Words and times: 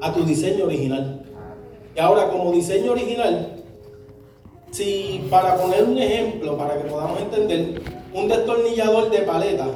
a 0.00 0.12
tu 0.12 0.24
diseño 0.24 0.66
original. 0.66 1.20
Y 1.96 1.98
ahora 1.98 2.28
como 2.28 2.52
diseño 2.52 2.92
original, 2.92 3.56
si 4.70 5.26
para 5.28 5.56
poner 5.56 5.82
un 5.82 5.98
ejemplo, 5.98 6.56
para 6.56 6.80
que 6.80 6.88
podamos 6.88 7.20
entender, 7.20 7.82
un 8.14 8.28
destornillador 8.28 9.10
de 9.10 9.18
paleta, 9.22 9.66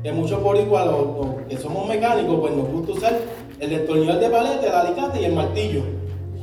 que 0.00 0.12
muchos 0.12 0.38
por 0.40 0.56
igual, 0.56 0.92
los, 0.92 1.46
que 1.48 1.56
somos 1.56 1.88
mecánicos, 1.88 2.38
pues 2.38 2.54
nos 2.54 2.68
gusta 2.68 2.92
usar 2.92 3.20
el 3.58 3.70
destornillador 3.70 4.20
de 4.20 4.30
paleta, 4.30 4.66
el 4.66 4.74
alicate 4.74 5.20
y 5.22 5.24
el 5.24 5.32
martillo. 5.32 5.82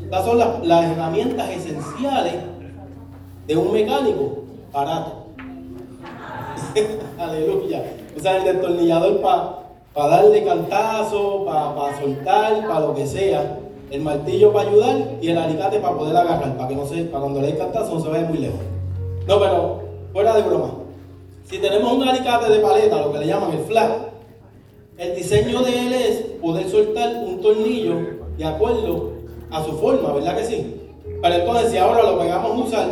Estas 0.03 0.25
son 0.25 0.37
las, 0.67 0.91
herramientas 0.91 1.49
esenciales 1.51 2.33
de 3.47 3.55
un 3.55 3.71
mecánico 3.71 4.43
barato. 4.73 5.27
Aleluya. 7.17 7.85
Usar 8.17 8.35
el 8.37 8.43
destornillador 8.43 9.21
para 9.21 9.60
darle 9.95 10.43
cantazo, 10.43 11.45
para 11.45 11.99
soltar, 11.99 12.67
para 12.67 12.79
lo 12.79 12.95
que 12.95 13.05
sea. 13.05 13.59
El 13.89 14.01
martillo 14.01 14.53
para 14.53 14.69
ayudar 14.69 15.17
y 15.21 15.29
el 15.29 15.37
alicate 15.37 15.79
para 15.79 15.97
poder 15.97 16.15
agarrar, 16.15 16.55
para 16.55 16.69
que 16.69 16.75
no 16.75 16.85
se, 16.85 17.03
para 17.05 17.21
cuando 17.21 17.41
le 17.41 17.47
dé 17.47 17.57
cantazo 17.57 17.95
no 17.95 17.99
se 18.01 18.09
vaya 18.09 18.25
muy 18.25 18.37
lejos. 18.37 18.59
No, 19.27 19.39
pero 19.39 19.81
fuera 20.13 20.33
de 20.33 20.43
broma. 20.43 20.71
Si 21.43 21.57
tenemos 21.57 21.91
un 21.91 22.07
alicate 22.07 22.49
de 22.49 22.59
paleta, 22.59 23.01
lo 23.01 23.11
que 23.11 23.19
le 23.19 23.27
llaman 23.27 23.51
el 23.51 23.59
flat, 23.65 23.91
el 24.97 25.15
diseño 25.15 25.61
de 25.61 25.87
él 25.87 25.93
es 25.93 26.17
poder 26.41 26.69
soltar 26.69 27.15
un 27.25 27.41
tornillo 27.41 27.95
de 28.37 28.45
acuerdo 28.45 29.11
a 29.49 29.63
su 29.63 29.73
forma, 29.73 30.13
¿verdad 30.13 30.37
que 30.37 30.45
sí? 30.45 30.81
Pero 31.21 31.35
entonces 31.35 31.71
si 31.71 31.77
ahora 31.77 32.03
lo 32.03 32.17
pegamos 32.17 32.51
a 32.51 32.63
usar 32.63 32.87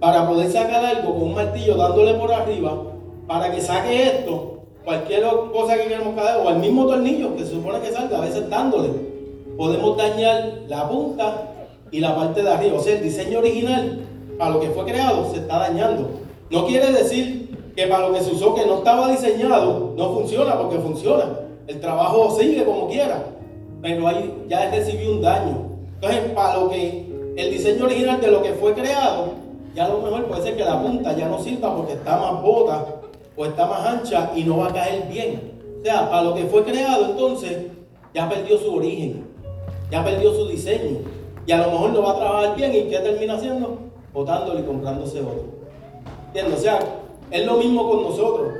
para 0.00 0.26
poder 0.26 0.50
sacar 0.50 0.84
algo 0.84 1.14
con 1.14 1.22
un 1.24 1.34
martillo 1.34 1.76
dándole 1.76 2.14
por 2.14 2.32
arriba, 2.32 2.84
para 3.26 3.52
que 3.52 3.60
saque 3.60 4.04
esto, 4.04 4.57
cualquier 4.88 5.22
cosa 5.52 5.76
que 5.76 5.82
queremos 5.82 6.14
caer, 6.14 6.40
o 6.42 6.48
el 6.48 6.56
mismo 6.60 6.86
tornillo 6.86 7.36
que 7.36 7.44
se 7.44 7.50
supone 7.50 7.78
que 7.80 7.92
salga, 7.92 8.16
a 8.16 8.20
veces 8.22 8.48
dándole, 8.48 8.88
podemos 9.54 9.98
dañar 9.98 10.62
la 10.66 10.88
punta 10.88 11.52
y 11.90 12.00
la 12.00 12.16
parte 12.16 12.42
de 12.42 12.48
arriba. 12.48 12.78
O 12.78 12.80
sea, 12.80 12.94
el 12.94 13.02
diseño 13.02 13.40
original, 13.40 14.00
para 14.38 14.52
lo 14.52 14.60
que 14.60 14.70
fue 14.70 14.86
creado, 14.86 15.30
se 15.30 15.40
está 15.40 15.58
dañando. 15.58 16.08
No 16.48 16.66
quiere 16.66 16.90
decir 16.90 17.54
que 17.76 17.86
para 17.86 18.08
lo 18.08 18.14
que 18.14 18.22
se 18.22 18.30
usó 18.30 18.54
que 18.54 18.64
no 18.64 18.78
estaba 18.78 19.10
diseñado, 19.10 19.92
no 19.94 20.14
funciona, 20.14 20.56
porque 20.56 20.78
funciona. 20.78 21.38
El 21.66 21.80
trabajo 21.80 22.34
sigue 22.40 22.64
como 22.64 22.88
quiera, 22.88 23.26
pero 23.82 24.08
ahí 24.08 24.46
ya 24.48 24.70
recibió 24.70 25.12
un 25.12 25.20
daño. 25.20 25.66
Entonces, 25.96 26.32
para 26.34 26.60
lo 26.60 26.70
que 26.70 27.34
el 27.36 27.50
diseño 27.50 27.84
original 27.84 28.22
de 28.22 28.30
lo 28.30 28.42
que 28.42 28.54
fue 28.54 28.72
creado, 28.72 29.32
ya 29.74 29.84
a 29.84 29.88
lo 29.90 30.00
mejor 30.00 30.24
puede 30.24 30.44
ser 30.44 30.56
que 30.56 30.64
la 30.64 30.80
punta 30.80 31.14
ya 31.14 31.28
no 31.28 31.38
sirva 31.42 31.76
porque 31.76 31.92
está 31.92 32.16
más 32.16 32.40
bota 32.40 32.97
o 33.38 33.46
está 33.46 33.66
más 33.66 33.86
ancha 33.86 34.32
y 34.34 34.42
no 34.42 34.58
va 34.58 34.68
a 34.68 34.72
caer 34.72 35.06
bien. 35.08 35.52
O 35.80 35.84
sea, 35.84 36.10
para 36.10 36.22
lo 36.24 36.34
que 36.34 36.44
fue 36.46 36.64
creado 36.64 37.06
entonces 37.06 37.56
ya 38.12 38.28
perdió 38.28 38.58
su 38.58 38.74
origen, 38.74 39.24
ya 39.90 40.04
perdió 40.04 40.34
su 40.34 40.48
diseño 40.48 40.98
y 41.46 41.52
a 41.52 41.58
lo 41.58 41.70
mejor 41.70 41.90
no 41.90 42.02
va 42.02 42.12
a 42.12 42.16
trabajar 42.16 42.56
bien 42.56 42.74
y 42.74 42.82
¿qué 42.90 42.98
termina 42.98 43.34
haciendo? 43.34 43.78
Botándolo 44.12 44.58
y 44.58 44.64
comprándose 44.64 45.20
otro. 45.20 45.44
¿Entiendes? 46.26 46.58
O 46.58 46.62
sea, 46.62 46.78
es 47.30 47.46
lo 47.46 47.56
mismo 47.58 47.88
con 47.88 48.02
nosotros. 48.02 48.52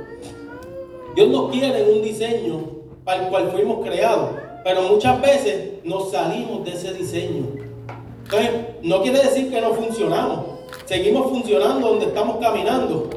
Dios 1.13 1.27
nos 1.27 1.51
quiere 1.51 1.83
en 1.83 1.97
un 1.97 2.01
diseño 2.01 2.59
para 3.03 3.23
el 3.23 3.29
cual 3.29 3.51
fuimos 3.51 3.85
creados, 3.85 4.29
pero 4.63 4.83
muchas 4.83 5.21
veces 5.21 5.83
nos 5.83 6.11
salimos 6.11 6.63
de 6.63 6.71
ese 6.71 6.93
diseño. 6.93 7.47
Entonces, 8.23 8.51
no 8.83 9.01
quiere 9.01 9.19
decir 9.19 9.51
que 9.51 9.59
no 9.59 9.73
funcionamos. 9.73 10.45
Seguimos 10.85 11.29
funcionando 11.29 11.89
donde 11.89 12.05
estamos 12.05 12.37
caminando, 12.37 13.09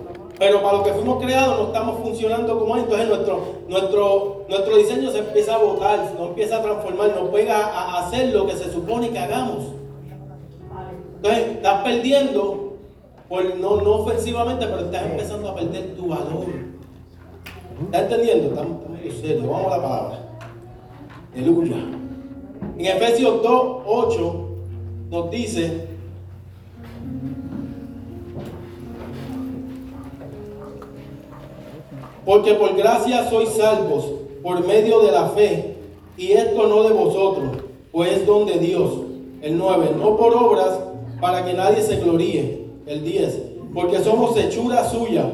pero 0.43 0.61
para 0.61 0.79
lo 0.79 0.83
que 0.83 0.93
fuimos 0.93 1.23
creados 1.23 1.57
no 1.57 1.67
estamos 1.67 2.01
funcionando 2.01 2.59
como 2.59 2.77
es. 2.77 2.83
Entonces 2.83 3.09
nuestro, 3.09 3.41
nuestro, 3.69 4.45
nuestro 4.49 4.77
diseño 4.77 5.13
se 5.13 5.19
empieza 5.19 5.55
a 5.55 5.59
botar, 5.59 6.15
no 6.19 6.27
empieza 6.27 6.57
a 6.57 6.63
transformar, 6.63 7.15
no 7.15 7.31
pega 7.31 7.65
a 7.65 8.01
hacer 8.01 8.35
lo 8.35 8.45
que 8.45 8.57
se 8.57 8.73
supone 8.73 9.11
que 9.11 9.21
hagamos. 9.21 9.67
Entonces 11.15 11.47
estás 11.47 11.85
perdiendo, 11.85 12.73
por, 13.29 13.55
no, 13.55 13.77
no 13.83 13.91
ofensivamente, 13.99 14.67
pero 14.67 14.87
estás 14.87 15.05
empezando 15.05 15.49
a 15.49 15.55
perder 15.55 15.95
tu 15.95 16.09
valor. 16.09 16.47
¿Estás 17.85 18.03
entendiendo? 18.03 18.49
Estamos, 18.49 18.77
serios. 19.21 19.47
Vamos 19.47 19.73
a 19.73 19.77
la 19.77 19.83
palabra. 19.85 20.19
Aleluya. 21.37 21.77
En 22.79 22.87
Efesios 22.87 23.41
2, 23.45 23.83
8 23.87 24.49
nos 25.09 25.31
dice, 25.31 25.87
Porque 32.25 32.55
por 32.55 32.77
gracia 32.77 33.29
sois 33.29 33.51
salvos 33.51 34.05
por 34.43 34.67
medio 34.67 35.01
de 35.01 35.13
la 35.13 35.29
fe, 35.31 35.77
y 36.17 36.33
esto 36.33 36.67
no 36.67 36.83
de 36.83 36.93
vosotros, 36.93 37.49
pues 37.91 38.13
es 38.13 38.27
don 38.27 38.47
de 38.47 38.59
Dios. 38.59 38.93
El 39.41 39.59
9, 39.59 39.93
no 39.99 40.17
por 40.17 40.35
obras 40.35 40.79
para 41.21 41.45
que 41.45 41.53
nadie 41.55 41.83
se 41.83 41.97
gloríe. 41.97 42.63
El 42.87 43.05
10, 43.05 43.43
porque 43.75 44.01
somos 44.01 44.37
hechura 44.37 44.89
suya, 44.89 45.25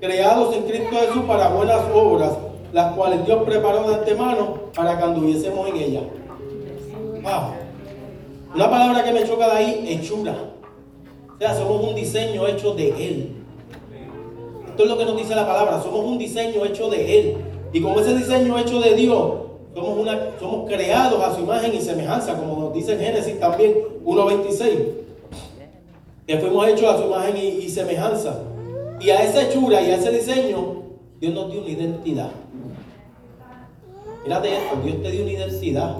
creados 0.00 0.54
en 0.54 0.64
Cristo 0.64 0.96
Jesús 0.96 1.22
para 1.26 1.48
buenas 1.48 1.80
obras, 1.94 2.32
las 2.72 2.94
cuales 2.94 3.24
Dios 3.24 3.42
preparó 3.44 3.88
de 3.88 3.94
antemano 3.94 4.54
para 4.74 4.98
que 4.98 5.04
anduviésemos 5.04 5.68
en 5.68 5.76
ellas. 5.76 6.02
Una 8.54 8.70
palabra 8.70 9.04
que 9.04 9.12
me 9.12 9.24
choca 9.24 9.46
de 9.46 9.52
ahí, 9.52 9.86
hechura. 9.88 10.34
O 11.34 11.38
sea, 11.38 11.54
somos 11.54 11.88
un 11.88 11.94
diseño 11.94 12.46
hecho 12.46 12.74
de 12.74 12.88
Él. 12.88 13.35
Esto 14.76 14.84
es 14.84 14.90
lo 14.90 14.98
que 14.98 15.06
nos 15.06 15.16
dice 15.16 15.34
la 15.34 15.46
palabra. 15.46 15.82
Somos 15.82 16.04
un 16.04 16.18
diseño 16.18 16.62
hecho 16.66 16.90
de 16.90 17.18
Él. 17.18 17.36
Y 17.72 17.80
como 17.80 17.98
ese 17.98 18.14
diseño 18.14 18.58
hecho 18.58 18.78
de 18.78 18.94
Dios, 18.94 19.32
somos, 19.74 19.98
una, 19.98 20.38
somos 20.38 20.68
creados 20.68 21.18
a 21.24 21.34
su 21.34 21.40
imagen 21.40 21.74
y 21.74 21.80
semejanza, 21.80 22.36
como 22.36 22.60
nos 22.60 22.74
dice 22.74 22.92
en 22.92 22.98
Génesis 22.98 23.40
también 23.40 23.74
1.26. 24.04 24.68
Que 26.26 26.36
fuimos 26.36 26.68
hechos 26.68 26.92
a 26.92 26.98
su 26.98 27.04
imagen 27.04 27.38
y, 27.38 27.66
semejanza. 27.70 28.42
Y 29.00 29.08
a 29.08 29.22
esa 29.22 29.44
hechura 29.44 29.80
y 29.80 29.92
a 29.92 29.96
ese 29.96 30.10
diseño, 30.10 30.82
Dios 31.20 31.32
nos 31.32 31.50
dio 31.50 31.62
una 31.62 31.70
identidad. 31.70 32.30
Mírate 34.24 34.56
esto, 34.58 34.76
Dios 34.84 35.02
te 35.02 35.10
dio 35.10 35.22
una 35.22 35.32
identidad. 35.32 35.96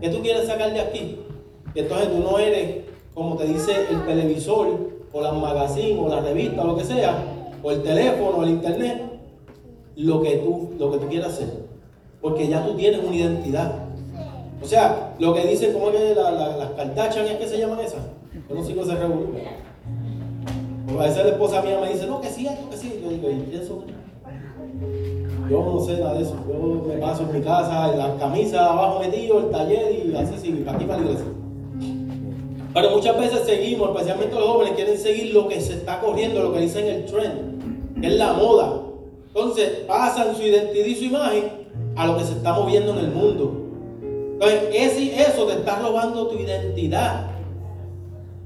¿Qué 0.00 0.08
tú 0.08 0.22
quieres 0.22 0.46
sacar 0.46 0.72
de 0.72 0.80
aquí? 0.80 1.18
Entonces 1.74 2.08
tú 2.08 2.18
no 2.20 2.38
eres, 2.38 2.76
como 3.12 3.36
te 3.36 3.44
dice 3.44 3.72
el 3.90 4.06
televisor, 4.06 4.68
o 5.12 5.20
la 5.20 5.32
magazine, 5.32 6.00
o 6.00 6.08
la 6.08 6.22
revista, 6.22 6.62
o 6.62 6.66
lo 6.68 6.76
que 6.76 6.84
sea, 6.84 7.22
o 7.64 7.70
el 7.70 7.82
teléfono, 7.82 8.44
el 8.44 8.50
internet, 8.50 9.02
lo 9.96 10.20
que 10.20 10.36
tú, 10.36 10.70
lo 10.78 10.92
que 10.92 10.98
tú 10.98 11.08
quieras 11.08 11.32
hacer. 11.32 11.48
Porque 12.20 12.46
ya 12.46 12.64
tú 12.64 12.74
tienes 12.76 13.02
una 13.02 13.16
identidad. 13.16 13.72
O 14.62 14.66
sea, 14.66 15.14
lo 15.18 15.34
que 15.34 15.46
dicen, 15.46 15.72
¿cómo 15.72 15.88
es 15.88 15.96
que 15.96 16.14
las 16.14 16.70
cartachas 16.76 17.30
es 17.30 17.36
que 17.38 17.48
se 17.48 17.58
llaman 17.58 17.80
esas? 17.80 18.02
Yo 18.48 18.54
no 18.54 18.62
sé 18.62 18.74
cómo 18.74 18.86
se 18.86 18.94
reúnen. 18.96 19.44
a 20.88 21.02
veces 21.02 21.24
la 21.24 21.30
esposa 21.30 21.62
mía 21.62 21.78
me 21.80 21.88
dice, 21.88 22.06
no, 22.06 22.20
que 22.20 22.28
sí, 22.28 22.46
esto, 22.46 22.68
que 22.68 22.76
sí. 22.76 23.00
Yo 23.02 23.10
digo, 23.10 23.30
¿y 23.30 23.56
eso? 23.56 23.82
Yo 25.50 25.64
no 25.64 25.80
sé 25.80 25.98
nada 25.98 26.14
de 26.14 26.22
eso. 26.22 26.36
Yo 26.46 26.84
me 26.86 26.98
paso 26.98 27.22
en 27.22 27.32
mi 27.32 27.40
casa, 27.42 27.92
en 27.92 27.98
la 27.98 28.16
camisa 28.16 28.72
abajo 28.72 29.00
metido, 29.00 29.38
el 29.40 29.50
taller 29.50 30.06
y 30.06 30.14
así, 30.14 30.34
sí, 30.38 30.62
para 30.64 30.76
aquí 30.76 30.86
para 30.86 31.00
la 31.00 31.04
iglesia. 31.06 31.32
Pero 32.74 32.90
muchas 32.90 33.16
veces 33.16 33.42
seguimos, 33.46 33.90
especialmente 33.90 34.34
los 34.34 34.48
jóvenes, 34.48 34.74
quieren 34.74 34.98
seguir 34.98 35.32
lo 35.32 35.46
que 35.46 35.60
se 35.60 35.74
está 35.74 36.00
corriendo, 36.00 36.42
lo 36.42 36.52
que 36.52 36.60
dicen 36.60 36.86
el 36.86 37.04
trend 37.06 38.04
es 38.04 38.12
la 38.14 38.32
moda. 38.32 38.82
Entonces 39.28 39.70
pasan 39.86 40.34
su 40.34 40.42
identidad 40.42 40.84
y 40.84 40.94
su 40.96 41.04
imagen 41.04 41.44
a 41.94 42.06
lo 42.06 42.18
que 42.18 42.24
se 42.24 42.32
está 42.32 42.52
moviendo 42.52 42.92
en 42.92 42.98
el 42.98 43.08
mundo. 43.12 43.52
Entonces 44.32 45.14
eso 45.16 45.46
te 45.46 45.54
está 45.54 45.78
robando 45.78 46.26
tu 46.26 46.36
identidad. 46.36 47.30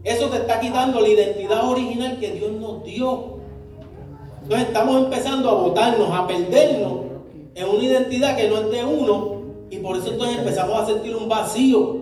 Eso 0.04 0.28
te 0.28 0.36
está 0.36 0.60
quitando 0.60 1.00
la 1.00 1.08
identidad 1.08 1.68
original 1.68 2.18
que 2.20 2.30
Dios 2.32 2.52
nos 2.52 2.84
dio. 2.84 3.38
Entonces 4.42 4.68
estamos 4.68 5.04
empezando 5.04 5.50
a 5.50 5.54
botarnos, 5.54 6.10
a 6.10 6.26
perdernos 6.26 6.92
en 7.54 7.68
una 7.68 7.82
identidad 7.82 8.36
que 8.36 8.48
no 8.48 8.58
es 8.58 8.70
de 8.70 8.84
uno 8.84 9.38
y 9.70 9.78
por 9.78 9.96
eso 9.96 10.12
entonces 10.12 10.38
empezamos 10.38 10.80
a 10.80 10.86
sentir 10.86 11.16
un 11.16 11.28
vacío. 11.28 11.97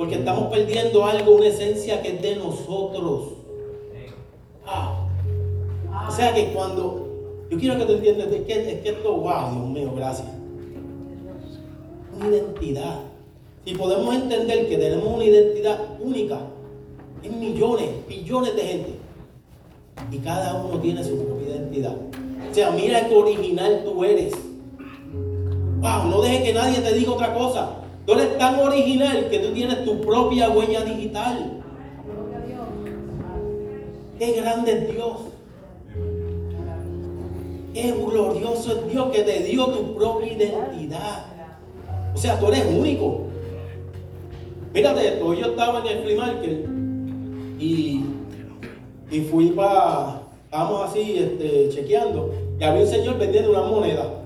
Porque 0.00 0.14
estamos 0.14 0.50
perdiendo 0.50 1.04
algo, 1.04 1.32
una 1.32 1.48
esencia 1.48 2.00
que 2.00 2.14
es 2.14 2.22
de 2.22 2.36
nosotros. 2.36 3.34
Ah. 4.66 5.06
O 6.08 6.10
sea 6.10 6.32
que 6.32 6.54
cuando, 6.54 7.36
yo 7.50 7.58
quiero 7.58 7.76
que 7.76 7.84
tú 7.84 7.92
entiendas, 7.92 8.28
es 8.28 8.46
que, 8.46 8.72
es 8.72 8.80
que 8.80 8.88
esto, 8.88 9.12
wow, 9.12 9.52
Dios 9.52 9.68
mío, 9.68 9.92
gracias. 9.94 10.26
Una 12.16 12.28
identidad. 12.28 13.00
Si 13.66 13.74
podemos 13.74 14.14
entender 14.14 14.70
que 14.70 14.78
tenemos 14.78 15.06
una 15.06 15.24
identidad 15.24 15.78
única, 16.00 16.40
en 17.22 17.38
millones, 17.38 17.90
billones 18.08 18.56
de 18.56 18.62
gente. 18.62 18.90
Y 20.10 20.16
cada 20.20 20.64
uno 20.64 20.80
tiene 20.80 21.04
su 21.04 21.22
propia 21.22 21.56
identidad. 21.56 21.96
O 22.50 22.54
sea, 22.54 22.70
mira 22.70 23.06
qué 23.06 23.14
original 23.14 23.82
tú 23.84 24.02
eres. 24.02 24.32
Wow, 25.82 26.08
no 26.08 26.22
dejes 26.22 26.42
que 26.42 26.54
nadie 26.54 26.80
te 26.80 26.94
diga 26.94 27.12
otra 27.12 27.34
cosa. 27.34 27.79
Tú 28.10 28.16
eres 28.18 28.38
tan 28.38 28.58
original 28.58 29.28
que 29.30 29.38
tú 29.38 29.52
tienes 29.52 29.84
tu 29.84 30.00
propia 30.00 30.50
huella 30.50 30.80
digital. 30.84 31.62
Qué 34.18 34.32
grande 34.32 34.72
es 34.72 34.92
Dios. 34.92 35.16
Qué 37.72 37.92
glorioso 37.92 38.72
es 38.72 38.90
Dios 38.90 39.12
que 39.12 39.22
te 39.22 39.44
dio 39.44 39.66
tu 39.66 39.94
propia 39.94 40.32
identidad. 40.32 41.26
O 42.12 42.18
sea, 42.18 42.36
tú 42.40 42.48
eres 42.48 42.66
único. 42.76 43.28
Mírate 44.74 45.06
esto, 45.06 45.32
yo 45.32 45.46
estaba 45.46 45.78
en 45.78 45.86
el 45.86 46.02
flea 46.02 46.16
market 46.16 46.68
y, 47.60 48.06
y 49.08 49.20
fui 49.20 49.50
para, 49.50 50.22
estábamos 50.46 50.90
así 50.90 51.14
este, 51.16 51.68
chequeando, 51.68 52.34
y 52.58 52.64
había 52.64 52.82
un 52.82 52.88
señor 52.88 53.18
vendiendo 53.18 53.50
una 53.50 53.62
moneda 53.62 54.20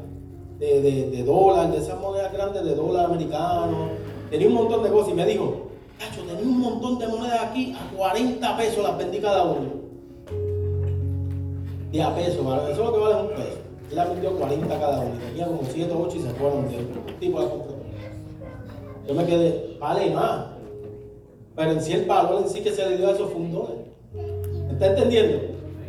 de, 0.59 0.81
de, 0.81 1.11
de 1.11 1.23
dólar, 1.25 1.71
de 1.73 1.79
esas 1.79 2.01
monedas 2.01 2.33
grandes 2.33 2.65
de 2.65 2.75
dólar 2.75 3.07
americano, 3.07 3.89
tenía 4.31 4.49
un 4.49 4.55
montón 4.55 4.83
de 4.83 4.91
cosas 4.91 5.13
y 5.13 5.15
me 5.15 5.27
dijo, 5.27 5.65
Cacho, 5.99 6.23
tenía 6.23 6.43
un 6.43 6.61
montón 6.61 6.99
de 6.99 7.07
monedas 7.07 7.41
aquí, 7.43 7.75
a 7.79 7.97
40 7.97 8.57
pesos 8.57 8.83
las 8.83 8.99
vendí 8.99 9.19
cada 9.19 9.45
uno. 9.45 9.85
Y 11.93 12.01
a 12.01 12.15
peso, 12.15 12.41
eso 12.41 12.71
es 12.71 12.79
lo 12.79 12.93
que 12.93 12.99
vale 12.99 13.23
un 13.23 13.29
peso. 13.29 13.59
Él 13.91 13.97
la 13.97 14.05
vendió 14.07 14.37
40 14.37 14.81
cada 14.81 15.01
uno, 15.01 15.21
tenía 15.29 15.47
como 15.47 15.61
7 15.63 15.93
o 15.93 16.03
8 16.03 16.17
y 16.17 16.21
se 16.21 16.31
fueron. 16.31 16.67
El 16.67 17.15
tipo 17.21 17.41
la 17.41 17.49
compró. 17.49 17.75
Yo 19.07 19.15
me 19.15 19.27
quedé, 19.27 19.77
vale 19.79 20.11
más. 20.11 20.47
Pero 21.55 21.71
en 21.71 21.81
sí 21.81 21.93
el 21.93 22.05
valor 22.07 22.43
en 22.43 22.49
sí 22.49 22.61
que 22.63 22.73
se 22.73 22.89
le 22.89 22.97
dio 22.97 23.09
a 23.09 23.13
esos 23.13 23.31
fue 23.31 23.41
un 23.41 23.53
dólar. 23.53 23.77
¿Está 24.73 24.87
entendiendo? 24.89 25.39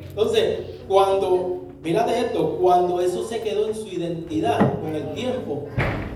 Entonces, 0.09 0.59
cuando, 0.87 1.64
mírate 1.85 2.19
esto, 2.19 2.57
cuando 2.59 2.99
eso 2.99 3.23
se 3.23 3.41
quedó 3.41 3.67
en 3.67 3.75
su 3.75 3.87
identidad 3.87 4.57
con 4.81 4.95
el 4.95 5.13
tiempo, 5.13 5.67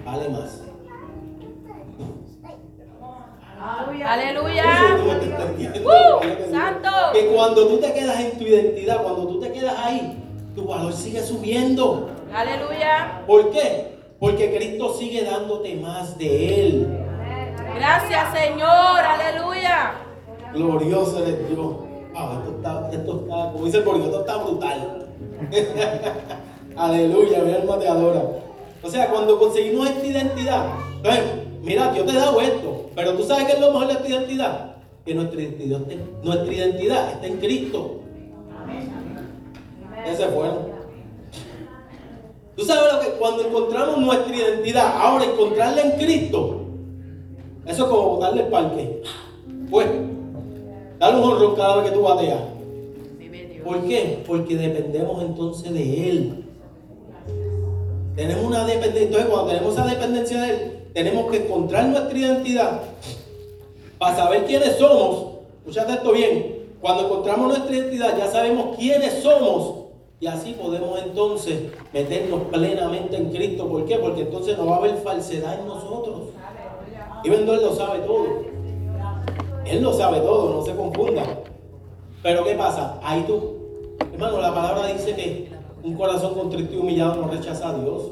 vale 0.03 0.29
más. 0.29 0.63
Aleluya. 4.03 4.63
Uh, 5.83 6.51
santo. 6.51 6.89
Que 7.13 7.27
cuando 7.27 7.67
tú 7.67 7.77
te 7.77 7.93
quedas 7.93 8.19
en 8.19 8.37
tu 8.39 8.45
identidad, 8.45 9.03
cuando 9.03 9.27
tú 9.27 9.39
te 9.39 9.51
quedas 9.51 9.75
ahí, 9.77 10.17
tu 10.55 10.65
valor 10.65 10.91
sigue 10.91 11.21
subiendo. 11.21 12.09
Aleluya. 12.33 13.21
¿Por 13.27 13.51
qué? 13.51 13.99
Porque 14.19 14.55
Cristo 14.55 14.93
sigue 14.95 15.23
dándote 15.23 15.75
más 15.75 16.17
de 16.17 16.67
Él. 16.67 17.05
Gracias, 17.75 18.33
Señor. 18.33 18.99
Aleluya. 18.99 19.93
Glorioso 20.53 21.23
eres 21.23 21.47
Dios. 21.47 21.75
Ah, 22.15 22.39
esto 22.39 22.55
está, 22.57 22.89
esto 22.91 23.19
está, 23.21 23.51
como 23.51 23.65
dice 23.65 23.77
el 23.77 24.01
esto 24.01 24.19
está 24.21 24.37
brutal. 24.37 25.08
Aleluya, 26.75 27.39
mi 27.39 27.53
alma 27.53 27.79
te 27.79 27.87
adora. 27.87 28.23
O 28.81 28.89
sea, 28.89 29.09
cuando 29.09 29.37
conseguimos 29.37 29.89
esta 29.89 30.05
identidad, 30.05 30.65
mira, 31.61 31.93
yo 31.95 32.05
te 32.05 32.11
he 32.11 32.15
dado 32.15 32.39
esto, 32.39 32.89
pero 32.95 33.13
tú 33.13 33.23
sabes 33.23 33.45
que 33.45 33.53
es 33.53 33.59
lo 33.59 33.71
mejor 33.71 33.87
de 33.87 33.93
esta 33.93 34.07
identidad, 34.07 34.75
que 35.05 35.13
nuestra 35.13 35.41
identidad, 35.41 35.79
nuestra 36.23 36.53
identidad 36.53 37.11
está 37.11 37.27
en 37.27 37.37
Cristo. 37.37 37.99
Ese 40.05 40.27
fue. 40.27 40.47
Tú 42.55 42.65
sabes 42.65 42.93
lo 42.93 42.99
que 42.99 43.17
cuando 43.17 43.45
encontramos 43.45 43.97
nuestra 43.97 44.35
identidad, 44.35 44.93
ahora 44.97 45.25
encontrarla 45.25 45.81
en 45.81 45.91
Cristo, 45.91 46.61
eso 47.65 47.83
es 47.83 47.89
como 47.89 48.15
botarle 48.15 48.43
el 48.43 48.47
parque. 48.47 49.01
Pues, 49.69 49.87
dale 50.97 51.17
un 51.17 51.23
honrón 51.23 51.55
cada 51.55 51.77
vez 51.77 51.89
que 51.89 51.97
tú 51.97 52.01
bateas. 52.01 52.39
¿Por 53.63 53.83
qué? 53.85 54.23
Porque 54.25 54.55
dependemos 54.55 55.21
entonces 55.21 55.73
de 55.73 56.09
Él. 56.09 56.45
Tenemos 58.15 58.45
una 58.45 58.65
dependencia. 58.65 59.03
Entonces, 59.03 59.29
cuando 59.29 59.47
tenemos 59.51 59.73
esa 59.73 59.85
dependencia 59.85 60.41
de 60.41 60.49
Él, 60.49 60.79
tenemos 60.93 61.31
que 61.31 61.37
encontrar 61.45 61.85
nuestra 61.87 62.17
identidad 62.17 62.81
para 63.97 64.15
saber 64.15 64.45
quiénes 64.45 64.75
somos. 64.77 65.35
Escuchate 65.59 65.93
esto 65.93 66.11
bien. 66.11 66.59
Cuando 66.81 67.05
encontramos 67.05 67.49
nuestra 67.49 67.75
identidad, 67.75 68.17
ya 68.17 68.27
sabemos 68.27 68.77
quiénes 68.77 69.21
somos. 69.21 69.75
Y 70.21 70.27
así 70.27 70.53
podemos 70.53 71.01
entonces 71.01 71.71
meternos 71.93 72.41
plenamente 72.51 73.15
en 73.15 73.31
Cristo. 73.31 73.67
¿Por 73.69 73.85
qué? 73.85 73.97
Porque 73.97 74.21
entonces 74.21 74.57
no 74.57 74.65
va 74.65 74.75
a 74.75 74.79
haber 74.79 74.97
falsedad 74.97 75.59
en 75.59 75.67
nosotros. 75.67 76.29
Y 77.23 77.29
Él 77.29 77.45
lo 77.45 77.75
sabe 77.75 77.99
todo. 77.99 78.25
Él 79.65 79.83
lo 79.83 79.93
sabe 79.93 80.19
todo, 80.19 80.55
no 80.55 80.65
se 80.65 80.75
confunda. 80.75 81.23
Pero 82.21 82.43
¿qué 82.43 82.55
pasa? 82.55 82.99
Ahí 83.01 83.23
tú, 83.27 83.55
hermano, 84.11 84.41
la 84.41 84.53
palabra 84.53 84.87
dice 84.87 85.15
que 85.15 85.49
un 85.83 85.93
corazón 85.95 86.33
contrito 86.33 86.75
y 86.75 86.77
humillado 86.77 87.15
no 87.21 87.27
rechaza 87.29 87.69
a 87.69 87.73
Dios. 87.79 88.11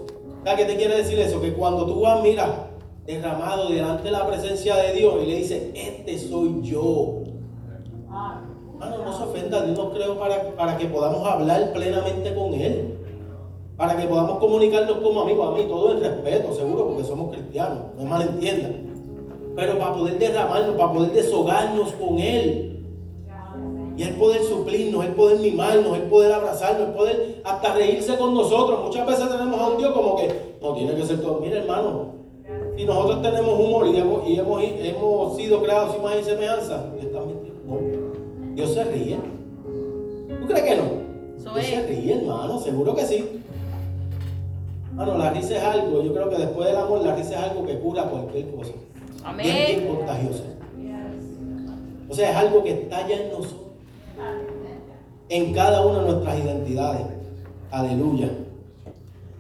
¿Qué 0.56 0.63
te 0.63 0.77
quiere 0.77 0.98
decir 0.98 1.19
eso? 1.19 1.42
Que 1.42 1.54
cuando 1.54 1.86
tú 1.86 2.00
vas, 2.01 2.24
mira, 2.24 2.69
derramado 3.06 3.69
delante 3.69 4.04
de 4.04 4.12
la 4.12 4.25
presencia 4.25 4.75
de 4.77 4.94
Dios 4.94 5.15
y 5.24 5.25
le 5.25 5.36
dices, 5.36 5.63
este 5.75 6.18
soy 6.18 6.62
yo. 6.62 7.24
Hermano, 8.06 9.06
no 9.06 9.18
se 9.18 9.24
ofenda, 9.24 9.63
Dios 9.63 9.77
nos 9.77 9.94
creó 9.94 10.18
para, 10.18 10.56
para 10.56 10.77
que 10.77 10.86
podamos 10.86 11.27
hablar 11.27 11.74
plenamente 11.74 12.33
con 12.33 12.54
Él. 12.54 12.94
Para 13.75 13.98
que 13.98 14.07
podamos 14.07 14.39
comunicarnos 14.39 14.98
como 15.00 15.21
amigos, 15.21 15.54
a 15.54 15.57
mí, 15.57 15.65
todo 15.68 15.92
en 15.92 16.00
respeto, 16.00 16.54
seguro, 16.54 16.88
porque 16.88 17.04
somos 17.04 17.36
cristianos, 17.36 17.80
no 17.98 18.06
malentiendan. 18.06 18.88
Pero 19.56 19.77
para 19.77 19.94
poder 19.94 20.18
derramarnos, 20.18 20.75
para 20.77 20.94
poder 20.94 21.12
deshogarnos 21.12 21.92
con 21.94 22.19
Él. 22.19 22.67
Y 23.98 24.04
el 24.04 24.14
poder 24.14 24.44
suplirnos, 24.44 25.04
el 25.04 25.14
poder 25.14 25.40
mimarnos, 25.40 25.98
el 25.98 26.04
poder 26.04 26.32
abrazarnos, 26.32 26.90
el 26.90 26.94
poder 26.94 27.42
hasta 27.44 27.74
reírse 27.74 28.16
con 28.16 28.36
nosotros. 28.36 28.86
Muchas 28.86 29.08
veces 29.08 29.28
tenemos 29.28 29.60
a 29.60 29.70
un 29.70 29.78
Dios 29.80 29.92
como 29.92 30.16
que 30.16 30.32
no 30.62 30.74
tiene 30.76 30.94
que 30.94 31.04
ser 31.04 31.20
todo. 31.20 31.40
Mira, 31.40 31.58
hermano, 31.58 32.14
si 32.78 32.86
nosotros 32.86 33.24
tenemos 33.24 33.60
humor 33.60 33.88
y 33.88 33.98
hemos, 33.98 34.28
y 34.28 34.38
hemos, 34.38 34.62
hemos 34.64 35.36
sido 35.36 35.64
creados 35.64 35.96
sin 35.96 36.04
más 36.04 36.16
y 36.20 36.24
semejanza, 36.24 36.86
Dios 37.00 37.12
también 37.12 37.40
no. 37.66 37.80
Dios 38.54 38.72
se 38.72 38.84
ríe. 38.84 39.18
¿Tú 40.40 40.46
crees 40.46 40.64
que 40.64 40.76
no? 40.76 41.54
Dios 41.56 41.66
se 41.66 41.88
ríe, 41.88 42.18
hermano, 42.18 42.60
seguro 42.60 42.96
que 42.96 43.04
sí. 43.04 43.42
Hermano, 44.92 45.18
la 45.18 45.32
risa 45.32 45.58
es 45.58 45.64
algo, 45.64 46.04
yo 46.04 46.14
creo 46.14 46.30
que 46.30 46.38
después 46.38 46.68
del 46.68 46.78
amor, 46.78 47.02
la 47.04 47.16
risa 47.16 47.32
es 47.32 47.52
algo 47.52 47.66
que 47.66 47.80
cura 47.80 48.04
cualquier 48.04 48.52
cosa. 48.52 48.74
Amén. 49.24 49.48
Es 49.48 49.76
bien 49.76 49.88
contagiosa. 49.88 50.44
O 52.10 52.14
sea, 52.14 52.30
es 52.30 52.38
algo 52.38 52.64
que 52.64 52.72
está 52.72 53.08
ya 53.08 53.16
en 53.18 53.32
nosotros 53.32 53.67
en 55.30 55.54
cada 55.54 55.86
una 55.86 56.00
de 56.00 56.12
nuestras 56.12 56.40
identidades. 56.40 57.06
Aleluya. 57.72 58.30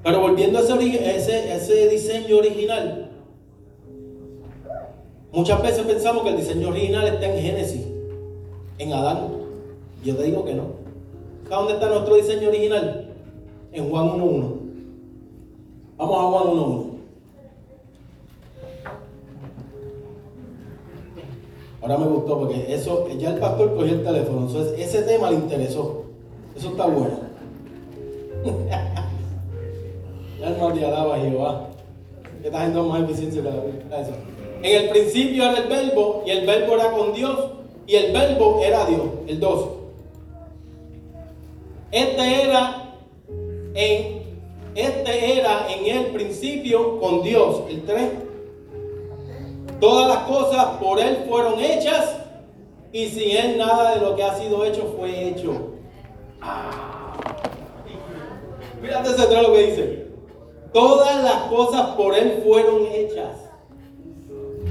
Pero 0.03 0.21
volviendo 0.21 0.59
a 0.59 0.61
ese, 0.61 1.89
diseño 1.89 2.37
original, 2.37 3.09
muchas 5.31 5.61
veces 5.61 5.85
pensamos 5.85 6.23
que 6.23 6.29
el 6.29 6.37
diseño 6.37 6.69
original 6.69 7.07
está 7.07 7.33
en 7.33 7.41
Génesis, 7.41 7.85
en 8.77 8.93
Adán. 8.93 9.27
Yo 10.03 10.15
te 10.15 10.23
digo 10.23 10.45
que 10.45 10.53
no. 10.53 10.63
¿Sabes 11.49 11.57
dónde 11.57 11.73
está 11.73 11.89
nuestro 11.89 12.15
diseño 12.15 12.49
original? 12.49 13.09
En 13.71 13.89
Juan 13.89 14.07
1.1. 14.09 14.55
Vamos 15.97 16.17
a 16.17 16.21
Juan 16.23 16.57
1.1. 16.57 16.86
Ahora 21.81 21.97
me 21.97 22.07
gustó 22.07 22.39
porque 22.39 22.73
eso, 22.73 23.07
ya 23.17 23.31
el 23.31 23.39
pastor 23.39 23.75
cogió 23.75 23.93
el 23.93 24.03
teléfono, 24.03 24.47
entonces 24.47 24.79
ese 24.79 25.03
tema 25.03 25.29
le 25.29 25.37
interesó. 25.37 26.03
Eso 26.55 26.69
está 26.69 26.87
bueno. 26.87 27.19
ya 30.39 30.47
el 30.47 30.73
te 30.73 30.85
alaba 30.85 31.19
Jehová. 31.19 31.67
Que 32.41 32.47
está 32.47 32.59
haciendo 32.59 32.83
más 32.85 33.03
eficiencia. 33.03 33.41
En 34.63 34.83
el 34.83 34.89
principio 34.89 35.43
era 35.43 35.57
el 35.57 35.67
verbo 35.67 36.23
y 36.25 36.31
el 36.31 36.45
verbo 36.45 36.73
era 36.75 36.91
con 36.91 37.13
Dios 37.13 37.51
y 37.85 37.95
el 37.95 38.11
verbo 38.11 38.59
era 38.63 38.85
Dios, 38.85 39.01
el 39.27 39.39
2. 39.39 39.69
Este 41.91 42.43
era 42.43 42.93
en 43.73 44.17
este 44.75 45.39
era 45.39 45.67
en 45.71 45.97
el 45.97 46.05
principio 46.07 46.99
con 46.99 47.23
Dios, 47.23 47.63
el 47.69 47.83
3. 47.83 48.09
Todas 49.79 50.07
las 50.07 50.17
cosas 50.27 50.65
por 50.81 50.99
Él 50.99 51.25
fueron 51.29 51.59
hechas 51.59 52.15
y 52.91 53.07
sin 53.07 53.37
Él 53.37 53.57
nada 53.57 53.95
de 53.95 54.01
lo 54.01 54.15
que 54.15 54.23
ha 54.23 54.35
sido 54.35 54.65
hecho 54.65 54.93
fue 54.97 55.29
hecho. 55.29 55.73
Ah. 56.41 57.13
Fíjate 58.81 59.09
ese 59.09 59.41
lo 59.41 59.53
que 59.53 59.67
dice. 59.67 60.07
Todas 60.73 61.23
las 61.23 61.43
cosas 61.43 61.95
por 61.95 62.15
Él 62.15 62.41
fueron 62.45 62.87
hechas. 62.91 63.49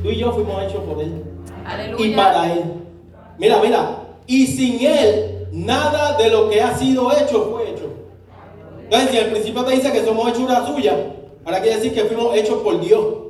Tú 0.02 0.10
y 0.10 0.16
yo 0.16 0.32
fuimos 0.32 0.62
hechos 0.62 0.82
por 0.84 1.02
Él. 1.02 1.25
Aleluya. 1.64 2.06
Y 2.06 2.14
para 2.14 2.52
Él. 2.52 2.64
Mira, 3.38 3.60
mira. 3.60 4.02
Y 4.26 4.46
sin 4.46 4.84
Él 4.84 5.48
nada 5.52 6.16
de 6.16 6.30
lo 6.30 6.48
que 6.48 6.60
ha 6.60 6.76
sido 6.76 7.10
hecho 7.12 7.48
fue 7.50 7.70
hecho. 7.70 7.90
Entonces, 8.84 9.10
si 9.10 9.18
al 9.18 9.30
principio 9.30 9.64
te 9.64 9.75
dice 9.75 9.92
que 9.92 10.04
somos 10.04 10.28
hechura 10.28 10.66
suya, 10.66 10.96
ahora 11.44 11.60
quiere 11.60 11.76
decir 11.76 11.94
que 11.94 12.04
fuimos 12.04 12.34
hechos 12.36 12.62
por 12.62 12.80
Dios. 12.80 13.25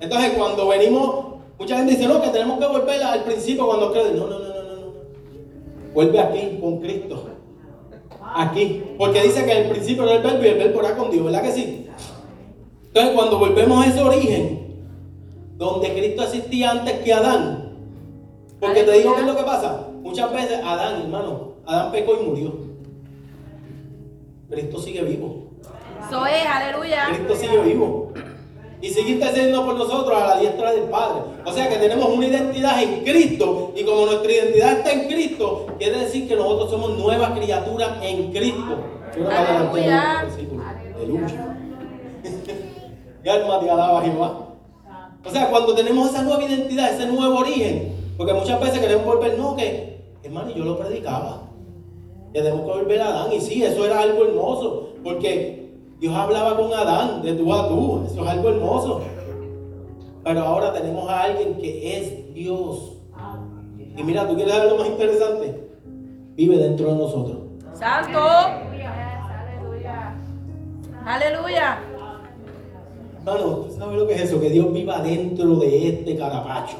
Entonces, 0.00 0.32
cuando 0.36 0.68
venimos, 0.68 1.26
mucha 1.58 1.76
gente 1.76 1.96
dice, 1.96 2.06
no, 2.06 2.20
que 2.20 2.28
tenemos 2.28 2.58
que 2.58 2.66
volver 2.66 3.02
al 3.02 3.24
principio 3.24 3.66
cuando 3.66 3.92
creen. 3.92 4.16
No, 4.16 4.26
no, 4.26 4.38
no, 4.38 4.48
no, 4.48 4.62
no. 4.62 4.92
Vuelve 5.92 6.20
aquí 6.20 6.58
con 6.60 6.78
Cristo. 6.78 7.30
Aquí. 8.20 8.84
Porque 8.98 9.22
dice 9.22 9.44
que 9.44 9.52
el 9.52 9.70
principio 9.70 10.04
era 10.04 10.14
el 10.14 10.22
verbo 10.22 10.44
y 10.44 10.48
el 10.48 10.58
verbo 10.58 10.80
era 10.80 10.96
con 10.96 11.10
Dios, 11.10 11.24
¿verdad 11.24 11.42
que 11.42 11.52
sí? 11.52 11.88
Entonces, 12.86 13.12
cuando 13.14 13.38
volvemos 13.38 13.84
a 13.84 13.88
ese 13.88 14.02
origen, 14.02 14.58
donde 15.56 15.92
Cristo 15.92 16.22
existía 16.22 16.70
antes 16.70 17.00
que 17.00 17.12
Adán, 17.12 17.76
porque 18.60 18.84
te 18.84 18.92
digo 18.92 19.14
qué 19.14 19.20
es 19.20 19.26
lo 19.26 19.36
que 19.36 19.42
pasa. 19.42 19.88
Muchas 20.02 20.32
veces 20.32 20.60
Adán, 20.64 21.02
hermano, 21.02 21.54
Adán 21.66 21.92
pecó 21.92 22.18
y 22.20 22.24
murió. 22.24 22.54
Cristo 24.50 24.80
sigue 24.80 25.02
vivo. 25.02 25.48
Eso 26.06 26.26
es, 26.26 26.46
aleluya. 26.46 27.08
Cristo 27.08 27.34
sigue 27.36 27.60
vivo. 27.60 28.07
Y 28.80 28.90
sigue 28.90 29.10
intercediendo 29.12 29.64
por 29.64 29.74
nosotros 29.74 30.20
a 30.20 30.26
la 30.34 30.40
diestra 30.40 30.72
del 30.72 30.84
Padre. 30.84 31.22
O 31.44 31.52
sea 31.52 31.68
que 31.68 31.76
tenemos 31.76 32.08
una 32.08 32.26
identidad 32.26 32.82
en 32.82 33.02
Cristo 33.02 33.72
y 33.74 33.84
como 33.84 34.06
nuestra 34.06 34.32
identidad 34.32 34.72
está 34.78 34.92
en 34.92 35.08
Cristo, 35.08 35.66
quiere 35.78 35.98
decir 36.00 36.28
que 36.28 36.36
nosotros 36.36 36.70
somos 36.70 36.96
nuevas 36.98 37.32
criaturas 37.32 37.90
en 38.02 38.30
Cristo. 38.30 38.78
Aleluya. 39.30 40.26
Aleluya. 40.96 41.56
Y 43.24 43.28
alma 43.28 43.58
te 43.58 43.68
alaba 43.68 44.00
Jehová. 44.02 44.48
O 45.24 45.30
sea, 45.30 45.50
cuando 45.50 45.74
tenemos 45.74 46.08
esa 46.08 46.22
nueva 46.22 46.44
identidad, 46.44 46.94
ese 46.94 47.06
nuevo 47.06 47.38
origen, 47.38 47.92
porque 48.16 48.32
muchas 48.32 48.60
veces 48.60 48.78
queremos 48.78 49.04
volver, 49.04 49.36
no, 49.36 49.56
que, 49.56 50.00
hermano, 50.22 50.50
yo 50.54 50.64
lo 50.64 50.78
predicaba. 50.78 51.42
Que 52.32 52.40
debemos 52.40 52.64
volver 52.64 53.00
a 53.00 53.08
Adán. 53.08 53.32
Y 53.32 53.40
sí, 53.40 53.62
eso 53.62 53.84
era 53.84 54.00
algo 54.00 54.24
hermoso, 54.24 54.90
porque 55.02 55.67
Dios 56.00 56.14
hablaba 56.14 56.56
con 56.56 56.72
Adán 56.72 57.22
de 57.22 57.34
tú 57.34 57.52
a 57.52 57.68
tú. 57.68 58.04
Eso 58.06 58.22
es 58.22 58.28
algo 58.28 58.48
hermoso. 58.50 59.00
Pero 60.22 60.40
ahora 60.40 60.72
tenemos 60.72 61.08
a 61.08 61.22
alguien 61.22 61.56
que 61.56 61.98
es 61.98 62.34
Dios. 62.34 62.92
Y 63.96 64.02
mira, 64.04 64.28
¿tú 64.28 64.36
quieres 64.36 64.54
lo 64.70 64.78
más 64.78 64.88
interesante? 64.88 65.68
Vive 66.36 66.56
dentro 66.56 66.92
de 66.92 66.96
nosotros. 66.96 67.38
Santo. 67.74 68.20
Aleluya. 71.04 71.78
Hermano, 73.18 73.56
¿tú 73.56 73.72
sabes 73.76 73.98
lo 73.98 74.06
que 74.06 74.14
es 74.14 74.20
eso? 74.22 74.40
Que 74.40 74.50
Dios 74.50 74.72
viva 74.72 75.00
dentro 75.00 75.56
de 75.56 75.88
este 75.88 76.16
carapacho. 76.16 76.76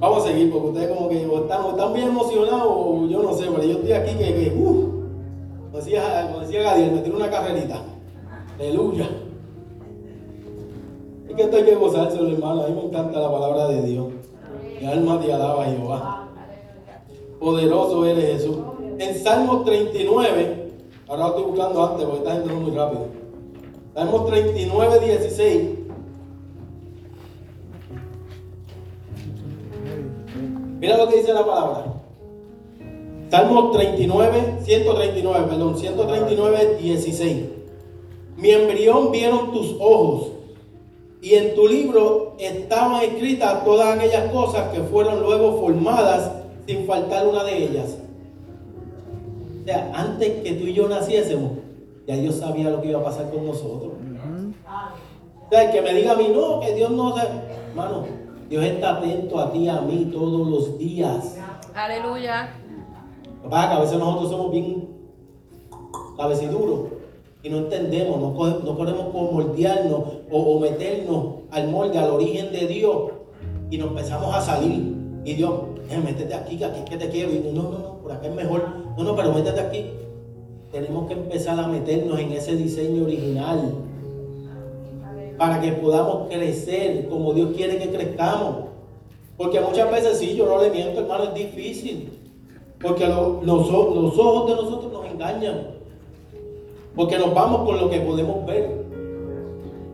Vamos 0.00 0.24
a 0.24 0.28
seguir 0.28 0.50
porque 0.50 0.68
ustedes 0.68 0.88
como 0.88 1.08
que 1.08 1.22
están, 1.22 1.66
están 1.66 1.92
bien 1.92 2.08
emocionados 2.08 3.08
yo 3.08 3.22
no 3.22 3.32
sé, 3.32 3.44
pero 3.50 3.62
yo 3.62 3.78
estoy 3.78 3.92
aquí 3.92 4.14
que, 4.16 4.34
que 4.34 4.54
uh, 4.54 4.83
como 5.74 5.84
decía, 5.84 6.28
como 6.30 6.38
decía 6.38 6.62
Gadiel, 6.62 6.92
me 6.92 7.00
tiro 7.00 7.16
una 7.16 7.28
carrerita. 7.28 7.82
Aleluya. 8.60 9.10
Es 11.28 11.34
que 11.34 11.42
esto 11.42 11.56
hay 11.56 11.64
que 11.64 11.74
gozárselo, 11.74 12.30
hermano. 12.30 12.62
A 12.62 12.68
mí 12.68 12.74
me 12.74 12.82
encanta 12.84 13.18
la 13.18 13.28
palabra 13.28 13.66
de 13.66 13.82
Dios. 13.82 14.06
Mi 14.80 14.86
alma 14.86 15.20
te 15.20 15.32
alaba, 15.32 15.64
Jehová. 15.64 16.28
Poderoso 17.40 18.06
eres 18.06 18.24
Jesús. 18.24 18.56
En 19.00 19.18
Salmo 19.18 19.64
39, 19.64 20.70
ahora 21.08 21.22
lo 21.24 21.28
estoy 21.30 21.42
buscando 21.42 21.84
antes 21.84 22.06
porque 22.06 22.18
está 22.18 22.36
entrando 22.36 22.60
muy 22.60 22.70
rápido. 22.70 23.06
Salmo 23.94 24.24
39, 24.26 25.00
16. 25.00 25.70
Mira 30.78 30.98
lo 30.98 31.08
que 31.08 31.16
dice 31.16 31.34
la 31.34 31.44
palabra. 31.44 31.93
Salmo 33.34 33.72
39, 33.72 34.58
139, 34.62 35.46
perdón, 35.48 35.76
139, 35.76 36.78
16. 36.80 37.44
Mi 38.36 38.50
embrión 38.50 39.10
vieron 39.10 39.50
tus 39.50 39.74
ojos 39.80 40.28
y 41.20 41.34
en 41.34 41.56
tu 41.56 41.66
libro 41.66 42.36
estaban 42.38 43.02
escritas 43.02 43.64
todas 43.64 43.96
aquellas 43.96 44.30
cosas 44.30 44.72
que 44.72 44.82
fueron 44.82 45.20
luego 45.20 45.60
formadas 45.60 46.30
sin 46.68 46.86
faltar 46.86 47.26
una 47.26 47.42
de 47.42 47.64
ellas. 47.64 47.98
O 49.62 49.64
sea, 49.64 49.90
antes 49.92 50.30
que 50.44 50.52
tú 50.52 50.66
y 50.68 50.72
yo 50.72 50.88
naciésemos, 50.88 51.54
ya 52.06 52.14
Dios 52.14 52.36
sabía 52.36 52.70
lo 52.70 52.80
que 52.82 52.90
iba 52.90 53.00
a 53.00 53.04
pasar 53.04 53.32
con 53.32 53.46
nosotros. 53.46 53.94
O 55.44 55.50
sea, 55.50 55.64
el 55.64 55.72
que 55.72 55.82
me 55.82 55.92
diga 55.92 56.12
a 56.12 56.16
mí, 56.16 56.28
no, 56.32 56.60
que 56.60 56.72
Dios 56.72 56.92
no 56.92 57.16
se... 57.16 57.22
Hermano, 57.70 58.04
Dios 58.48 58.62
está 58.62 58.98
atento 58.98 59.40
a 59.40 59.50
ti, 59.50 59.68
a 59.68 59.80
mí, 59.80 60.08
todos 60.12 60.48
los 60.48 60.78
días. 60.78 61.36
Aleluya. 61.74 62.60
Papá, 63.44 63.68
que 63.68 63.74
a 63.74 63.80
veces 63.80 63.98
nosotros 63.98 64.30
somos 64.30 64.50
bien 64.50 64.88
cabeciduros 66.16 66.80
y 67.42 67.50
no 67.50 67.58
entendemos, 67.58 68.18
no, 68.18 68.30
no 68.30 69.12
como 69.12 69.32
moldearnos 69.32 70.00
o, 70.30 70.38
o 70.38 70.60
meternos 70.60 71.26
al 71.50 71.68
molde, 71.68 71.98
al 71.98 72.10
origen 72.10 72.50
de 72.52 72.66
Dios 72.66 72.96
y 73.70 73.76
nos 73.76 73.88
empezamos 73.88 74.34
a 74.34 74.40
salir. 74.40 74.94
Y 75.26 75.34
Dios, 75.34 75.52
eh, 75.90 76.00
métete 76.02 76.32
aquí, 76.34 76.56
que 76.56 76.64
aquí 76.64 76.78
es 76.78 76.84
que 76.84 76.96
te 76.96 77.10
quiero. 77.10 77.32
Y 77.32 77.52
no, 77.52 77.64
no, 77.64 77.78
no, 77.78 77.98
por 77.98 78.12
acá 78.12 78.28
es 78.28 78.34
mejor. 78.34 78.66
No, 78.96 79.04
no, 79.04 79.14
pero 79.14 79.32
métete 79.32 79.60
aquí. 79.60 79.90
Tenemos 80.72 81.06
que 81.06 81.12
empezar 81.12 81.60
a 81.60 81.68
meternos 81.68 82.18
en 82.18 82.32
ese 82.32 82.56
diseño 82.56 83.04
original 83.04 83.74
para 85.36 85.60
que 85.60 85.72
podamos 85.72 86.28
crecer 86.28 87.08
como 87.08 87.34
Dios 87.34 87.50
quiere 87.54 87.78
que 87.78 87.90
crezcamos. 87.90 88.68
Porque 89.36 89.60
muchas 89.60 89.90
veces 89.90 90.18
sí, 90.18 90.34
yo 90.34 90.46
no 90.46 90.62
le 90.62 90.70
miento, 90.70 91.00
hermano, 91.00 91.24
es 91.24 91.34
difícil. 91.34 92.23
Porque 92.84 93.06
lo- 93.08 93.40
los, 93.42 93.70
ojos 93.70 94.46
de 94.48 94.54
nosotros 94.56 94.92
nos 94.92 95.06
engañan. 95.06 95.68
Porque 96.94 97.18
nos 97.18 97.34
vamos 97.34 97.62
con 97.66 97.80
lo 97.80 97.90
que 97.90 98.00
podemos 98.00 98.44
ver. 98.46 98.84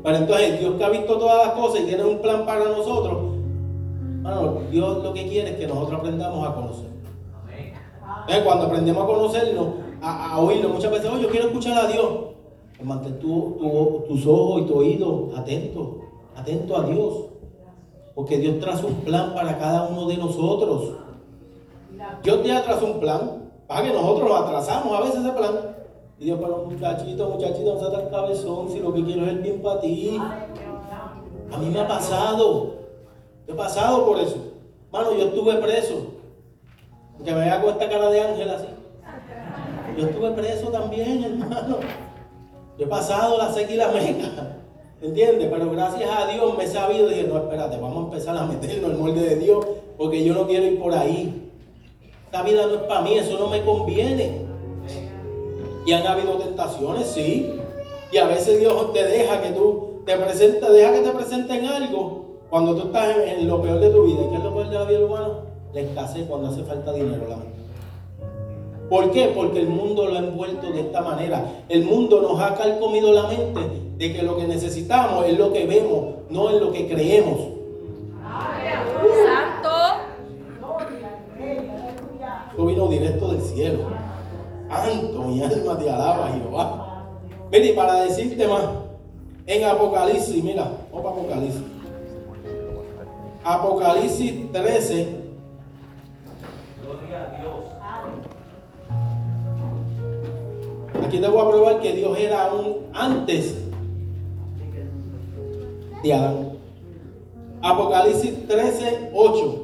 Pero 0.03 0.17
entonces 0.17 0.61
Dios 0.61 0.75
que 0.77 0.85
ha 0.85 0.89
visto 0.91 1.19
todas 1.19 1.47
las 1.47 1.55
cosas 1.57 1.81
y 1.83 1.85
tiene 1.87 2.05
un 2.05 2.19
plan 2.19 2.45
para 2.47 2.65
nosotros, 2.65 3.19
Dios 4.71 5.03
lo 5.03 5.13
que 5.13 5.29
quiere 5.29 5.51
es 5.51 5.57
que 5.57 5.67
nosotros 5.67 6.01
aprendamos 6.01 6.47
a 6.49 6.55
conocer. 6.55 6.91
Entonces, 8.23 8.45
cuando 8.45 8.67
aprendemos 8.67 9.03
a 9.03 9.07
conocernos, 9.07 9.67
a, 10.03 10.33
a 10.35 10.41
oírlo, 10.41 10.71
muchas 10.71 10.91
veces, 10.91 11.11
oh, 11.15 11.19
yo 11.19 11.29
quiero 11.29 11.47
escuchar 11.49 11.85
a 11.85 11.89
Dios. 11.89 12.07
Pues 12.77 12.89
mantén 12.89 13.19
tu- 13.19 13.57
tu- 13.59 14.05
tus 14.09 14.27
ojos 14.27 14.63
y 14.63 14.65
tu 14.65 14.75
oído 14.79 15.29
atentos, 15.37 15.87
atento 16.35 16.77
a 16.77 16.83
Dios. 16.85 17.15
Porque 18.15 18.39
Dios 18.39 18.59
traza 18.59 18.87
un 18.87 18.95
plan 18.97 19.35
para 19.35 19.59
cada 19.59 19.89
uno 19.89 20.07
de 20.07 20.17
nosotros. 20.17 20.93
Dios 22.23 22.43
te 22.43 22.49
trazó 22.49 22.87
un 22.87 23.01
plan, 23.01 23.51
para 23.67 23.83
que 23.85 23.93
nosotros 23.93 24.29
lo 24.29 24.37
atrasamos 24.37 24.99
a 24.99 25.03
veces 25.03 25.21
ese 25.21 25.31
plan. 25.31 25.77
Y 26.19 26.25
Dios, 26.25 26.39
pero 26.41 26.67
muchachito, 26.67 27.29
muchachito, 27.29 27.75
no 27.75 27.81
seas 27.81 27.93
tan 27.93 28.11
cabezón, 28.11 28.71
si 28.71 28.79
lo 28.81 28.93
que 28.93 29.05
quiero 29.05 29.23
es 29.23 29.29
el 29.29 29.39
bien 29.39 29.63
para 29.63 29.81
ti. 29.81 30.21
A 31.53 31.57
mí 31.59 31.71
me 31.71 31.81
ha 31.81 31.89
pasado. 31.89 32.75
Yo 33.47 33.55
he 33.55 33.57
pasado 33.57 34.05
por 34.05 34.19
eso. 34.19 34.37
Mano, 34.93 35.13
yo 35.17 35.27
estuve 35.27 35.55
preso. 35.55 36.07
Que 37.25 37.33
me 37.33 37.61
con 37.61 37.71
esta 37.71 37.89
cara 37.89 38.11
de 38.11 38.21
ángel 38.21 38.51
así. 38.51 38.67
Yo 39.97 40.07
estuve 40.07 40.31
preso 40.33 40.69
también, 40.69 41.25
hermano. 41.41 41.79
Yo 42.79 42.87
he 42.87 42.89
pasado 42.89 43.39
la 43.39 43.53
seca 43.53 43.73
y 43.73 43.77
la 43.77 43.89
meca. 43.89 44.57
¿Entiendes? 45.03 45.49
Pero 45.51 45.71
gracias 45.71 46.11
a 46.11 46.27
Dios 46.27 46.57
me 46.57 46.65
he 46.65 46.69
sabido. 46.69 47.09
Dije, 47.09 47.25
no, 47.25 47.39
espérate, 47.39 47.77
vamos 47.79 47.97
a 47.97 48.07
empezar 48.07 48.37
a 48.37 48.47
meternos 48.47 48.85
en 48.85 48.91
el 48.91 48.99
molde 48.99 49.21
de 49.23 49.37
Dios. 49.37 49.67
Porque 49.97 50.25
yo 50.25 50.35
no 50.35 50.47
quiero 50.47 50.67
ir 50.67 50.81
por 50.81 50.95
ahí. 50.95 51.50
Esta 52.31 52.45
vida 52.45 52.65
no 52.65 52.75
es 52.75 52.83
para 52.83 53.01
mí, 53.01 53.19
eso 53.19 53.37
no 53.41 53.49
me 53.49 53.61
conviene. 53.65 54.43
Y 55.85 55.93
han 55.93 56.07
habido 56.07 56.35
tentaciones, 56.35 57.09
sí. 57.09 57.59
Y 58.13 58.19
a 58.19 58.29
veces 58.29 58.61
Dios 58.61 58.93
te 58.93 59.05
deja 59.05 59.43
que 59.43 59.51
tú 59.51 60.03
te 60.07 60.17
presentes, 60.17 60.73
deja 60.73 60.93
que 60.93 61.01
te 61.01 61.11
presenten 61.11 61.65
algo 61.65 62.39
cuando 62.49 62.77
tú 62.77 62.87
estás 62.87 63.17
en, 63.17 63.41
en 63.41 63.49
lo 63.49 63.61
peor 63.61 63.81
de 63.81 63.91
tu 63.91 64.05
vida. 64.05 64.21
¿Y 64.23 64.29
qué 64.29 64.37
es 64.37 64.45
lo 64.45 64.55
peor 64.55 64.69
de 64.69 64.75
la 64.77 64.85
vida 64.85 65.05
humana? 65.05 65.29
La 65.75 65.81
escasez 65.81 66.25
cuando 66.29 66.51
hace 66.51 66.63
falta 66.63 66.93
dinero, 66.93 67.27
la 67.29 67.39
¿Por 68.89 69.11
qué? 69.11 69.33
Porque 69.35 69.59
el 69.59 69.69
mundo 69.69 70.07
lo 70.07 70.15
ha 70.15 70.19
envuelto 70.21 70.71
de 70.71 70.83
esta 70.83 71.01
manera. 71.01 71.65
El 71.69 71.83
mundo 71.83 72.21
nos 72.21 72.41
ha 72.41 72.55
calcomido 72.55 73.13
la 73.13 73.25
mente 73.27 73.61
de 73.97 74.13
que 74.13 74.23
lo 74.23 74.37
que 74.37 74.47
necesitamos 74.47 75.27
es 75.27 75.37
lo 75.37 75.53
que 75.53 75.67
vemos, 75.67 76.15
no 76.31 76.49
es 76.51 76.61
lo 76.61 76.71
que 76.71 76.87
creemos. 76.87 77.60
Vino 82.71 82.89
directo 82.89 83.29
del 83.33 83.43
cielo. 83.43 83.81
Santo, 84.69 85.23
mi 85.25 85.43
alma 85.43 85.79
te 85.79 85.91
alaba, 85.91 86.31
Jehová. 86.33 87.05
Mira, 87.51 87.67
y 87.67 87.73
para 87.73 88.03
decirte 88.03 88.47
más, 88.47 88.63
en 89.47 89.65
Apocalipsis, 89.65 90.45
mira, 90.45 90.71
para 90.93 91.09
Apocalipsis. 91.11 91.63
Apocalipsis 93.43 94.53
13. 94.53 95.21
Aquí 101.05 101.19
te 101.19 101.29
voy 101.29 101.41
a 101.41 101.51
probar 101.51 101.81
que 101.81 101.93
Dios 101.93 102.17
era 102.17 102.45
aún 102.47 102.77
antes 102.95 103.57
de 106.03 106.15
Adán. 106.15 106.51
Apocalipsis 107.63 108.47
13, 108.47 109.11
8. 109.13 109.60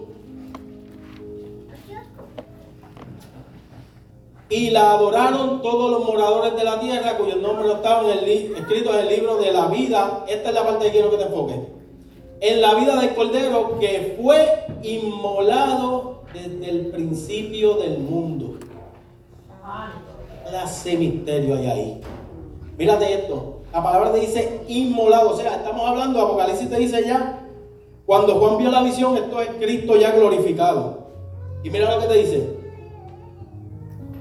Y 4.56 4.70
la 4.70 4.92
adoraron 4.92 5.60
todos 5.60 5.90
los 5.90 6.06
moradores 6.06 6.56
de 6.56 6.64
la 6.64 6.80
tierra 6.80 7.18
cuyos 7.18 7.36
nombres 7.42 7.66
no 7.66 7.74
estaban 7.74 8.06
en 8.06 8.18
el 8.20 8.26
en 8.26 8.98
el 9.00 9.08
libro 9.10 9.36
de 9.36 9.52
la 9.52 9.66
vida. 9.66 10.24
Esta 10.26 10.48
es 10.48 10.54
la 10.54 10.64
parte 10.64 10.86
que 10.86 10.92
quiero 10.92 11.10
que 11.10 11.18
te 11.18 11.24
enfoques. 11.24 11.56
En 12.40 12.62
la 12.62 12.74
vida 12.74 12.98
del 12.98 13.14
Cordero 13.14 13.78
que 13.78 14.16
fue 14.18 14.64
inmolado 14.82 16.22
desde 16.32 16.70
el 16.70 16.86
principio 16.86 17.74
del 17.74 17.98
mundo. 17.98 18.54
Clase 20.48 20.96
misterio 20.96 21.56
hay 21.56 21.66
ahí. 21.66 22.00
Mírate 22.78 23.12
esto. 23.12 23.60
La 23.74 23.82
palabra 23.82 24.12
te 24.12 24.20
dice 24.20 24.62
inmolado. 24.68 25.32
O 25.32 25.36
sea, 25.36 25.56
estamos 25.56 25.86
hablando, 25.86 26.18
Apocalipsis 26.18 26.70
te 26.70 26.78
dice 26.78 27.04
ya. 27.06 27.46
Cuando 28.06 28.36
Juan 28.36 28.56
vio 28.56 28.70
la 28.70 28.82
visión, 28.82 29.18
esto 29.18 29.38
es 29.38 29.50
Cristo 29.60 29.96
ya 29.98 30.12
glorificado. 30.12 31.08
Y 31.62 31.68
mira 31.68 31.94
lo 31.94 32.00
que 32.00 32.06
te 32.06 32.14
dice. 32.14 32.55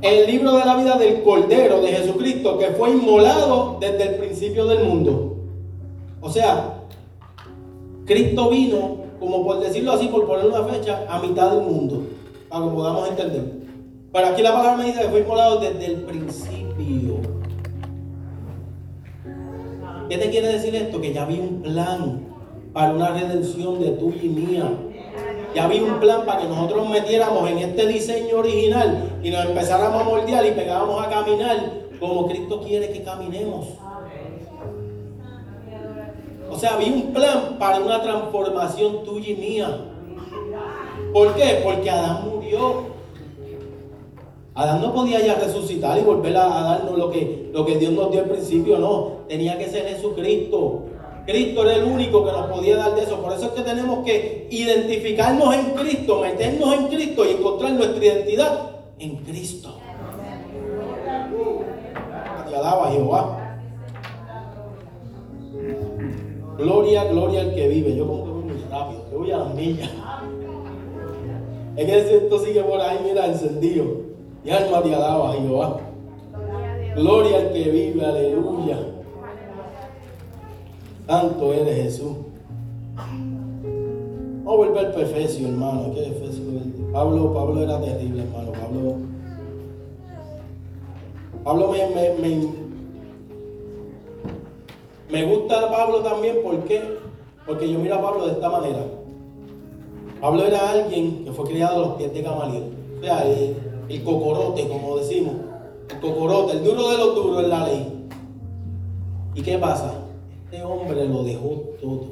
El 0.06 0.28
libro 0.28 0.56
de 0.56 0.66
la 0.66 0.76
vida 0.76 0.98
del 0.98 1.24
Cordero 1.24 1.82
de 1.82 1.88
Jesucristo 1.88 2.60
que 2.60 2.68
fue 2.68 2.92
inmolado 2.92 3.78
desde 3.80 4.04
el 4.04 4.16
principio 4.16 4.68
del 4.68 4.84
mundo. 4.84 5.38
O 6.22 6.30
sea, 6.30 6.84
Cristo 8.06 8.50
vino, 8.52 8.98
como 9.20 9.44
por 9.44 9.60
decirlo 9.62 9.94
así, 9.94 10.08
por 10.08 10.28
poner 10.28 10.46
una 10.46 10.64
fecha, 10.66 11.08
a 11.10 11.20
mitad 11.20 11.52
del 11.52 11.64
mundo, 11.64 12.04
para 12.50 12.66
que 12.66 12.72
podamos 12.72 13.10
entender. 13.10 13.52
Pero 14.14 14.28
aquí 14.28 14.44
la 14.44 14.54
palabra 14.54 14.78
me 14.78 14.86
dice 14.86 15.02
que 15.02 15.10
fue 15.10 15.22
inmolado 15.22 15.60
desde 15.60 15.86
el 15.88 16.02
principio. 16.02 17.16
¿Qué 20.08 20.18
te 20.20 20.30
quiere 20.30 20.50
decir 20.50 20.76
esto? 20.76 21.02
Que 21.02 21.14
ya 21.14 21.24
había 21.24 21.42
un 21.42 21.64
plan 21.64 22.28
para 22.74 22.94
una 22.94 23.10
redención 23.10 23.82
de 23.82 23.90
tuya 23.92 24.22
y 24.22 24.30
mía. 24.30 24.70
Ya 25.56 25.64
había 25.64 25.84
un 25.84 26.02
plan 26.02 26.26
para 26.26 26.42
que 26.42 26.50
nosotros 26.50 26.84
nos 26.84 26.90
metiéramos 26.90 27.50
en 27.50 27.60
este 27.60 27.88
diseño 27.88 28.40
original 28.40 29.20
y 29.24 29.30
nos 29.30 29.46
empezáramos 29.46 30.02
a 30.02 30.04
moldear 30.04 30.46
y 30.46 30.52
pegábamos 30.52 31.02
a 31.02 31.10
caminar 31.10 31.58
como 31.98 32.28
Cristo 32.28 32.62
quiere 32.62 32.92
que 32.92 33.02
caminemos. 33.04 33.68
O 36.52 36.58
sea, 36.58 36.74
había 36.74 36.90
un 36.90 37.14
plan 37.14 37.56
para 37.58 37.80
una 37.80 38.02
transformación 38.02 39.06
tuya 39.06 39.30
y 39.30 39.36
mía. 39.36 39.80
¿Por 41.14 41.34
qué? 41.36 41.62
Porque 41.64 41.90
Adán 41.90 42.30
murió. 42.30 42.96
Adán 44.56 44.82
no 44.82 44.94
podía 44.94 45.26
ya 45.26 45.36
resucitar 45.36 45.98
y 45.98 46.02
volver 46.02 46.36
a, 46.36 46.48
darnos 46.48 46.98
lo 46.98 47.10
que, 47.10 47.50
lo 47.54 47.66
que 47.66 47.78
Dios 47.78 47.94
nos 47.94 48.12
dio 48.12 48.22
al 48.22 48.30
principio, 48.30 48.78
no. 48.78 49.12
Tenía 49.30 49.58
que 49.58 49.70
ser 49.70 49.88
Jesucristo. 49.88 50.84
Cristo 51.26 51.64
era 51.64 51.76
el 51.76 51.86
único 51.86 52.24
que 52.24 52.32
nos 52.32 52.48
podía 52.52 52.78
dar 52.78 52.96
de 52.96 53.04
eso. 53.04 53.20
Por 53.22 53.34
eso 53.34 53.46
es 53.46 53.52
que 53.52 53.62
tenemos 53.62 54.06
que 54.06 54.48
identificarnos 54.52 55.56
en 55.56 55.72
Cristo, 55.72 56.22
meternos 56.22 56.74
en 56.74 56.88
Cristo 56.88 57.26
y 57.26 57.32
encontrar 57.32 57.72
nuestra 57.72 58.06
identidad 58.06 58.70
en 59.00 59.16
Cristo. 59.18 59.80
Te 62.48 62.56
alaba 62.56 62.92
Jehová. 62.92 63.60
Gloria, 66.58 67.04
gloria 67.06 67.42
al 67.42 67.56
que 67.56 67.68
vive. 67.68 67.96
Yo 67.96 68.08
como 68.08 68.24
que 68.26 68.32
voy 68.32 68.44
muy 68.44 68.64
rápido, 68.70 69.06
yo 69.12 69.18
voy 69.20 69.32
a 69.32 69.38
las 69.38 69.56
millas. 69.56 69.90
Es 71.76 71.86
que 71.86 72.18
esto 72.18 72.40
sigue 72.40 72.64
por 72.64 72.80
ahí, 72.80 73.00
mira, 73.04 73.26
encendido. 73.26 73.86
Y 74.46 74.52
alma 74.52 74.82
te 74.84 74.94
alaba, 74.94 75.34
Jehová. 75.34 75.80
Gloria 76.96 77.38
al 77.38 77.52
que 77.52 77.64
vive, 77.70 78.06
aleluya. 78.06 78.95
Santo 81.08 81.54
eres 81.54 81.84
Jesús. 81.84 82.18
Vamos 84.44 84.48
a 84.48 84.70
volver 84.70 84.86
al 84.88 85.02
Efesio, 85.02 85.48
hermano. 85.48 85.92
¿Qué? 85.94 86.14
Pablo, 86.92 87.34
Pablo 87.34 87.62
era 87.62 87.80
terrible, 87.80 88.24
hermano. 88.24 88.52
Pablo, 88.54 88.96
Pablo 91.44 91.72
me, 91.72 91.90
me, 91.90 92.10
me, 92.22 92.48
me 95.12 95.26
gusta 95.26 95.70
Pablo 95.70 96.00
también, 96.00 96.38
¿por 96.42 96.64
qué? 96.64 96.82
Porque 97.46 97.72
yo 97.72 97.80
miro 97.80 97.96
a 97.96 98.02
Pablo 98.02 98.26
de 98.26 98.32
esta 98.32 98.50
manera. 98.50 98.86
Pablo 100.22 100.44
era 100.44 100.72
alguien 100.72 101.26
que 101.26 101.32
fue 101.34 101.46
criado 101.46 101.76
a 101.76 101.88
los 101.88 101.98
pies 101.98 102.14
de 102.14 102.22
Gamaliel. 102.22 102.64
O 102.98 103.04
sea, 103.04 103.24
el, 103.28 103.56
el 103.90 104.04
cocorote, 104.04 104.68
como 104.68 104.98
decimos. 104.98 105.36
El 105.90 106.00
cocorote, 106.00 106.54
el 106.54 106.64
duro 106.64 106.90
de 106.90 106.98
los 106.98 107.14
duros 107.14 107.44
en 107.44 107.50
la 107.50 107.68
ley. 107.68 108.08
¿Y 109.36 109.42
qué 109.42 109.60
pasa? 109.60 110.05
Este 110.56 110.66
hombre 110.66 111.06
lo 111.06 111.24
dejó 111.24 111.50
todo. 111.82 112.08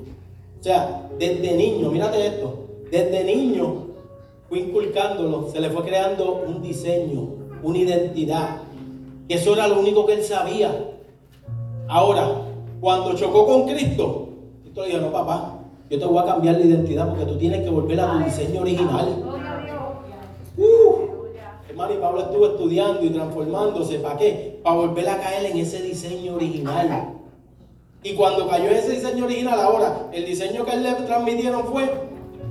O 0.59 0.63
sea, 0.63 1.07
desde 1.17 1.55
niño, 1.55 1.89
mírate 1.89 2.27
esto, 2.27 2.53
desde 2.91 3.23
niño 3.23 3.85
fue 4.49 4.59
inculcándolo, 4.59 5.49
se 5.49 5.61
le 5.61 5.69
fue 5.69 5.85
creando 5.85 6.43
un 6.45 6.61
diseño, 6.61 7.29
una 7.63 7.77
identidad. 7.77 8.57
Y 9.29 9.33
eso 9.33 9.53
era 9.53 9.69
lo 9.69 9.79
único 9.79 10.05
que 10.05 10.15
él 10.15 10.23
sabía. 10.23 10.71
Ahora, 11.87 12.41
cuando 12.81 13.15
chocó 13.15 13.45
con 13.45 13.65
Cristo, 13.65 14.27
Cristo 14.61 14.81
le 14.81 14.87
dijo, 14.89 14.99
no 14.99 15.11
papá, 15.13 15.59
yo 15.89 15.97
te 15.97 16.05
voy 16.05 16.17
a 16.17 16.25
cambiar 16.25 16.55
la 16.55 16.65
identidad 16.65 17.07
porque 17.07 17.25
tú 17.25 17.37
tienes 17.37 17.63
que 17.63 17.69
volver 17.69 17.97
a 18.01 18.11
tu 18.11 18.25
diseño 18.25 18.59
original. 18.59 19.23
Uh, 20.57 20.95
hermano, 21.69 21.93
y 21.93 21.97
Pablo 21.97 22.21
estuvo 22.23 22.47
estudiando 22.47 23.05
y 23.05 23.09
transformándose. 23.09 23.99
¿Para 23.99 24.17
qué? 24.17 24.59
Para 24.61 24.75
volver 24.75 25.07
a 25.07 25.17
caer 25.21 25.45
en 25.45 25.57
ese 25.59 25.81
diseño 25.81 26.35
original. 26.35 27.22
Y 28.03 28.15
cuando 28.15 28.49
cayó 28.49 28.69
ese 28.69 28.91
diseño 28.91 29.25
original, 29.25 29.59
ahora, 29.59 30.07
el 30.11 30.25
diseño 30.25 30.65
que 30.65 30.71
él 30.73 30.83
le 30.83 30.93
transmitieron 30.93 31.63
fue, 31.65 31.89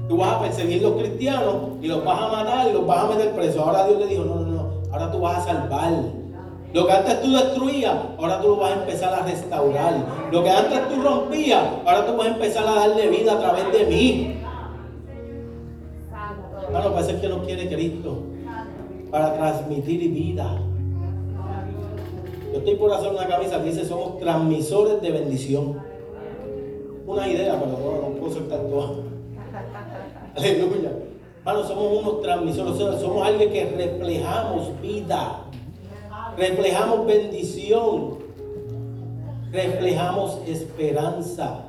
tú 0.09 0.17
vas 0.17 0.35
a 0.35 0.41
perseguir 0.41 0.81
los 0.81 0.95
cristianos 0.95 1.55
y 1.83 1.89
los 1.89 2.03
vas 2.05 2.21
a 2.23 2.29
matar 2.29 2.69
y 2.71 2.73
los 2.73 2.87
vas 2.87 3.05
a 3.05 3.09
meter 3.09 3.33
presos. 3.33 3.59
Ahora 3.59 3.87
Dios 3.87 3.99
le 3.99 4.07
dijo, 4.07 4.25
no, 4.25 4.37
no, 4.37 4.51
no, 4.51 4.83
ahora 4.91 5.13
tú 5.13 5.21
vas 5.21 5.39
a 5.39 5.53
salvar. 5.53 5.93
Lo 6.73 6.87
que 6.87 6.93
antes 6.93 7.21
tú 7.21 7.33
destruías, 7.33 7.95
ahora 8.19 8.41
tú 8.41 8.49
lo 8.49 8.57
vas 8.57 8.73
a 8.73 8.81
empezar 8.81 9.13
a 9.13 9.27
restaurar. 9.27 9.95
Lo 10.33 10.43
que 10.43 10.51
antes 10.51 10.89
tú 10.89 11.03
rompías, 11.03 11.63
ahora 11.85 12.07
tú 12.07 12.17
vas 12.17 12.29
a 12.29 12.31
empezar 12.31 12.67
a 12.67 12.75
darle 12.75 13.09
vida 13.09 13.35
a 13.35 13.39
través 13.39 13.73
de 13.73 13.85
mí. 13.85 14.39
Hermano, 16.65 16.95
parece 16.95 17.21
que 17.21 17.29
no 17.29 17.43
quiere 17.43 17.69
Cristo 17.69 18.23
para 19.11 19.35
transmitir 19.35 20.11
vida. 20.11 20.59
Yo 22.53 22.59
estoy 22.59 22.75
por 22.75 22.93
hacer 22.93 23.11
una 23.11 23.27
camisa 23.27 23.63
que 23.63 23.71
dice 23.71 23.87
somos 23.87 24.19
transmisores 24.19 25.01
de 25.01 25.11
bendición. 25.11 25.81
Una 27.07 27.27
idea, 27.27 27.59
pero 27.59 27.73
no, 27.73 28.11
no 28.11 28.17
puedo 28.17 28.41
todo. 28.41 29.05
Aleluya. 30.37 30.93
Hermano, 31.39 31.67
somos 31.67 32.03
unos 32.03 32.23
transmisores, 32.23 33.01
somos 33.01 33.27
alguien 33.27 33.51
que 33.51 33.65
reflejamos 33.65 34.81
vida, 34.83 35.45
reflejamos 36.37 37.07
bendición, 37.07 38.19
reflejamos 39.51 40.39
esperanza. 40.47 41.65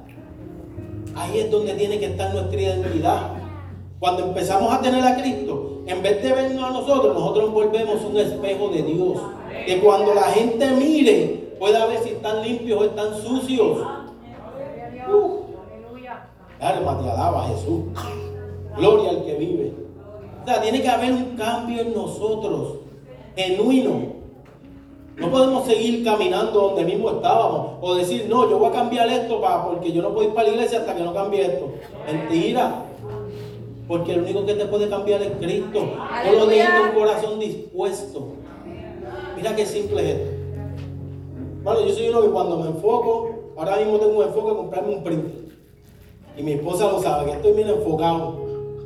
Ahí 1.15 1.39
es 1.39 1.49
donde 1.49 1.73
tiene 1.75 1.97
que 1.97 2.07
estar 2.07 2.33
nuestra 2.33 2.61
identidad. 2.61 3.42
Cuando 4.03 4.23
empezamos 4.23 4.73
a 4.73 4.81
tener 4.81 5.01
a 5.01 5.15
Cristo, 5.15 5.79
en 5.85 6.03
vez 6.03 6.21
de 6.21 6.33
vernos 6.33 6.61
a 6.61 6.71
nosotros, 6.71 7.13
nosotros 7.13 7.53
volvemos 7.53 8.03
un 8.03 8.17
espejo 8.17 8.67
de 8.67 8.81
Dios. 8.81 9.17
Que 9.65 9.79
cuando 9.79 10.13
la 10.13 10.23
gente 10.23 10.71
mire, 10.71 11.55
pueda 11.57 11.85
ver 11.85 11.99
si 11.99 12.09
están 12.09 12.43
limpios 12.43 12.81
o 12.81 12.83
están 12.83 13.15
sucios. 13.21 13.77
Uh. 15.09 15.43
Alma 16.59 16.99
te 17.01 17.11
alaba 17.11 17.47
Jesús. 17.47 17.83
Gloria 18.75 19.11
al 19.11 19.23
que 19.23 19.35
vive. 19.35 19.71
O 20.41 20.45
sea, 20.47 20.61
tiene 20.61 20.81
que 20.81 20.89
haber 20.89 21.13
un 21.13 21.37
cambio 21.37 21.81
en 21.83 21.93
nosotros, 21.93 22.79
genuino. 23.37 24.15
No 25.15 25.31
podemos 25.31 25.65
seguir 25.65 26.03
caminando 26.03 26.59
donde 26.59 26.83
mismo 26.83 27.09
estábamos 27.09 27.77
o 27.79 27.95
decir, 27.95 28.27
no, 28.29 28.49
yo 28.49 28.59
voy 28.59 28.67
a 28.67 28.73
cambiar 28.73 29.07
esto 29.07 29.39
para, 29.39 29.63
porque 29.63 29.93
yo 29.93 30.01
no 30.01 30.13
puedo 30.13 30.27
ir 30.27 30.35
para 30.35 30.49
la 30.49 30.55
iglesia 30.55 30.79
hasta 30.79 30.93
que 30.93 31.03
no 31.03 31.13
cambie 31.13 31.45
esto. 31.45 31.71
Mentira. 32.05 32.89
Porque 33.87 34.13
el 34.13 34.21
único 34.21 34.45
que 34.45 34.53
te 34.53 34.65
puede 34.65 34.89
cambiar 34.89 35.21
es 35.21 35.31
Cristo. 35.39 35.93
Solo 36.25 36.47
teniendo 36.47 36.83
un 36.83 36.91
corazón 36.91 37.39
dispuesto. 37.39 38.33
Mira 39.35 39.55
qué 39.55 39.65
simple 39.65 40.01
es 40.01 40.19
esto. 40.19 40.33
Bueno, 41.63 41.85
yo 41.85 41.93
soy 41.93 42.09
uno 42.09 42.21
que 42.21 42.29
cuando 42.29 42.59
me 42.59 42.69
enfoco, 42.69 43.29
ahora 43.57 43.77
mismo 43.77 43.97
tengo 43.97 44.19
un 44.19 44.25
enfoque 44.25 44.51
de 44.51 44.57
comprarme 44.57 44.95
un 44.95 45.03
print. 45.03 45.25
Y 46.37 46.43
mi 46.43 46.51
esposa 46.53 46.91
lo 46.91 47.01
sabe, 47.01 47.25
que 47.25 47.31
estoy 47.37 47.53
bien 47.53 47.69
enfocado. 47.69 48.45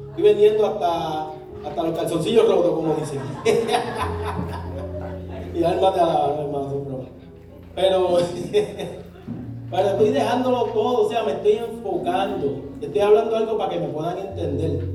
Estoy 0.09 0.23
vendiendo 0.23 0.65
hasta, 0.65 1.27
hasta 1.67 1.83
los 1.83 1.97
calzoncillos 1.97 2.47
rotos, 2.47 2.71
como 2.71 2.95
dicen. 2.95 3.19
y 5.55 5.63
alma 5.63 5.93
te 5.93 5.99
alaba, 5.99 6.35
hermano. 6.39 7.07
Pero, 7.75 8.17
pero 9.69 9.87
estoy 9.89 10.09
dejándolo 10.09 10.65
todo, 10.65 11.07
o 11.07 11.09
sea, 11.09 11.23
me 11.23 11.33
estoy 11.33 11.53
enfocando. 11.53 12.61
Estoy 12.81 13.01
hablando 13.01 13.35
algo 13.35 13.57
para 13.57 13.71
que 13.71 13.79
me 13.79 13.87
puedan 13.87 14.17
entender. 14.17 14.87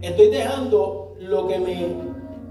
Estoy 0.00 0.28
dejando 0.28 1.14
lo 1.20 1.48
que 1.48 1.58
me, 1.58 1.86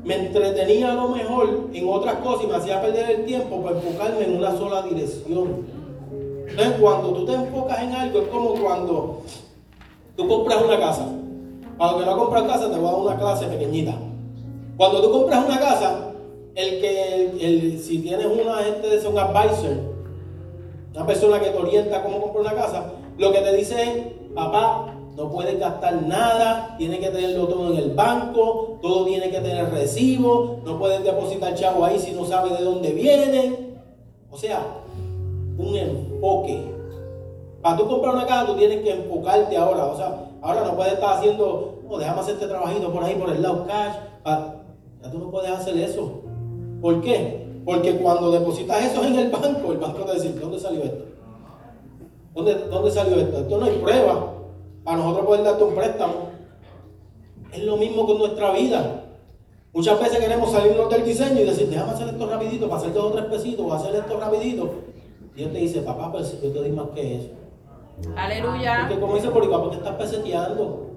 me 0.04 0.16
entretenía 0.16 0.92
a 0.92 0.96
lo 0.96 1.10
mejor 1.10 1.70
en 1.74 1.90
otras 1.90 2.16
cosas 2.16 2.44
y 2.44 2.48
me 2.48 2.56
hacía 2.56 2.82
perder 2.82 3.10
el 3.10 3.26
tiempo 3.26 3.62
para 3.62 3.78
enfocarme 3.78 4.26
en 4.26 4.38
una 4.38 4.58
sola 4.58 4.82
dirección. 4.82 5.66
Entonces, 6.48 6.76
cuando 6.80 7.10
tú 7.14 7.26
te 7.26 7.34
enfocas 7.34 7.82
en 7.84 7.92
algo, 7.94 8.20
es 8.20 8.28
como 8.28 8.50
cuando 8.56 9.22
tú 10.18 10.28
compras 10.28 10.62
una 10.62 10.80
casa. 10.80 11.08
Para 11.78 11.92
los 11.92 12.02
que 12.02 12.10
no 12.10 12.18
compran 12.18 12.48
casa, 12.48 12.70
te 12.70 12.78
voy 12.78 12.88
a 12.88 12.92
dar 12.92 13.02
una 13.02 13.18
clase 13.18 13.46
pequeñita. 13.48 13.96
Cuando 14.78 15.02
tú 15.02 15.12
compras 15.12 15.46
una 15.46 15.60
casa, 15.60 16.12
el 16.56 16.82
que, 16.82 17.32
el, 17.42 17.80
si 17.80 18.00
tienes 18.00 18.26
una 18.26 18.56
gente 18.58 18.90
de 18.90 19.08
un 19.08 19.18
advisor, 19.18 19.95
una 20.96 21.06
persona 21.06 21.40
que 21.40 21.50
te 21.50 21.58
orienta 21.58 22.04
cómo 22.04 22.22
comprar 22.22 22.46
una 22.46 22.56
casa, 22.56 22.94
lo 23.18 23.32
que 23.32 23.40
te 23.40 23.54
dice 23.54 23.82
es, 23.82 24.34
papá, 24.34 24.96
no 25.16 25.30
puedes 25.30 25.60
gastar 25.60 26.04
nada, 26.04 26.76
tienes 26.78 27.00
que 27.00 27.10
tenerlo 27.10 27.48
todo 27.48 27.72
en 27.72 27.78
el 27.78 27.92
banco, 27.92 28.80
todo 28.82 29.06
tiene 29.06 29.30
que 29.30 29.40
tener 29.40 29.70
recibo, 29.72 30.58
no 30.66 30.78
puedes 30.78 31.04
depositar 31.04 31.56
chavo 31.56 31.86
ahí 31.86 32.00
si 32.00 32.12
no 32.12 32.26
sabes 32.26 32.58
de 32.58 32.66
dónde 32.66 32.92
viene. 32.92 33.76
O 34.30 34.38
sea, 34.38 34.62
un 35.58 35.76
enfoque. 35.76 36.66
Para 37.62 37.78
tú 37.78 37.88
comprar 37.88 38.16
una 38.16 38.26
casa, 38.26 38.48
tú 38.48 38.56
tienes 38.56 38.82
que 38.82 38.92
enfocarte 38.92 39.56
ahora. 39.56 39.86
O 39.86 39.96
sea, 39.96 40.30
ahora 40.42 40.66
no 40.66 40.76
puedes 40.76 40.94
estar 40.94 41.18
haciendo, 41.18 41.80
no, 41.90 41.98
déjame 41.98 42.20
hacer 42.20 42.34
este 42.36 42.48
trabajito 42.48 42.92
por 42.92 43.04
ahí, 43.04 43.16
por 43.16 43.30
el 43.30 43.42
lado 43.42 43.66
cash. 43.66 43.96
Ya 44.26 45.12
tú 45.12 45.20
no 45.20 45.32
puedes 45.32 45.52
hacer 45.52 45.78
eso. 45.78 46.24
¿Por 46.82 47.02
qué? 47.02 47.45
Porque 47.66 47.98
cuando 47.98 48.32
depositas 48.32 48.86
eso 48.86 49.04
en 49.04 49.16
el 49.18 49.30
banco, 49.32 49.72
el 49.72 49.80
banco 49.80 50.04
te 50.06 50.14
dice, 50.14 50.34
¿dónde 50.34 50.60
salió 50.60 50.84
esto? 50.84 51.06
¿Dónde, 52.36 52.54
¿Dónde 52.70 52.92
salió 52.92 53.18
esto? 53.18 53.40
Esto 53.40 53.58
no 53.58 53.66
hay 53.66 53.78
prueba 53.78 54.34
para 54.84 54.98
nosotros 54.98 55.26
poder 55.26 55.44
darte 55.44 55.64
un 55.64 55.74
préstamo. 55.76 56.14
Es 57.52 57.64
lo 57.64 57.78
mismo 57.78 58.06
con 58.06 58.20
nuestra 58.20 58.52
vida. 58.52 59.04
Muchas 59.74 60.00
veces 60.00 60.20
queremos 60.20 60.52
salirnos 60.52 60.90
del 60.90 61.06
diseño 61.06 61.42
y 61.42 61.46
decir, 61.46 61.68
déjame 61.68 61.92
hacer 61.92 62.08
esto 62.10 62.30
rapidito, 62.30 62.70
para 62.70 62.82
hacer 62.82 62.94
dos 62.94 63.06
o 63.06 63.12
tres 63.12 63.26
pesitos, 63.26 63.66
o 63.66 63.74
hacer 63.74 63.96
esto 63.96 64.20
rapidito. 64.20 64.70
Dios 65.36 65.52
te 65.52 65.58
dice, 65.58 65.82
papá, 65.82 66.12
pero 66.12 66.24
si 66.24 66.36
yo 66.36 66.52
te 66.52 66.60
doy 66.60 66.72
más 66.72 66.88
que 66.94 67.16
eso. 67.16 67.30
Aleluya. 68.16 68.86
Porque 68.88 69.02
como 69.02 69.16
dice 69.16 69.30
Boricua, 69.30 69.62
¿por 69.62 69.72
qué 69.72 69.78
estás 69.78 69.96
peseteando? 69.96 70.92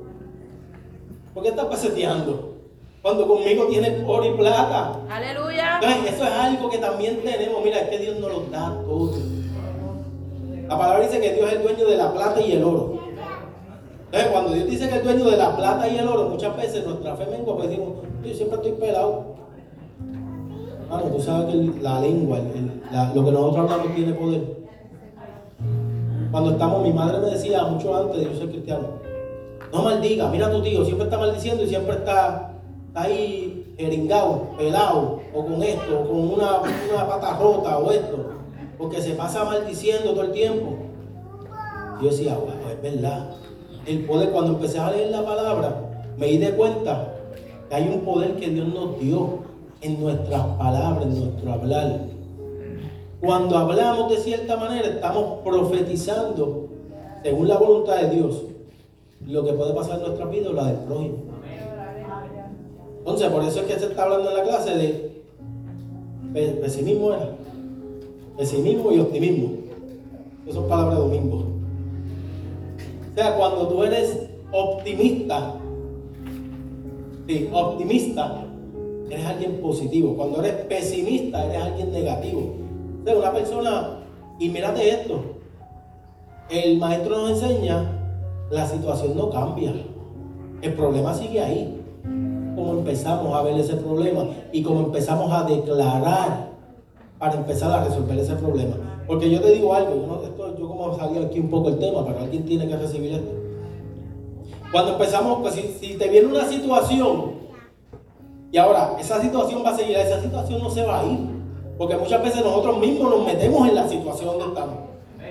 ¿Por 1.32 1.42
qué 1.42 1.48
estás 1.48 1.66
peseteando? 1.66 2.47
Cuando 3.08 3.26
conmigo 3.26 3.64
tienes 3.68 4.04
oro 4.06 4.22
y 4.26 4.32
plata. 4.36 5.00
Aleluya. 5.10 5.80
Entonces, 5.80 6.12
eso 6.12 6.24
es 6.24 6.30
algo 6.30 6.68
que 6.68 6.76
también 6.76 7.18
tenemos. 7.24 7.64
Mira, 7.64 7.78
es 7.78 7.88
que 7.88 7.98
Dios 8.00 8.18
nos 8.20 8.30
lo 8.30 8.40
da 8.50 8.76
todo. 8.84 9.12
La 10.68 10.78
palabra 10.78 11.00
dice 11.06 11.18
que 11.18 11.32
Dios 11.32 11.46
es 11.50 11.56
el 11.56 11.62
dueño 11.62 11.86
de 11.88 11.96
la 11.96 12.12
plata 12.12 12.38
y 12.42 12.52
el 12.52 12.62
oro. 12.62 12.98
Entonces, 14.04 14.30
cuando 14.30 14.52
Dios 14.52 14.68
dice 14.68 14.88
que 14.90 14.94
es 14.96 15.00
el 15.00 15.04
dueño 15.04 15.24
de 15.24 15.36
la 15.38 15.56
plata 15.56 15.88
y 15.88 15.96
el 15.96 16.06
oro, 16.06 16.28
muchas 16.28 16.54
veces 16.54 16.84
nuestra 16.86 17.16
fe 17.16 17.24
mengua, 17.30 17.56
pues 17.56 17.70
decimos, 17.70 17.88
yo 18.22 18.34
siempre 18.34 18.56
estoy 18.56 18.72
pelado. 18.72 19.24
Mano, 20.90 21.02
tú 21.04 21.22
sabes 21.22 21.46
que 21.46 21.80
la 21.80 22.00
lengua, 22.02 22.36
el- 22.40 22.82
la- 22.92 23.14
lo 23.14 23.24
que 23.24 23.30
nosotros 23.32 23.70
hablamos 23.70 23.94
tiene 23.94 24.12
poder. 24.12 24.42
Cuando 26.30 26.50
estamos, 26.50 26.82
mi 26.82 26.92
madre 26.92 27.20
me 27.20 27.30
decía 27.30 27.62
mucho 27.64 27.96
antes 27.96 28.18
de 28.20 28.24
yo 28.34 28.38
ser 28.38 28.50
cristiano, 28.50 28.88
no 29.72 29.82
maldiga, 29.82 30.28
mira 30.28 30.48
a 30.48 30.50
tu 30.50 30.60
tío, 30.62 30.84
siempre 30.84 31.04
está 31.06 31.16
maldiciendo 31.16 31.62
y 31.64 31.68
siempre 31.68 31.94
está 31.94 32.52
ahí 32.94 33.74
jeringado, 33.76 34.50
pelado, 34.56 35.20
o 35.34 35.44
con 35.44 35.62
esto, 35.62 36.00
o 36.00 36.08
con 36.08 36.18
una, 36.34 36.60
una 36.92 37.08
pata 37.08 37.38
rota, 37.38 37.78
o 37.78 37.90
esto, 37.90 38.30
porque 38.76 39.00
se 39.00 39.12
pasa 39.12 39.44
maldiciendo 39.44 40.12
todo 40.12 40.22
el 40.22 40.32
tiempo. 40.32 40.76
Yo 42.00 42.10
decía, 42.10 42.36
wow, 42.36 42.48
es 42.70 42.82
verdad. 42.82 43.30
El 43.86 44.04
poder, 44.04 44.30
cuando 44.30 44.52
empecé 44.52 44.78
a 44.78 44.90
leer 44.90 45.10
la 45.10 45.24
palabra, 45.24 45.88
me 46.16 46.26
di 46.26 46.38
de 46.38 46.52
cuenta 46.52 47.14
que 47.68 47.74
hay 47.74 47.88
un 47.88 48.00
poder 48.00 48.36
que 48.36 48.48
Dios 48.48 48.68
nos 48.68 48.98
dio 49.00 49.40
en 49.80 50.00
nuestras 50.00 50.42
palabras, 50.58 51.06
en 51.06 51.20
nuestro 51.20 51.52
hablar. 51.52 52.00
Cuando 53.20 53.56
hablamos 53.58 54.10
de 54.10 54.18
cierta 54.18 54.56
manera, 54.56 54.88
estamos 54.88 55.40
profetizando, 55.44 56.68
según 57.22 57.48
la 57.48 57.58
voluntad 57.58 57.96
de 57.96 58.10
Dios, 58.10 58.42
lo 59.26 59.44
que 59.44 59.52
puede 59.52 59.74
pasar 59.74 59.96
en 59.96 60.06
nuestra 60.06 60.26
vida 60.26 60.50
o 60.50 60.52
la 60.52 60.66
del 60.66 60.76
prójimo. 60.76 61.16
Entonces, 63.08 63.30
por 63.30 63.42
eso 63.42 63.60
es 63.60 63.66
que 63.66 63.80
se 63.80 63.86
está 63.86 64.02
hablando 64.04 64.28
en 64.30 64.36
la 64.36 64.42
clase 64.42 64.76
de 64.76 65.22
pe- 66.34 66.58
pesimismo, 66.60 67.14
era. 67.14 67.30
Pesimismo 68.36 68.92
y 68.92 69.00
optimismo. 69.00 69.48
Esas 70.44 70.56
son 70.56 70.68
palabras 70.68 70.96
de 70.98 71.02
domingo. 71.04 71.36
O 71.36 73.14
sea, 73.14 73.34
cuando 73.34 73.66
tú 73.66 73.82
eres 73.82 74.28
optimista, 74.52 75.54
sí, 77.26 77.48
optimista, 77.50 78.44
eres 79.08 79.24
alguien 79.24 79.58
positivo. 79.62 80.14
Cuando 80.14 80.42
eres 80.42 80.66
pesimista, 80.66 81.46
eres 81.46 81.62
alguien 81.62 81.90
negativo. 81.90 82.56
O 83.00 83.04
sea, 83.06 83.16
una 83.16 83.32
persona, 83.32 84.00
y 84.38 84.50
mírate 84.50 84.86
esto, 84.86 85.18
el 86.50 86.76
maestro 86.76 87.16
nos 87.26 87.42
enseña, 87.42 87.90
la 88.50 88.66
situación 88.66 89.16
no 89.16 89.30
cambia. 89.30 89.72
El 90.60 90.74
problema 90.74 91.14
sigue 91.14 91.40
ahí. 91.40 91.74
Como 92.58 92.72
empezamos 92.72 93.32
a 93.36 93.42
ver 93.42 93.56
ese 93.56 93.76
problema 93.76 94.24
y 94.50 94.64
como 94.64 94.80
empezamos 94.80 95.30
a 95.30 95.44
declarar 95.44 96.48
para 97.16 97.34
empezar 97.34 97.70
a 97.70 97.84
resolver 97.84 98.18
ese 98.18 98.34
problema. 98.34 98.74
Porque 99.06 99.30
yo 99.30 99.40
te 99.40 99.52
digo 99.52 99.72
algo, 99.72 100.24
yo, 100.58 100.68
como 100.68 100.98
salí 100.98 101.24
aquí 101.24 101.38
un 101.38 101.50
poco 101.50 101.68
el 101.68 101.78
tema, 101.78 102.04
pero 102.04 102.18
alguien 102.18 102.44
tiene 102.44 102.66
que 102.66 102.76
recibir 102.76 103.12
esto. 103.12 103.30
Cuando 104.72 104.94
empezamos, 104.94 105.38
pues 105.40 105.54
si, 105.54 105.94
te 105.94 106.08
viene 106.08 106.26
una 106.26 106.48
situación 106.48 107.38
y 108.50 108.58
ahora 108.58 108.96
esa 108.98 109.22
situación 109.22 109.62
va 109.64 109.70
a 109.70 109.76
seguir, 109.76 109.96
esa 109.96 110.20
situación 110.20 110.60
no 110.60 110.68
se 110.68 110.82
va 110.82 110.98
a 110.98 111.06
ir. 111.06 111.18
Porque 111.78 111.96
muchas 111.96 112.20
veces 112.24 112.44
nosotros 112.44 112.76
mismos 112.80 113.08
nos 113.08 113.24
metemos 113.24 113.68
en 113.68 113.76
la 113.76 113.88
situación 113.88 114.36
donde 114.36 114.46
estamos. 114.46 114.78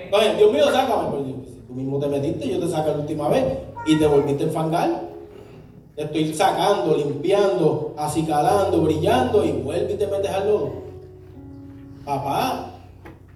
Entonces, 0.02 0.38
Dios 0.38 0.50
mío, 0.50 0.64
sácame. 0.72 1.10
Pues, 1.10 1.22
si 1.46 1.60
tú 1.60 1.74
mismo 1.74 1.98
te 1.98 2.06
metiste, 2.06 2.48
yo 2.48 2.58
te 2.58 2.68
saqué 2.68 2.90
la 2.90 2.96
última 2.96 3.28
vez 3.28 3.44
y 3.84 3.96
te 3.96 4.06
volviste 4.06 4.44
a 4.44 4.46
enfangar. 4.46 5.07
Te 5.98 6.04
estoy 6.04 6.32
sacando, 6.32 6.96
limpiando, 6.96 7.92
acicalando, 7.96 8.82
brillando 8.82 9.44
y 9.44 9.50
vuelve 9.50 9.94
y 9.94 9.96
te 9.96 10.06
metes 10.06 10.30
al 10.30 10.46
lodo. 10.46 10.70
Papá, 12.04 12.70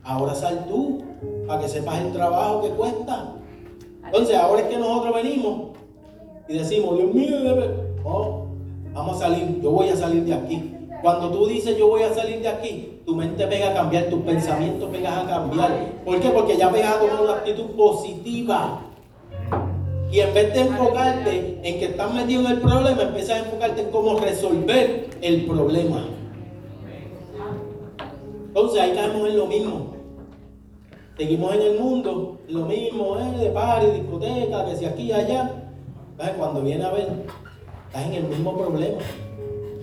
ahora 0.05 0.33
sal 0.33 0.65
tú 0.69 1.03
para 1.49 1.61
que 1.61 1.69
sepas 1.69 1.99
el 1.99 2.13
trabajo 2.13 2.63
que 2.63 2.69
cuesta. 2.69 3.35
Entonces, 4.05 4.37
ahora 4.37 4.63
es 4.63 4.69
que 4.69 4.79
nosotros 4.79 5.13
venimos 5.13 5.71
y 6.47 6.59
decimos, 6.59 6.99
Dios 6.99 7.13
mío, 7.13 7.37
no, 8.05 8.47
vamos 8.95 9.17
a 9.17 9.27
salir, 9.27 9.61
yo 9.61 9.73
voy 9.73 9.89
a 9.89 9.97
salir 9.97 10.23
de 10.23 10.35
aquí. 10.35 10.77
Cuando 11.03 11.33
tú 11.33 11.47
dices 11.49 11.77
yo 11.77 11.89
voy 11.89 12.05
a 12.05 12.15
salir 12.15 12.43
de 12.43 12.49
aquí, 12.49 13.01
tu 13.05 13.17
mente 13.17 13.45
pega 13.49 13.71
a 13.71 13.75
cambiar, 13.75 14.05
tus 14.05 14.21
pensamientos 14.21 14.89
pegas 14.89 15.25
a 15.25 15.27
cambiar. 15.27 15.95
¿Por 16.05 16.21
qué? 16.21 16.29
Porque 16.29 16.57
ya 16.57 16.71
pegas 16.71 16.95
a 16.95 17.01
tomar 17.01 17.23
una 17.23 17.33
actitud 17.33 17.73
positiva. 17.73 18.83
Y 20.13 20.21
en 20.21 20.35
vez 20.35 20.53
de 20.53 20.61
enfocarte 20.61 21.59
en 21.63 21.79
que 21.79 21.87
estás 21.87 22.13
metido 22.13 22.43
en 22.43 22.49
el 22.49 22.61
problema, 22.61 23.03
empiezas 23.03 23.31
a 23.31 23.39
enfocarte 23.39 23.81
en 23.81 23.91
cómo 23.91 24.19
resolver 24.19 25.09
el 25.23 25.47
problema. 25.47 26.05
Entonces 28.49 28.81
ahí 28.83 28.93
caemos 28.93 29.27
en 29.31 29.39
lo 29.39 29.47
mismo. 29.47 29.95
Seguimos 31.17 31.55
en 31.55 31.63
el 31.63 31.81
mundo, 31.81 32.39
lo 32.47 32.67
mismo, 32.67 33.19
eh, 33.19 33.39
de 33.39 33.51
party, 33.51 33.87
discoteca, 34.01 34.67
que 34.67 34.77
si 34.77 34.85
aquí 34.85 35.03
y 35.05 35.13
allá. 35.13 35.51
Entonces, 36.11 36.37
cuando 36.37 36.61
viene 36.61 36.85
a 36.85 36.91
ver, 36.91 37.09
estás 37.87 38.07
en 38.07 38.13
el 38.13 38.25
mismo 38.25 38.55
problema. 38.55 38.99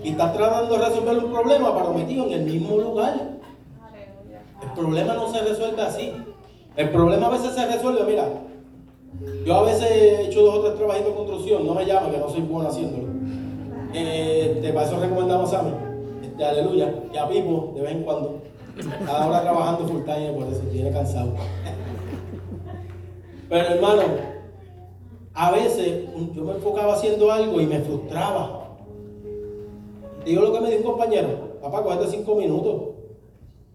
Y 0.04 0.10
estás 0.10 0.38
tratando 0.38 0.78
de 0.78 0.86
resolver 0.86 1.18
un 1.18 1.32
problema, 1.32 1.76
pero 1.76 1.94
metido 1.94 2.26
en 2.28 2.34
el 2.34 2.44
mismo 2.44 2.78
lugar. 2.78 3.16
El 4.62 4.70
problema 4.76 5.14
no 5.16 5.32
se 5.32 5.42
resuelve 5.42 5.82
así. 5.82 6.14
El 6.76 6.90
problema 6.90 7.28
a 7.28 7.32
veces 7.32 7.56
se 7.56 7.66
resuelve, 7.66 8.04
mira, 8.04 8.28
yo 9.46 9.56
a 9.56 9.64
veces 9.64 9.92
he 9.92 10.28
hecho 10.28 10.42
dos 10.42 10.56
o 10.56 10.62
tres 10.62 10.76
trabajitos 10.76 11.12
de 11.12 11.16
construcción, 11.16 11.66
no 11.66 11.74
me 11.74 11.86
llamen, 11.86 12.12
que 12.12 12.18
no 12.18 12.30
soy 12.30 12.42
bueno 12.42 12.70
haciéndolo. 12.70 13.08
Eh, 13.94 14.54
Este, 14.60 14.74
para 14.74 15.00
recomendamos 15.00 15.54
a 15.54 15.64
mí, 15.64 15.72
este, 16.22 16.46
aleluya, 16.46 16.94
y 17.14 17.18
a 17.18 17.28
Pipo 17.30 17.72
de 17.76 17.82
vez 17.82 17.92
en 17.92 18.04
cuando. 18.04 18.42
Cada 19.06 19.28
hora 19.28 19.42
trabajando 19.42 19.88
full 19.88 20.04
time, 20.04 20.34
por 20.34 20.48
eso 20.48 20.62
viene 20.72 20.92
cansado. 20.92 21.34
Pero 23.50 23.68
hermano, 23.68 24.02
a 25.34 25.52
veces 25.52 26.06
yo 26.36 26.44
me 26.44 26.54
enfocaba 26.54 26.94
haciendo 26.94 27.32
algo 27.32 27.60
y 27.60 27.66
me 27.66 27.80
frustraba. 27.80 28.78
Te 30.24 30.30
digo 30.30 30.44
lo 30.44 30.54
que 30.54 30.62
me 30.62 30.70
dijo 30.70 30.82
un 30.82 30.92
compañero, 30.92 31.58
papá, 31.62 31.84
cogete 31.84 32.08
cinco 32.08 32.36
minutos. 32.36 32.82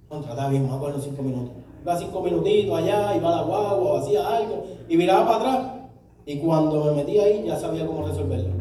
Contrataba 0.08 0.50
bien, 0.50 0.68
más 0.68 0.80
los 0.80 1.02
cinco 1.02 1.22
minutos. 1.22 1.63
Iba 1.84 1.98
cinco 1.98 2.22
minutitos 2.22 2.78
allá, 2.78 3.14
iba 3.14 3.28
a 3.28 3.36
la 3.36 3.42
guagua, 3.42 3.74
o 3.92 3.96
hacía 3.98 4.26
algo, 4.26 4.64
y 4.88 4.96
miraba 4.96 5.26
para 5.26 5.36
atrás. 5.36 5.72
Y 6.24 6.38
cuando 6.38 6.82
me 6.82 6.92
metí 6.92 7.18
ahí, 7.18 7.44
ya 7.46 7.56
sabía 7.56 7.86
cómo 7.86 8.06
resolverlo. 8.06 8.54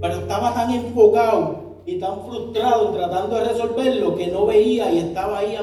Pero 0.00 0.14
estaba 0.14 0.54
tan 0.54 0.70
enfocado 0.70 1.56
y 1.84 1.98
tan 1.98 2.24
frustrado 2.24 2.90
tratando 2.90 3.34
de 3.34 3.44
resolverlo 3.46 4.14
que 4.14 4.28
no 4.28 4.46
veía 4.46 4.92
y 4.92 4.98
estaba 4.98 5.38
ahí, 5.38 5.56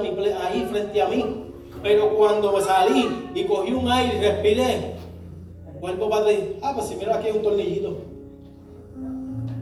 frente 0.70 1.02
a 1.02 1.08
mí. 1.08 1.24
Pero 1.82 2.18
cuando 2.18 2.52
me 2.52 2.60
salí 2.60 3.30
y 3.34 3.46
cogí 3.46 3.72
un 3.72 3.90
aire 3.90 4.18
y 4.18 4.20
respiré, 4.20 4.96
vuelvo 5.80 6.10
para 6.10 6.24
atrás 6.24 6.38
ah, 6.62 6.74
pues 6.76 6.88
si 6.88 6.98
mira 6.98 7.16
aquí 7.16 7.28
hay 7.28 7.38
un 7.38 7.44
tornillito. 7.44 7.98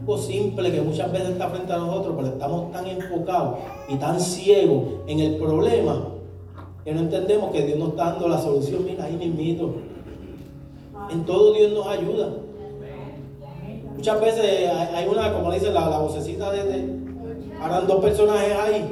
Algo 0.00 0.18
simple 0.18 0.72
que 0.72 0.80
muchas 0.80 1.12
veces 1.12 1.28
está 1.28 1.48
frente 1.50 1.72
a 1.72 1.76
nosotros, 1.76 2.14
pero 2.16 2.28
estamos 2.30 2.72
tan 2.72 2.84
enfocados 2.88 3.60
y 3.88 3.94
tan 3.94 4.18
ciegos 4.18 4.82
en 5.06 5.20
el 5.20 5.36
problema 5.36 6.17
que 6.88 6.94
no 6.94 7.00
entendemos 7.00 7.50
que 7.50 7.66
Dios 7.66 7.78
nos 7.78 7.90
está 7.90 8.12
dando 8.12 8.28
la 8.28 8.38
solución. 8.38 8.82
Mira, 8.86 9.04
ahí 9.04 9.14
mismito. 9.14 9.74
En 11.10 11.22
todo 11.26 11.52
Dios 11.52 11.70
nos 11.72 11.86
ayuda. 11.86 12.30
Muchas 13.94 14.20
veces 14.22 14.70
hay 14.94 15.06
una, 15.06 15.34
como 15.34 15.52
dice 15.52 15.70
la, 15.70 15.90
la 15.90 15.98
vocecita 15.98 16.50
de, 16.50 16.64
de 16.64 16.98
harán 17.60 17.86
dos 17.86 18.02
personajes 18.02 18.56
ahí. 18.56 18.90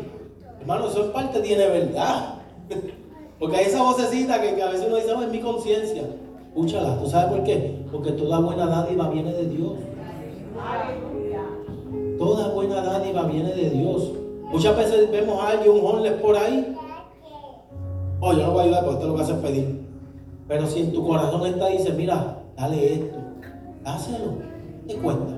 Hermano, 0.60 0.88
eso 0.88 1.06
en 1.06 1.12
parte 1.12 1.40
tiene 1.40 1.66
verdad. 1.68 2.34
Porque 3.38 3.56
hay 3.56 3.64
esa 3.64 3.82
vocecita 3.82 4.42
que, 4.42 4.54
que 4.54 4.62
a 4.62 4.68
veces 4.68 4.88
uno 4.88 4.96
dice, 4.96 5.12
"Oh, 5.14 5.22
es 5.22 5.30
mi 5.30 5.40
conciencia. 5.40 6.02
Escúchala, 6.48 6.98
¿tú 6.98 7.08
sabes 7.08 7.30
por 7.34 7.44
qué? 7.44 7.82
Porque 7.90 8.12
toda 8.12 8.40
buena 8.40 8.66
dádiva 8.66 9.08
viene 9.08 9.32
de 9.32 9.46
Dios. 9.48 9.72
Toda 12.18 12.48
buena 12.48 12.82
dádiva 12.82 13.22
viene 13.22 13.54
de 13.54 13.70
Dios. 13.70 14.12
Muchas 14.52 14.76
veces 14.76 15.10
vemos 15.10 15.42
a 15.42 15.48
alguien, 15.48 15.70
un 15.70 15.86
homeless 15.86 16.20
por 16.20 16.36
ahí. 16.36 16.76
Oh, 18.28 18.32
yo 18.32 18.42
no 18.42 18.50
voy 18.50 18.62
a 18.62 18.64
ayudar 18.64 18.84
porque 18.84 18.96
esto 18.96 19.06
lo 19.06 19.14
que 19.14 19.22
hace 19.22 19.32
es 19.34 19.38
pedir. 19.38 19.86
Pero 20.48 20.66
si 20.66 20.80
en 20.80 20.92
tu 20.92 21.06
corazón 21.06 21.46
está 21.46 21.70
y 21.70 21.78
dice, 21.78 21.92
mira, 21.92 22.38
dale 22.56 22.94
esto, 22.94 23.18
dáselo, 23.84 24.38
te 24.84 24.96
cuesta. 24.96 25.32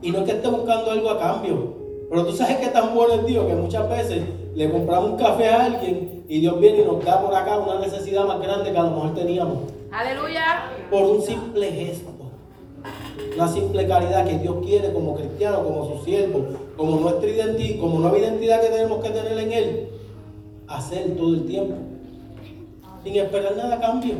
Y 0.00 0.12
no 0.12 0.18
es 0.18 0.24
que 0.26 0.30
esté 0.30 0.46
buscando 0.46 0.92
algo 0.92 1.10
a 1.10 1.18
cambio, 1.18 1.74
Pero 2.08 2.24
tú 2.24 2.32
sabes 2.36 2.58
que 2.58 2.68
tan 2.68 2.94
bueno 2.94 3.14
es 3.14 3.26
Dios 3.26 3.46
que 3.46 3.54
muchas 3.54 3.88
veces 3.88 4.22
le 4.54 4.70
compramos 4.70 5.10
un 5.10 5.16
café 5.16 5.48
a 5.48 5.64
alguien 5.64 6.24
y 6.28 6.38
Dios 6.38 6.60
viene 6.60 6.82
y 6.82 6.84
nos 6.84 7.04
da 7.04 7.20
por 7.20 7.34
acá 7.34 7.58
una 7.58 7.80
necesidad 7.80 8.24
más 8.26 8.40
grande 8.40 8.70
que 8.70 8.78
a 8.78 8.84
lo 8.84 8.90
mejor 8.90 9.14
teníamos. 9.16 9.58
Aleluya. 9.90 10.70
Por 10.88 11.02
un 11.02 11.20
simple 11.20 11.72
gesto. 11.72 12.12
Una 13.34 13.48
simple 13.48 13.88
caridad 13.88 14.24
que 14.24 14.38
Dios 14.38 14.54
quiere 14.64 14.92
como 14.92 15.16
cristiano, 15.16 15.64
como 15.64 15.84
su 15.84 16.04
siervo, 16.04 16.46
como 16.76 17.00
nuestra 17.00 17.28
identidad, 17.28 17.80
como 17.80 17.98
nueva 17.98 18.18
identidad 18.18 18.60
que 18.60 18.68
tenemos 18.68 19.02
que 19.02 19.10
tener 19.10 19.36
en 19.36 19.52
Él. 19.52 19.95
Hacer 20.68 21.16
todo 21.16 21.34
el 21.34 21.46
tiempo. 21.46 21.74
Sin 23.04 23.16
esperar 23.16 23.56
nada 23.56 23.80
cambio. 23.80 24.14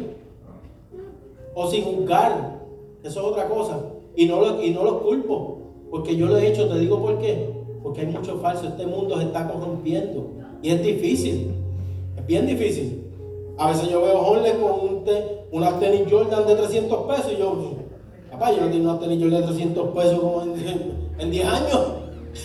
O 1.54 1.70
sin 1.70 1.85
juzgar. 1.85 2.61
Eso 3.02 3.20
es 3.20 3.26
otra 3.26 3.48
cosa. 3.48 3.80
Y 4.14 4.26
no, 4.26 4.40
lo, 4.40 4.62
y 4.62 4.70
no 4.70 4.85
los 4.85 5.02
culpo. 5.02 5.59
Porque 5.90 6.16
yo 6.16 6.26
lo 6.26 6.37
he 6.37 6.48
hecho, 6.48 6.68
te 6.68 6.78
digo 6.78 7.00
por 7.00 7.18
qué. 7.18 7.50
Porque 7.82 8.02
hay 8.02 8.06
mucho 8.09 8.38
falso. 8.38 8.68
Este 8.68 8.87
mundo 8.87 9.16
se 9.18 9.24
está 9.24 9.50
corrompiendo. 9.50 10.30
Y 10.62 10.70
es 10.70 10.82
difícil. 10.82 11.52
Es 12.16 12.26
bien 12.26 12.46
difícil. 12.46 13.04
A 13.59 13.70
veces 13.70 13.88
yo 13.88 14.02
veo 14.02 14.20
homeless 14.20 14.54
con 14.54 14.72
un 14.72 14.96
unas 15.50 15.80
tenis 15.80 16.02
Jordan 16.11 16.46
de 16.46 16.56
300 16.56 17.06
pesos 17.06 17.32
y 17.32 17.38
yo, 17.38 17.74
papá, 18.30 18.52
yo 18.52 18.62
no 18.62 18.70
tengo 18.70 18.90
unas 18.90 19.00
tenis 19.00 19.22
Jordan 19.22 19.40
de 19.40 19.46
300 19.46 19.88
pesos 19.96 20.20
como 20.20 20.42
en, 21.18 21.30
10 21.30 21.46
años. 21.46 21.80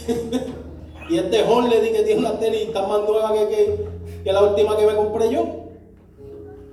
y 1.10 1.18
este 1.18 1.44
homeless 1.44 1.90
que 1.90 2.04
tiene 2.04 2.20
unas 2.20 2.40
tenis 2.40 2.72
tan 2.72 2.88
más 2.88 3.02
nuevas 3.02 3.32
que, 3.34 3.48
que, 3.50 3.86
la 4.26 4.44
última 4.44 4.78
que 4.78 4.86
me 4.86 4.96
compré 4.96 5.32
yo. 5.32 5.46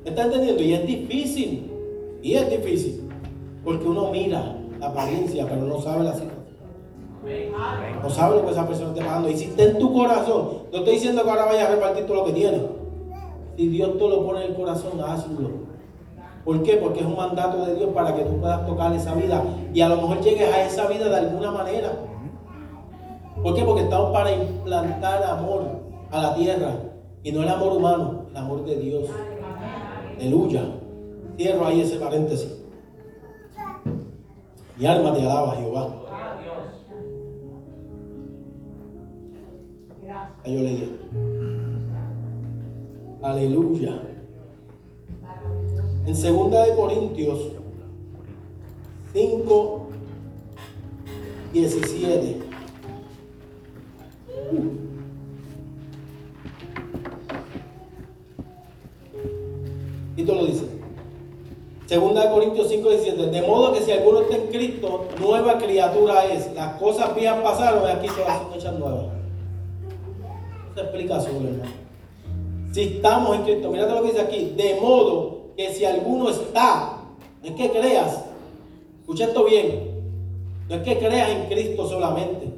¿Me 0.04 0.10
está 0.10 0.24
entendiendo? 0.24 0.62
Y 0.62 0.74
es 0.74 0.86
difícil. 0.86 1.70
Y 2.22 2.34
es 2.34 2.50
difícil. 2.50 3.08
Porque 3.64 3.86
uno 3.86 4.10
mira 4.10 4.56
la 4.78 4.88
apariencia, 4.88 5.46
pero 5.48 5.62
no 5.62 5.80
sabe 5.80 6.04
la 6.04 6.12
situación. 6.12 6.38
No 8.02 8.10
sabe 8.10 8.36
lo 8.36 8.44
que 8.44 8.52
esa 8.52 8.66
persona 8.66 8.90
está 8.90 9.04
pagando. 9.04 9.28
Y 9.28 9.36
si 9.36 9.44
está 9.44 9.64
en 9.64 9.78
tu 9.78 9.92
corazón, 9.92 10.48
no 10.72 10.78
estoy 10.78 10.94
diciendo 10.94 11.22
que 11.24 11.30
ahora 11.30 11.46
vayas 11.46 11.68
a 11.68 11.74
repartir 11.74 12.06
todo 12.06 12.16
lo 12.16 12.24
que 12.24 12.32
tienes. 12.32 12.62
Si 13.56 13.68
Dios 13.68 13.98
te 13.98 14.08
lo 14.08 14.24
pone 14.24 14.44
en 14.44 14.50
el 14.52 14.56
corazón, 14.56 15.00
hazlo. 15.00 15.68
¿Por 16.44 16.62
qué? 16.62 16.76
Porque 16.76 17.00
es 17.00 17.06
un 17.06 17.16
mandato 17.16 17.66
de 17.66 17.74
Dios 17.74 17.90
para 17.92 18.14
que 18.14 18.22
tú 18.22 18.40
puedas 18.40 18.64
tocar 18.66 18.92
esa 18.94 19.14
vida 19.14 19.42
y 19.74 19.80
a 19.80 19.88
lo 19.88 19.96
mejor 19.96 20.20
llegues 20.20 20.50
a 20.50 20.64
esa 20.64 20.86
vida 20.86 21.08
de 21.08 21.16
alguna 21.16 21.50
manera. 21.50 21.92
¿Por 23.42 23.54
qué? 23.54 23.62
Porque 23.64 23.82
estamos 23.82 24.12
para 24.12 24.32
implantar 24.32 25.22
amor 25.24 25.64
a 26.10 26.22
la 26.22 26.34
tierra 26.34 26.87
y 27.22 27.32
no 27.32 27.42
el 27.42 27.48
amor 27.48 27.76
humano, 27.76 28.26
el 28.30 28.36
amor 28.36 28.64
de 28.64 28.76
Dios. 28.76 29.08
Aleluya. 30.16 30.62
Cierro 31.36 31.66
ahí 31.66 31.80
ese 31.80 31.96
paréntesis. 31.96 32.58
Mi 34.76 34.86
alma 34.86 35.14
te 35.14 35.22
alaba, 35.22 35.56
Jehová. 35.56 35.94
Ahí 40.44 40.54
yo 40.54 40.62
leí. 40.62 40.98
Aleluya. 43.22 44.02
En 46.06 46.16
segunda 46.16 46.64
de 46.64 46.74
Corintios 46.74 47.52
5, 49.12 49.88
17. 51.52 52.40
Y 54.52 54.87
lo 60.34 60.46
dice. 60.46 60.64
Segunda 61.86 62.24
de 62.24 62.30
Corintios 62.30 62.68
5, 62.68 62.90
17. 62.90 63.26
De 63.30 63.42
modo 63.42 63.72
que 63.72 63.80
si 63.80 63.92
alguno 63.92 64.20
está 64.20 64.36
en 64.36 64.48
Cristo, 64.48 65.06
nueva 65.18 65.56
criatura 65.56 66.26
es. 66.26 66.52
Las 66.54 66.78
cosas 66.78 67.14
viejas 67.16 67.40
pasaron 67.42 67.82
y 67.84 67.90
aquí 67.90 68.08
todas 68.08 68.42
son 68.42 68.54
hechas 68.54 68.78
nuevas. 68.78 69.06
Se 70.74 70.80
explica 70.82 71.16
hermano. 71.16 71.62
Si 72.72 72.82
estamos 72.82 73.36
en 73.36 73.42
Cristo, 73.42 73.70
mira 73.70 73.86
lo 73.86 74.02
que 74.02 74.08
dice 74.08 74.20
aquí. 74.20 74.52
De 74.54 74.78
modo 74.80 75.38
que 75.56 75.72
si 75.72 75.84
alguno 75.84 76.28
está, 76.28 76.98
no 77.42 77.48
es 77.48 77.54
que 77.54 77.70
creas, 77.70 78.24
escucha 79.00 79.24
esto 79.24 79.44
bien, 79.44 79.90
no 80.68 80.74
es 80.76 80.82
que 80.82 80.98
creas 80.98 81.30
en 81.30 81.46
Cristo 81.46 81.88
solamente, 81.88 82.48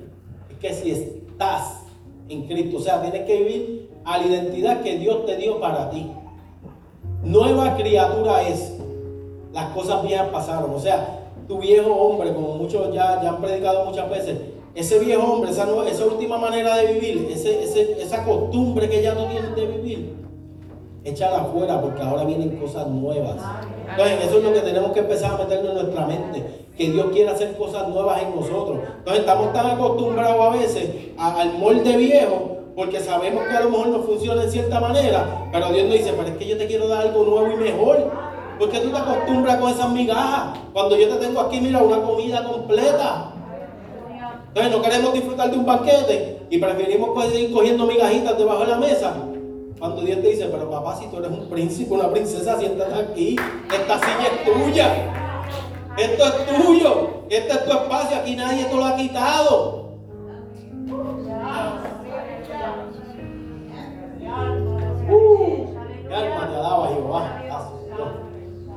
es 0.50 0.56
que 0.58 0.74
si 0.74 0.90
estás 0.90 1.84
en 2.28 2.46
Cristo, 2.46 2.78
o 2.78 2.80
sea, 2.80 3.00
tienes 3.00 3.22
que 3.26 3.36
vivir 3.38 3.90
a 4.04 4.18
la 4.18 4.26
identidad 4.26 4.82
que 4.82 4.98
Dios 4.98 5.24
te 5.24 5.36
dio 5.36 5.60
para 5.60 5.88
ti. 5.90 6.10
Nueva 7.22 7.76
criatura 7.76 8.42
es, 8.48 8.72
las 9.52 9.66
cosas 9.74 10.02
viejas 10.02 10.28
pasaron, 10.28 10.72
o 10.72 10.80
sea, 10.80 11.20
tu 11.46 11.58
viejo 11.58 11.92
hombre, 11.92 12.32
como 12.32 12.54
muchos 12.54 12.94
ya, 12.94 13.20
ya 13.22 13.30
han 13.30 13.40
predicado 13.42 13.84
muchas 13.84 14.08
veces, 14.08 14.38
ese 14.74 14.98
viejo 15.00 15.32
hombre, 15.32 15.50
esa, 15.50 15.66
esa 15.86 16.04
última 16.06 16.38
manera 16.38 16.76
de 16.76 16.94
vivir, 16.94 17.28
esa 17.30 18.24
costumbre 18.24 18.88
que 18.88 19.02
ya 19.02 19.14
no 19.14 19.26
tienes 19.26 19.54
de 19.54 19.66
vivir, 19.66 20.14
échala 21.04 21.42
afuera 21.42 21.80
porque 21.80 22.00
ahora 22.00 22.24
vienen 22.24 22.56
cosas 22.56 22.86
nuevas. 22.86 23.36
Entonces, 23.90 24.24
eso 24.24 24.38
es 24.38 24.44
lo 24.44 24.52
que 24.54 24.60
tenemos 24.60 24.92
que 24.92 25.00
empezar 25.00 25.34
a 25.34 25.38
meternos 25.38 25.70
en 25.70 25.82
nuestra 25.82 26.06
mente, 26.06 26.66
que 26.74 26.90
Dios 26.90 27.06
quiere 27.12 27.30
hacer 27.30 27.54
cosas 27.56 27.86
nuevas 27.88 28.22
en 28.22 28.34
nosotros. 28.34 28.78
Entonces, 28.98 29.20
estamos 29.20 29.52
tan 29.52 29.66
acostumbrados 29.66 30.40
a 30.40 30.56
veces 30.56 30.88
al 31.18 31.58
molde 31.58 31.96
viejo 31.98 32.49
porque 32.74 33.00
sabemos 33.00 33.44
que 33.46 33.56
a 33.56 33.60
lo 33.60 33.70
mejor 33.70 33.88
no 33.88 34.02
funciona 34.02 34.42
en 34.42 34.50
cierta 34.50 34.80
manera, 34.80 35.48
pero 35.52 35.72
Dios 35.72 35.86
nos 35.86 35.94
dice, 35.94 36.12
pero 36.16 36.28
es 36.28 36.36
que 36.36 36.46
yo 36.46 36.56
te 36.56 36.66
quiero 36.66 36.88
dar 36.88 37.02
algo 37.02 37.24
nuevo 37.24 37.52
y 37.52 37.56
mejor. 37.56 38.10
Porque 38.58 38.78
tú 38.80 38.90
te 38.90 38.98
acostumbras 38.98 39.56
con 39.56 39.70
esas 39.70 39.90
migajas. 39.90 40.58
Cuando 40.74 40.94
yo 40.94 41.08
te 41.08 41.26
tengo 41.26 41.40
aquí, 41.40 41.60
mira, 41.60 41.82
una 41.82 42.02
comida 42.02 42.44
completa. 42.44 43.32
Entonces 44.48 44.72
no 44.72 44.82
queremos 44.82 45.14
disfrutar 45.14 45.50
de 45.50 45.56
un 45.56 45.64
banquete 45.64 46.42
y 46.50 46.58
preferimos 46.58 47.10
pues, 47.14 47.34
ir 47.38 47.52
cogiendo 47.52 47.86
migajitas 47.86 48.36
debajo 48.36 48.60
de 48.60 48.66
la 48.66 48.76
mesa. 48.76 49.14
Cuando 49.78 50.02
Dios 50.02 50.20
te 50.20 50.28
dice, 50.28 50.44
pero 50.52 50.70
papá, 50.70 50.94
si 50.98 51.06
tú 51.06 51.16
eres 51.16 51.30
un 51.30 51.48
príncipe, 51.48 51.94
una 51.94 52.10
princesa, 52.10 52.58
siéntate 52.58 53.00
aquí. 53.00 53.36
Esta 53.72 53.98
silla 53.98 54.28
es 54.28 54.44
tuya. 54.44 54.94
Esto 55.96 56.24
es 56.24 56.46
tuyo. 56.46 57.08
Este 57.30 57.52
es 57.52 57.64
tu 57.64 57.70
espacio. 57.70 58.16
Aquí 58.18 58.36
nadie 58.36 58.64
te 58.66 58.76
lo 58.76 58.84
ha 58.84 58.94
quitado. 58.94 59.79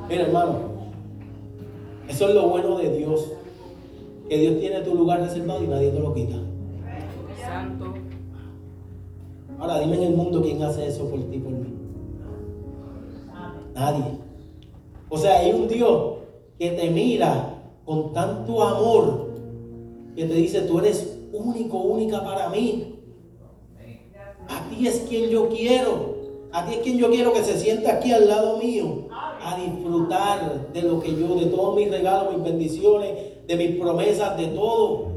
Mira, 0.08 0.22
hermano. 0.24 0.58
Eso 2.08 2.28
es 2.28 2.34
lo 2.34 2.48
bueno 2.48 2.78
de 2.78 2.96
Dios. 2.96 3.32
Que 4.28 4.38
Dios 4.38 4.58
tiene 4.58 4.80
tu 4.80 4.94
lugar 4.94 5.20
reservado 5.20 5.62
y 5.62 5.68
nadie 5.68 5.90
te 5.90 6.00
lo 6.00 6.14
quita. 6.14 6.36
Santo. 7.40 7.94
Ahora 9.58 9.80
dime 9.80 9.96
en 9.96 10.02
el 10.02 10.14
mundo 10.14 10.42
quién 10.42 10.62
hace 10.62 10.86
eso 10.86 11.08
por 11.08 11.20
ti, 11.30 11.38
por 11.38 11.52
mí. 11.52 11.74
Nadie. 13.74 14.04
O 15.08 15.18
sea, 15.18 15.38
hay 15.38 15.52
un 15.52 15.68
Dios 15.68 16.14
que 16.58 16.70
te 16.70 16.90
mira 16.90 17.62
con 17.84 18.12
tanto 18.12 18.62
amor 18.62 19.30
que 20.16 20.24
te 20.24 20.34
dice, 20.34 20.62
tú 20.62 20.78
eres 20.78 21.18
único, 21.32 21.78
única 21.78 22.22
para 22.22 22.48
mí. 22.48 22.94
A 24.48 24.68
ti 24.68 24.86
es 24.86 25.00
quien 25.08 25.30
yo 25.30 25.48
quiero. 25.48 26.13
A 26.54 26.64
ti 26.64 26.74
es 26.74 26.78
quien 26.78 26.98
yo 26.98 27.10
quiero 27.10 27.32
que 27.32 27.42
se 27.42 27.58
sienta 27.58 27.94
aquí 27.94 28.12
al 28.12 28.28
lado 28.28 28.58
mío 28.58 29.08
a 29.10 29.56
disfrutar 29.58 30.68
de 30.72 30.82
lo 30.82 31.00
que 31.00 31.10
yo, 31.10 31.34
de 31.34 31.46
todos 31.46 31.74
mis 31.74 31.90
regalos, 31.90 32.32
mis 32.32 32.44
bendiciones, 32.44 33.10
de 33.44 33.56
mis 33.56 33.76
promesas, 33.76 34.36
de 34.36 34.46
todo. 34.46 35.08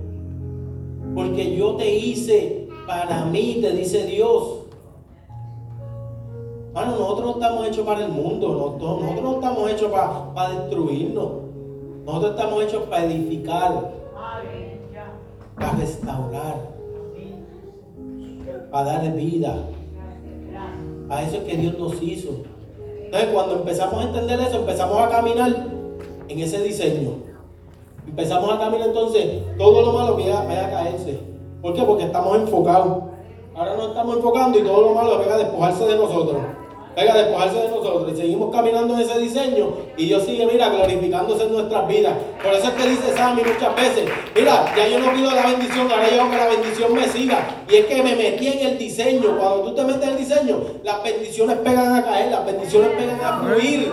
Porque 1.14 1.56
yo 1.56 1.76
te 1.76 1.96
hice 1.96 2.68
para 2.88 3.26
mí, 3.26 3.60
te 3.62 3.72
dice 3.72 4.08
Dios. 4.08 4.62
Bueno, 6.74 6.92
nosotros 6.94 7.26
no 7.28 7.32
estamos 7.34 7.68
hechos 7.68 7.86
para 7.86 8.06
el 8.06 8.12
mundo, 8.12 8.80
nosotros, 8.80 9.22
no 9.22 9.36
estamos 9.36 9.72
hechos 9.72 9.92
para, 9.92 10.34
para 10.34 10.60
destruirnos. 10.60 11.28
Nosotros 12.04 12.32
estamos 12.32 12.64
hechos 12.64 12.84
para 12.90 13.06
edificar, 13.06 13.94
para 15.56 15.72
restaurar, 15.74 16.56
para 18.72 18.86
darle 18.86 19.12
vida. 19.12 19.56
A 21.10 21.24
eso 21.24 21.38
es 21.38 21.44
que 21.44 21.58
Dios 21.58 21.78
nos 21.78 22.02
hizo. 22.02 22.30
Entonces, 23.06 23.30
cuando 23.34 23.56
empezamos 23.56 24.04
a 24.04 24.08
entender 24.08 24.40
eso, 24.42 24.58
empezamos 24.58 25.02
a 25.02 25.10
caminar 25.10 25.68
en 26.28 26.40
ese 26.40 26.62
diseño. 26.62 27.12
Empezamos 28.08 28.54
a 28.54 28.60
caminar 28.60 28.88
entonces, 28.88 29.44
todo 29.58 29.82
lo 29.82 29.94
malo 29.94 30.16
vaya, 30.16 30.42
vaya 30.44 30.68
a 30.68 30.72
caerse. 30.72 31.20
¿Por 31.62 31.74
qué? 31.74 31.84
Porque 31.84 32.06
estamos 32.06 32.36
enfocados. 32.38 33.04
Ahora 33.56 33.76
nos 33.76 33.90
estamos 33.90 34.18
enfocando 34.18 34.60
y 34.60 34.64
todo 34.64 34.82
lo 34.82 34.94
malo 34.94 35.20
venga 35.20 35.36
a 35.36 35.38
despojarse 35.40 35.86
de 35.86 35.96
nosotros. 35.96 36.42
Venga 36.98 37.14
despojarse 37.14 37.60
de 37.60 37.70
nosotros. 37.70 38.12
Y 38.12 38.18
seguimos 38.18 38.52
caminando 38.52 38.96
en 38.96 39.02
ese 39.02 39.20
diseño. 39.20 39.72
Y 39.98 40.06
Dios 40.08 40.24
sigue, 40.24 40.48
mira, 40.48 40.70
glorificándose 40.70 41.44
en 41.44 41.54
nuestras 41.54 41.88
vidas. 41.88 42.14
Por 42.42 42.52
eso 42.52 42.70
es 42.70 42.74
que 42.74 42.90
dice 42.90 43.16
Sammy 43.16 43.44
muchas 43.44 43.76
veces, 43.76 44.10
mira, 44.36 44.74
ya 44.76 44.88
yo 44.88 45.00
no 45.00 45.14
pido 45.14 45.30
la 45.30 45.46
bendición, 45.46 45.92
ahora 45.92 46.10
yo 46.10 46.32
que 46.32 46.38
la 46.38 46.48
bendición 46.48 46.94
me 46.96 47.08
siga. 47.08 47.64
Y 47.70 47.76
es 47.76 47.86
que 47.86 48.02
me 48.02 48.16
metí 48.16 48.48
en 48.48 48.68
el 48.68 48.78
diseño. 48.80 49.38
Cuando 49.38 49.62
tú 49.66 49.76
te 49.76 49.84
metes 49.84 50.04
en 50.04 50.10
el 50.10 50.18
diseño, 50.18 50.60
las 50.84 51.04
bendiciones 51.04 51.58
pegan 51.58 51.96
a 51.98 52.04
caer, 52.04 52.32
las 52.32 52.46
bendiciones 52.48 52.90
pegan 52.90 53.22
a 53.22 53.40
fluir. 53.42 53.92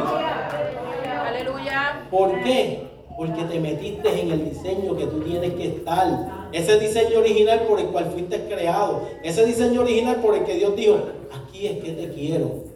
Aleluya. 1.27 2.07
¿Por 2.11 2.43
qué? 2.43 2.89
Porque 3.19 3.43
te 3.45 3.61
metiste 3.61 4.19
en 4.19 4.31
el 4.31 4.49
diseño 4.49 4.97
que 4.97 5.05
tú 5.05 5.21
tienes 5.21 5.53
que 5.53 5.67
estar. 5.67 6.49
Ese 6.53 6.81
diseño 6.81 7.19
original 7.19 7.65
por 7.69 7.81
el 7.81 7.87
cual 7.89 8.07
fuiste 8.07 8.47
creado. 8.49 9.03
Ese 9.23 9.45
diseño 9.45 9.83
original 9.83 10.17
por 10.17 10.35
el 10.35 10.45
que 10.45 10.55
Dios 10.55 10.75
dijo, 10.75 10.97
aquí 11.31 11.67
es 11.67 11.85
que 11.85 11.91
te 11.93 12.09
quiero. 12.09 12.74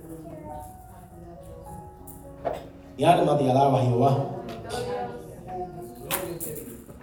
Y 2.98 3.04
alma 3.04 3.38
te 3.38 3.48
alaba, 3.48 3.80
Jehová. 3.80 4.26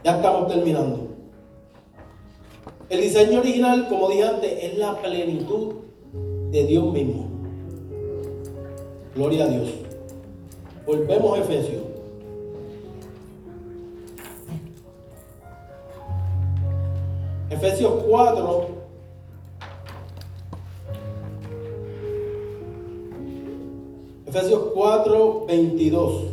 Ya 0.04 0.18
estamos 0.18 0.48
terminando. 0.50 1.08
El 2.90 3.02
diseño 3.02 3.40
original, 3.40 3.88
como 3.88 4.10
dije 4.10 4.24
antes, 4.24 4.64
es 4.64 4.78
la 4.78 5.02
plenitud 5.02 5.76
de 6.52 6.66
Dios 6.66 6.92
mismo. 6.92 7.28
Gloria 9.16 9.46
a 9.46 9.48
Dios. 9.48 9.70
Volvemos 10.86 11.40
a 11.40 11.42
Efesios. 11.42 11.82
Efesios 17.50 18.04
4. 18.06 18.85
Efesios 24.36 24.64
4, 24.74 25.46
22. 25.48 26.24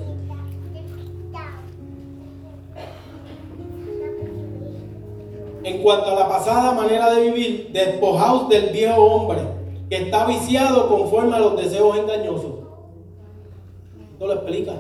En 5.62 5.82
cuanto 5.84 6.06
a 6.10 6.14
la 6.16 6.28
pasada 6.28 6.72
manera 6.72 7.14
de 7.14 7.30
vivir, 7.30 7.70
despojaos 7.72 8.48
del 8.48 8.70
viejo 8.70 9.00
hombre 9.04 9.38
que 9.88 9.98
está 9.98 10.26
viciado 10.26 10.88
conforme 10.88 11.36
a 11.36 11.38
los 11.38 11.56
deseos 11.56 11.96
engañosos. 11.96 12.54
Esto 14.14 14.26
lo 14.26 14.32
explica. 14.32 14.72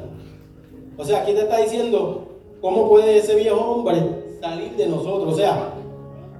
O 0.98 1.04
sea, 1.04 1.22
aquí 1.22 1.32
te 1.32 1.42
está 1.42 1.58
diciendo 1.58 2.26
cómo 2.60 2.88
puede 2.88 3.18
ese 3.18 3.36
viejo 3.36 3.60
hombre 3.60 4.02
salir 4.40 4.72
de 4.72 4.88
nosotros. 4.88 5.34
O 5.34 5.36
sea, 5.36 5.74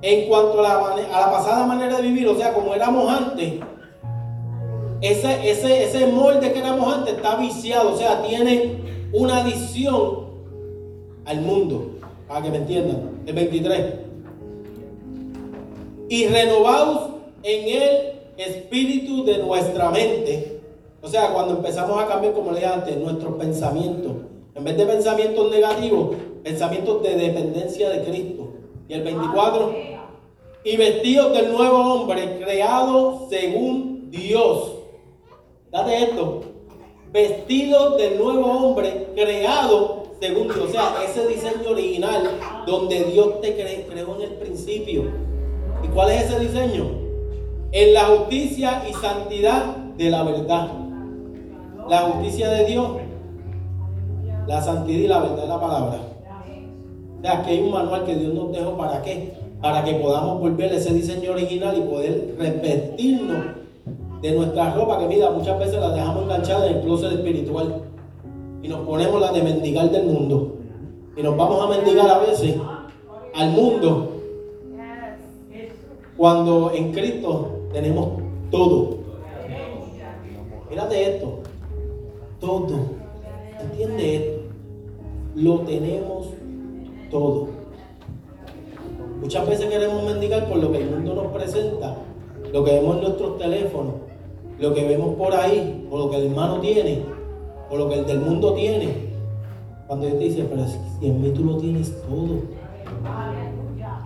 en 0.03 0.29
cuanto 0.29 0.59
a 0.59 0.63
la, 0.65 0.95
a 1.17 1.21
la 1.21 1.31
pasada 1.31 1.65
manera 1.65 1.99
de 1.99 2.03
vivir, 2.03 2.27
o 2.27 2.35
sea, 2.35 2.53
como 2.53 2.75
éramos 2.75 3.09
antes, 3.09 3.61
ese, 5.03 5.51
ese, 5.51 5.85
ese 5.85 6.07
molde 6.07 6.53
que 6.53 6.61
éramos 6.61 6.95
antes 6.95 7.15
está 7.15 7.37
viciado, 7.37 7.93
o 7.93 7.97
sea, 7.99 8.23
tiene 8.23 8.77
una 9.13 9.39
adicción 9.39 10.27
al 11.25 11.41
mundo, 11.41 11.97
para 12.29 12.43
que 12.43 12.51
me 12.51 12.59
entiendan. 12.59 13.23
El 13.27 13.35
23. 13.35 13.95
Y 16.09 16.27
renovados 16.27 17.11
en 17.43 17.83
el 17.83 18.13
espíritu 18.37 19.25
de 19.25 19.39
nuestra 19.39 19.91
mente. 19.91 20.61
O 21.01 21.09
sea, 21.09 21.33
cuando 21.33 21.55
empezamos 21.55 22.01
a 22.01 22.07
cambiar, 22.07 22.33
como 22.33 22.53
le 22.53 22.61
dije 22.61 22.73
antes, 22.73 22.97
nuestros 22.97 23.35
pensamientos. 23.35 24.13
En 24.55 24.65
vez 24.65 24.77
de 24.77 24.87
pensamientos 24.87 25.51
negativos, 25.51 26.17
pensamientos 26.45 27.03
de 27.03 27.17
dependencia 27.17 27.91
de 27.91 28.05
Cristo. 28.05 28.49
Y 28.89 28.95
el 28.95 29.03
24, 29.03 29.75
y 30.65 30.77
vestidos 30.77 31.33
del 31.33 31.53
nuevo 31.53 31.79
hombre, 31.79 32.39
creado 32.41 33.27
según 33.29 34.11
Dios. 34.11 34.72
Date 35.73 36.03
esto. 36.03 36.43
Vestidos 37.13 37.97
del 37.97 38.19
nuevo 38.19 38.47
hombre, 38.47 39.09
creado 39.15 40.05
según 40.21 40.45
Dios. 40.45 40.69
O 40.69 40.69
sea, 40.69 40.97
ese 41.03 41.27
diseño 41.27 41.71
original 41.71 42.39
donde 42.67 43.05
Dios 43.05 43.41
te 43.41 43.55
creó 43.55 44.17
en 44.17 44.23
el 44.23 44.35
principio. 44.35 45.05
¿Y 45.83 45.89
cuál 45.89 46.11
es 46.11 46.25
ese 46.25 46.41
diseño? 46.41 46.91
En 47.73 47.95
la 47.95 48.05
justicia 48.05 48.83
y 48.89 48.93
santidad 48.93 49.77
de 49.97 50.11
la 50.11 50.23
verdad. 50.25 50.69
La 51.89 51.99
justicia 52.03 52.51
de 52.51 52.67
Dios, 52.67 52.91
la 54.47 54.61
santidad 54.63 54.99
y 54.99 55.09
la 55.09 55.21
verdad 55.21 55.43
de 55.43 55.49
la 55.49 55.61
palabra. 55.61 56.01
O 57.19 57.23
sea, 57.23 57.43
que 57.43 57.51
hay 57.51 57.61
un 57.61 57.73
manual 57.73 58.05
que 58.05 58.15
Dios 58.15 58.35
nos 58.35 58.53
dejó 58.53 58.77
para 58.77 59.01
qué? 59.01 59.33
Para 59.63 59.83
que 59.85 59.95
podamos 59.95 60.39
volver 60.39 60.71
a 60.71 60.77
ese 60.77 60.93
diseño 60.93 61.33
original 61.33 61.77
y 61.79 61.81
poder 61.81 62.35
repetirnos 62.39 63.62
de 64.23 64.33
nuestra 64.33 64.73
ropa 64.75 64.99
que 64.99 65.07
mira, 65.07 65.31
muchas 65.31 65.59
veces 65.59 65.81
la 65.81 65.91
dejamos 65.91 66.23
enganchada 66.23 66.69
en 66.69 66.77
el 66.77 66.83
closet 66.83 67.13
espiritual 67.13 67.83
y 68.63 68.69
nos 68.69 68.87
ponemos 68.87 69.21
la 69.21 69.33
de 69.33 69.43
mendigar 69.43 69.91
del 69.91 70.07
mundo 70.07 70.55
y 71.17 71.23
nos 71.23 71.37
vamos 71.37 71.65
a 71.65 71.77
mendigar 71.77 72.09
a 72.09 72.19
veces 72.21 72.57
al 73.35 73.51
mundo 73.51 74.11
cuando 76.17 76.71
en 76.73 76.93
Cristo 76.93 77.63
tenemos 77.73 78.11
todo. 78.51 78.99
Mírate 80.71 81.17
esto, 81.17 81.41
todo. 82.41 82.81
¿Entiende 83.61 84.17
esto? 84.17 84.43
Lo 85.35 85.61
tenemos 85.61 86.29
todo. 87.11 87.49
Muchas 89.21 89.49
veces 89.49 89.67
queremos 89.67 90.05
mendigar 90.05 90.49
por 90.49 90.59
lo 90.59 90.71
que 90.71 90.79
el 90.79 90.91
mundo 90.91 91.15
nos 91.15 91.33
presenta, 91.33 91.97
lo 92.53 92.65
que 92.65 92.73
vemos 92.73 92.97
en 92.97 93.03
nuestros 93.03 93.39
teléfonos, 93.39 93.95
lo 94.59 94.75
que 94.75 94.87
vemos 94.87 95.15
por 95.17 95.35
ahí, 95.35 95.87
o 95.91 95.99
lo 95.99 96.11
que 96.11 96.17
el 96.17 96.27
hermano 96.27 96.61
tiene, 96.61 97.03
o 97.71 97.77
lo 97.77 97.89
que 97.89 98.01
el 98.01 98.07
del 98.07 98.21
mundo 98.21 98.55
tiene. 98.55 99.13
Cuando 99.87 100.07
Dios 100.07 100.19
te 100.19 100.25
dice, 100.25 100.47
pero 100.49 100.67
si 100.67 101.07
en 101.07 101.21
mí 101.21 101.31
tú 101.31 101.45
lo 101.45 101.57
tienes 101.59 101.93
todo. 102.03 102.41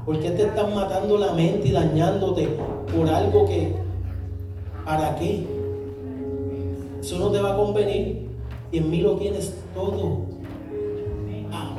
¿Por 0.04 0.20
qué 0.20 0.30
te 0.30 0.42
están 0.44 0.74
matando 0.74 1.18
la 1.18 1.32
mente 1.32 1.68
y 1.68 1.72
dañándote 1.72 2.48
por 2.94 3.08
algo 3.08 3.44
que, 3.46 3.74
¿para 4.84 5.16
qué? 5.16 5.44
Eso 7.00 7.18
no 7.18 7.30
te 7.30 7.40
va 7.40 7.54
a 7.54 7.56
convenir. 7.56 8.26
Y 8.72 8.78
en 8.78 8.90
mí 8.90 9.00
lo 9.00 9.16
tienes 9.16 9.54
todo. 9.74 10.22
Ah. 11.52 11.76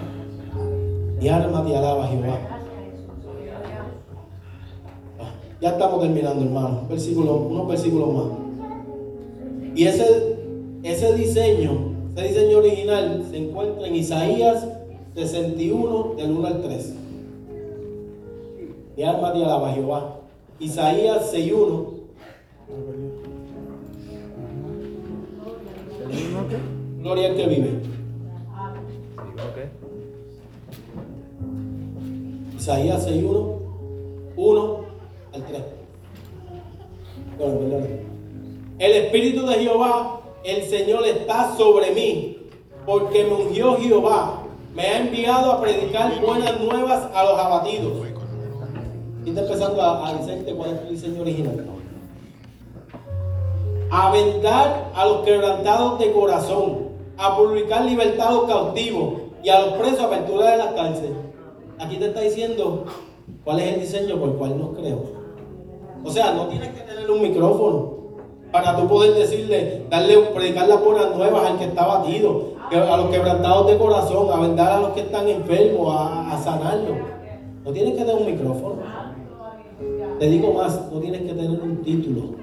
Mi 1.19 1.27
alma 1.27 1.65
te 1.65 1.75
alaba, 1.75 2.07
Jehová. 2.07 2.39
Ah, 5.19 5.31
ya 5.59 5.69
estamos 5.69 6.01
terminando, 6.01 6.45
hermano. 6.45 6.81
Versículo, 6.89 7.35
unos 7.35 7.67
versículos 7.67 8.13
más. 8.13 8.36
Y 9.77 9.85
ese, 9.85 10.39
ese 10.81 11.13
diseño, 11.13 11.93
ese 12.15 12.29
diseño 12.29 12.57
original 12.57 13.23
se 13.29 13.37
encuentra 13.37 13.85
en 13.85 13.95
Isaías 13.95 14.67
61, 15.13 16.15
del 16.17 16.31
1 16.31 16.47
al 16.47 16.61
3. 16.63 16.95
Mi 18.97 19.03
alma 19.03 19.33
te 19.33 19.43
alaba, 19.43 19.71
Jehová. 19.73 20.19
Isaías 20.59 21.31
6.1. 21.31 21.93
Gloria 27.03 27.29
al 27.29 27.35
que 27.35 27.45
vive. 27.45 27.69
Isaías 32.57 33.07
6.1. 33.07 33.57
1 34.37 34.79
al 35.33 35.45
3. 35.45 35.61
El 38.79 38.91
Espíritu 38.91 39.47
de 39.47 39.55
Jehová, 39.55 40.21
el 40.43 40.63
Señor 40.63 41.03
está 41.07 41.55
sobre 41.57 41.91
mí, 41.91 42.37
porque 42.85 43.23
me 43.23 43.33
ungió 43.33 43.75
Jehová. 43.77 44.43
Me 44.75 44.83
ha 44.83 44.99
enviado 44.99 45.51
a 45.51 45.61
predicar 45.61 46.21
buenas 46.21 46.61
nuevas 46.61 47.09
a 47.11 47.23
los 47.23 47.39
abatidos 47.39 47.93
y 49.25 49.29
está 49.29 49.41
empezando 49.41 49.81
a, 49.81 50.07
a 50.07 50.13
decirte 50.13 50.53
cuál 50.53 50.75
es 50.75 50.83
tu 50.83 50.89
diseño 50.93 51.21
original. 51.21 51.65
A 53.89 54.11
vendar 54.11 54.91
a 54.93 55.05
los 55.07 55.25
quebrantados 55.25 55.97
de 55.97 56.11
corazón, 56.11 56.89
a 57.17 57.35
publicar 57.35 57.83
libertad 57.83 58.27
a 58.27 58.31
los 58.31 58.43
cautivos 58.43 59.13
y 59.43 59.49
a 59.49 59.59
los 59.59 59.73
presos 59.73 60.01
apertura 60.01 60.51
de 60.51 60.57
las 60.57 60.73
cárceles. 60.73 61.17
Aquí 61.79 61.95
te 61.95 62.05
está 62.05 62.21
diciendo 62.21 62.85
cuál 63.43 63.59
es 63.59 63.73
el 63.73 63.79
diseño 63.81 64.19
por 64.19 64.29
el 64.29 64.35
cual 64.35 64.59
nos 64.59 64.77
creó. 64.77 65.01
O 66.03 66.11
sea, 66.11 66.33
no 66.33 66.45
tienes 66.47 66.69
que 66.69 66.81
tener 66.81 67.09
un 67.09 67.23
micrófono 67.23 67.96
para 68.51 68.75
tú 68.75 68.87
poder 68.87 69.13
decirle, 69.13 69.85
darle, 69.89 70.17
predicar 70.33 70.67
las 70.67 70.83
buenas 70.83 71.15
nuevas 71.15 71.51
al 71.51 71.57
que 71.57 71.65
está 71.65 71.85
batido, 71.85 72.53
a 72.71 72.97
los 72.97 73.09
quebrantados 73.09 73.67
de 73.67 73.77
corazón, 73.77 74.31
a 74.31 74.41
vendar 74.41 74.71
a 74.71 74.79
los 74.81 74.89
que 74.91 75.01
están 75.01 75.27
enfermos, 75.27 75.95
a, 75.95 76.31
a 76.31 76.37
sanarlos. 76.41 76.97
No 77.63 77.71
tienes 77.71 77.93
que 77.93 77.99
tener 77.99 78.15
un 78.15 78.25
micrófono. 78.25 78.75
Te 80.19 80.29
digo 80.29 80.53
más, 80.53 80.91
no 80.91 80.99
tienes 80.99 81.21
que 81.21 81.33
tener 81.33 81.49
un 81.61 81.81
título. 81.83 82.35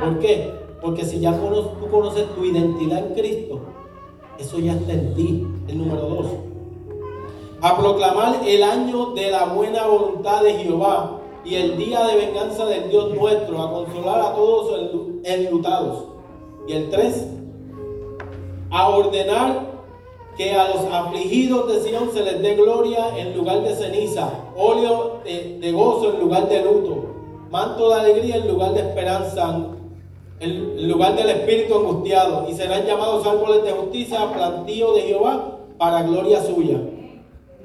¿Por 0.00 0.18
qué? 0.18 0.52
Porque 0.80 1.04
si 1.04 1.20
ya 1.20 1.32
tú 1.32 1.88
conoces 1.90 2.26
tu 2.34 2.44
identidad 2.44 3.06
en 3.06 3.14
Cristo, 3.14 3.60
eso 4.38 4.58
ya 4.58 4.72
está 4.72 4.92
en 4.92 5.14
ti. 5.14 5.46
El 5.68 5.78
número 5.78 6.02
dos. 6.02 6.26
A 7.60 7.76
proclamar 7.76 8.40
el 8.46 8.62
año 8.62 9.10
de 9.10 9.30
la 9.30 9.46
buena 9.46 9.86
voluntad 9.86 10.42
de 10.42 10.54
Jehová 10.54 11.17
y 11.48 11.54
el 11.54 11.78
día 11.78 12.06
de 12.06 12.16
venganza 12.16 12.66
del 12.66 12.90
Dios 12.90 13.14
nuestro, 13.14 13.62
a 13.62 13.72
consolar 13.72 14.20
a 14.20 14.34
todos 14.34 14.92
los 14.92 15.02
enlutados. 15.24 16.04
Y 16.66 16.74
el 16.74 16.90
tres, 16.90 17.26
a 18.70 18.88
ordenar 18.90 19.66
que 20.36 20.52
a 20.52 20.68
los 20.68 20.84
afligidos 20.92 21.72
de 21.72 21.80
Sion 21.80 22.10
se 22.12 22.22
les 22.22 22.42
dé 22.42 22.54
gloria 22.54 23.16
en 23.16 23.34
lugar 23.34 23.62
de 23.62 23.74
ceniza, 23.74 24.30
óleo 24.56 25.20
de, 25.24 25.72
gozo 25.72 26.12
en 26.12 26.20
lugar 26.20 26.48
de 26.48 26.62
luto, 26.62 27.06
manto 27.50 27.88
de 27.88 28.00
alegría 28.00 28.36
en 28.36 28.48
lugar 28.48 28.74
de 28.74 28.80
esperanza 28.80 29.74
el 30.40 30.88
lugar 30.88 31.16
del 31.16 31.30
espíritu 31.30 31.74
angustiado, 31.74 32.46
y 32.48 32.54
serán 32.54 32.86
llamados 32.86 33.26
árboles 33.26 33.64
de 33.64 33.72
justicia, 33.72 34.32
plantío 34.32 34.92
de 34.92 35.00
Jehová, 35.02 35.58
para 35.78 36.02
gloria 36.02 36.40
suya. 36.40 36.78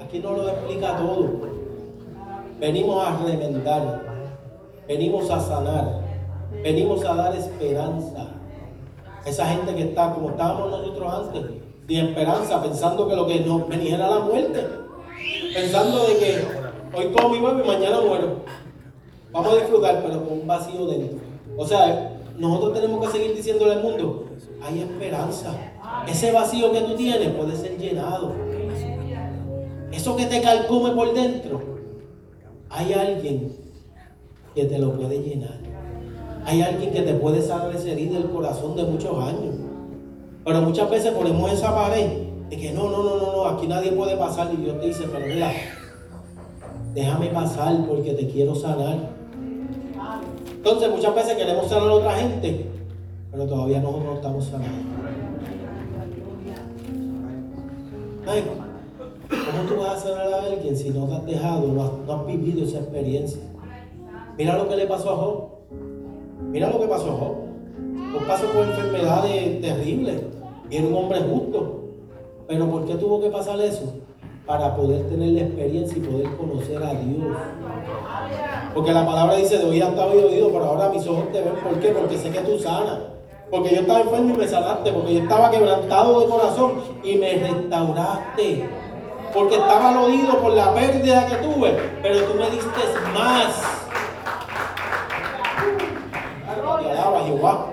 Aquí 0.03 0.17
no 0.17 0.31
lo 0.31 0.49
explica 0.49 0.97
todo. 0.97 1.29
Venimos 2.63 3.05
a 3.05 3.17
remendar, 3.17 4.01
venimos 4.87 5.29
a 5.29 5.37
sanar, 5.37 5.99
venimos 6.63 7.03
a 7.03 7.13
dar 7.13 7.35
esperanza. 7.35 8.27
Esa 9.25 9.47
gente 9.47 9.75
que 9.75 9.83
está 9.89 10.13
como 10.13 10.29
estábamos 10.29 10.71
nosotros 10.71 11.13
antes, 11.13 11.43
sin 11.85 12.05
esperanza, 12.05 12.63
pensando 12.63 13.05
que 13.05 13.17
lo 13.17 13.27
que 13.27 13.41
nos 13.41 13.67
venía 13.67 13.95
era 13.95 14.09
la 14.09 14.19
muerte, 14.19 14.65
pensando 15.53 16.07
de 16.07 16.15
que 16.15 16.47
hoy 16.95 17.11
como 17.11 17.35
y 17.35 17.41
bebo 17.41 17.59
y 17.65 17.67
mañana 17.67 17.99
muero. 17.99 18.37
Vamos 19.33 19.51
a 19.51 19.55
disfrutar, 19.57 20.01
pero 20.01 20.23
con 20.23 20.39
un 20.39 20.47
vacío 20.47 20.85
dentro. 20.85 21.19
O 21.57 21.67
sea, 21.67 22.13
nosotros 22.37 22.75
tenemos 22.75 23.05
que 23.05 23.11
seguir 23.11 23.35
diciéndole 23.35 23.73
al 23.73 23.83
mundo, 23.83 24.27
hay 24.61 24.79
esperanza. 24.79 25.53
Ese 26.07 26.31
vacío 26.31 26.71
que 26.71 26.79
tú 26.79 26.95
tienes 26.95 27.27
puede 27.35 27.57
ser 27.57 27.77
llenado. 27.77 28.31
Eso 29.91 30.15
que 30.15 30.27
te 30.27 30.41
calcume 30.41 30.91
por 30.91 31.13
dentro, 31.13 31.72
hay 32.73 32.93
alguien 32.93 33.53
que 34.55 34.65
te 34.65 34.79
lo 34.79 34.93
puede 34.93 35.19
llenar. 35.19 35.59
Hay 36.45 36.61
alguien 36.61 36.91
que 36.91 37.01
te 37.01 37.13
puede 37.13 37.41
sanar 37.41 37.71
del 37.71 38.29
corazón 38.31 38.75
de 38.75 38.83
muchos 38.83 39.17
años. 39.23 39.55
Pero 40.43 40.61
muchas 40.61 40.89
veces 40.89 41.11
ponemos 41.11 41.51
esa 41.51 41.73
pared 41.73 42.07
de 42.49 42.57
que 42.57 42.71
no, 42.73 42.89
no, 42.89 43.03
no, 43.03 43.17
no, 43.17 43.31
no, 43.31 43.45
aquí 43.45 43.67
nadie 43.67 43.91
puede 43.91 44.17
pasar. 44.17 44.51
Y 44.53 44.57
Dios 44.57 44.79
te 44.79 44.87
dice, 44.87 45.05
pero 45.11 45.25
mira, 45.25 45.51
déjame 46.93 47.27
pasar 47.27 47.85
porque 47.87 48.13
te 48.13 48.27
quiero 48.27 48.55
sanar. 48.55 48.97
Entonces 50.51 50.89
muchas 50.89 51.15
veces 51.15 51.35
queremos 51.35 51.67
sanar 51.67 51.89
a 51.89 51.93
otra 51.93 52.15
gente, 52.15 52.65
pero 53.31 53.45
todavía 53.45 53.79
nosotros 53.79 54.05
no 54.05 54.13
estamos 54.15 54.45
sanando. 54.45 54.93
Ay, 58.25 58.43
¿cómo 59.29 59.69
tú 59.69 59.81
vas 59.81 59.97
a 59.97 59.99
sanar 59.99 60.33
a 60.33 60.43
alguien 60.43 60.75
si 60.75 60.89
no 60.89 61.07
te 61.07 61.13
has 61.15 61.25
dejado, 61.25 61.67
no 61.67 62.13
has, 62.13 62.25
vivido 62.25 62.65
esa 62.65 62.79
experiencia? 62.79 63.41
Mira 64.37 64.57
lo 64.57 64.67
que 64.67 64.75
le 64.75 64.87
pasó 64.87 65.11
a 65.11 65.15
Job. 65.15 65.49
Mira 66.51 66.69
lo 66.69 66.79
que 66.79 66.87
pasó 66.87 67.11
a 67.11 67.13
Job. 67.13 67.35
Job 68.13 68.27
pasó 68.27 68.47
por 68.47 68.65
enfermedades 68.65 69.61
terribles 69.61 70.21
y 70.69 70.77
era 70.77 70.87
un 70.87 70.95
hombre 70.95 71.19
justo. 71.21 71.79
Pero 72.47 72.69
¿por 72.69 72.85
qué 72.85 72.95
tuvo 72.95 73.21
que 73.21 73.29
pasar 73.29 73.59
eso? 73.61 73.93
Para 74.45 74.75
poder 74.75 75.07
tener 75.07 75.29
la 75.29 75.41
experiencia 75.41 75.97
y 75.97 76.01
poder 76.01 76.35
conocer 76.35 76.83
a 76.83 76.93
Dios. 76.93 77.37
Porque 78.73 78.91
la 78.91 79.05
palabra 79.05 79.35
dice, 79.35 79.57
de 79.57 79.65
oído 79.65 79.87
estaba 79.87 80.11
oído, 80.11 80.49
pero 80.51 80.65
ahora 80.65 80.89
mis 80.89 81.07
ojos 81.07 81.31
te 81.31 81.41
ven. 81.41 81.53
¿Por 81.63 81.79
qué? 81.79 81.89
Porque 81.89 82.17
sé 82.17 82.29
que 82.29 82.39
tú 82.39 82.59
sanas. 82.59 82.99
Porque 83.49 83.69
yo 83.69 83.81
estaba 83.81 84.01
enfermo 84.01 84.33
y 84.33 84.37
me 84.37 84.47
sanaste. 84.47 84.91
Porque 84.91 85.13
yo 85.13 85.19
estaba 85.21 85.51
quebrantado 85.51 86.19
de 86.19 86.27
corazón 86.27 86.71
y 87.03 87.15
me 87.15 87.33
restauraste. 87.35 88.82
Porque 89.33 89.55
estaba 89.55 90.01
oído 90.01 90.39
por 90.39 90.53
la 90.53 90.73
pérdida 90.73 91.25
que 91.27 91.35
tuve. 91.37 91.77
Pero 92.01 92.25
tú 92.25 92.33
me 92.35 92.49
diste 92.51 92.79
más. 93.13 93.61
Te 96.81 96.91
alaba 96.91 97.25
Jehová. 97.25 97.67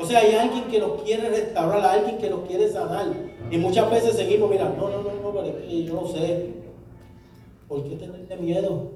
O 0.00 0.06
sea, 0.06 0.20
hay 0.20 0.34
alguien 0.34 0.64
que 0.64 0.80
nos 0.80 1.02
quiere 1.02 1.28
restaurar, 1.28 1.84
hay 1.84 1.98
alguien 2.00 2.18
que 2.18 2.30
nos 2.30 2.40
quiere 2.40 2.68
sanar. 2.68 3.06
Y 3.50 3.58
muchas 3.58 3.90
veces 3.90 4.16
seguimos, 4.16 4.50
mira, 4.50 4.64
no, 4.64 4.88
no, 4.88 5.02
no, 5.02 5.10
no, 5.22 5.32
pero 5.32 5.58
es 5.58 5.64
que 5.64 5.84
yo 5.84 5.94
no 5.94 6.06
sé. 6.08 6.54
¿Por 7.68 7.84
qué 7.84 7.96
tenerte 7.96 8.36
miedo? 8.36 8.90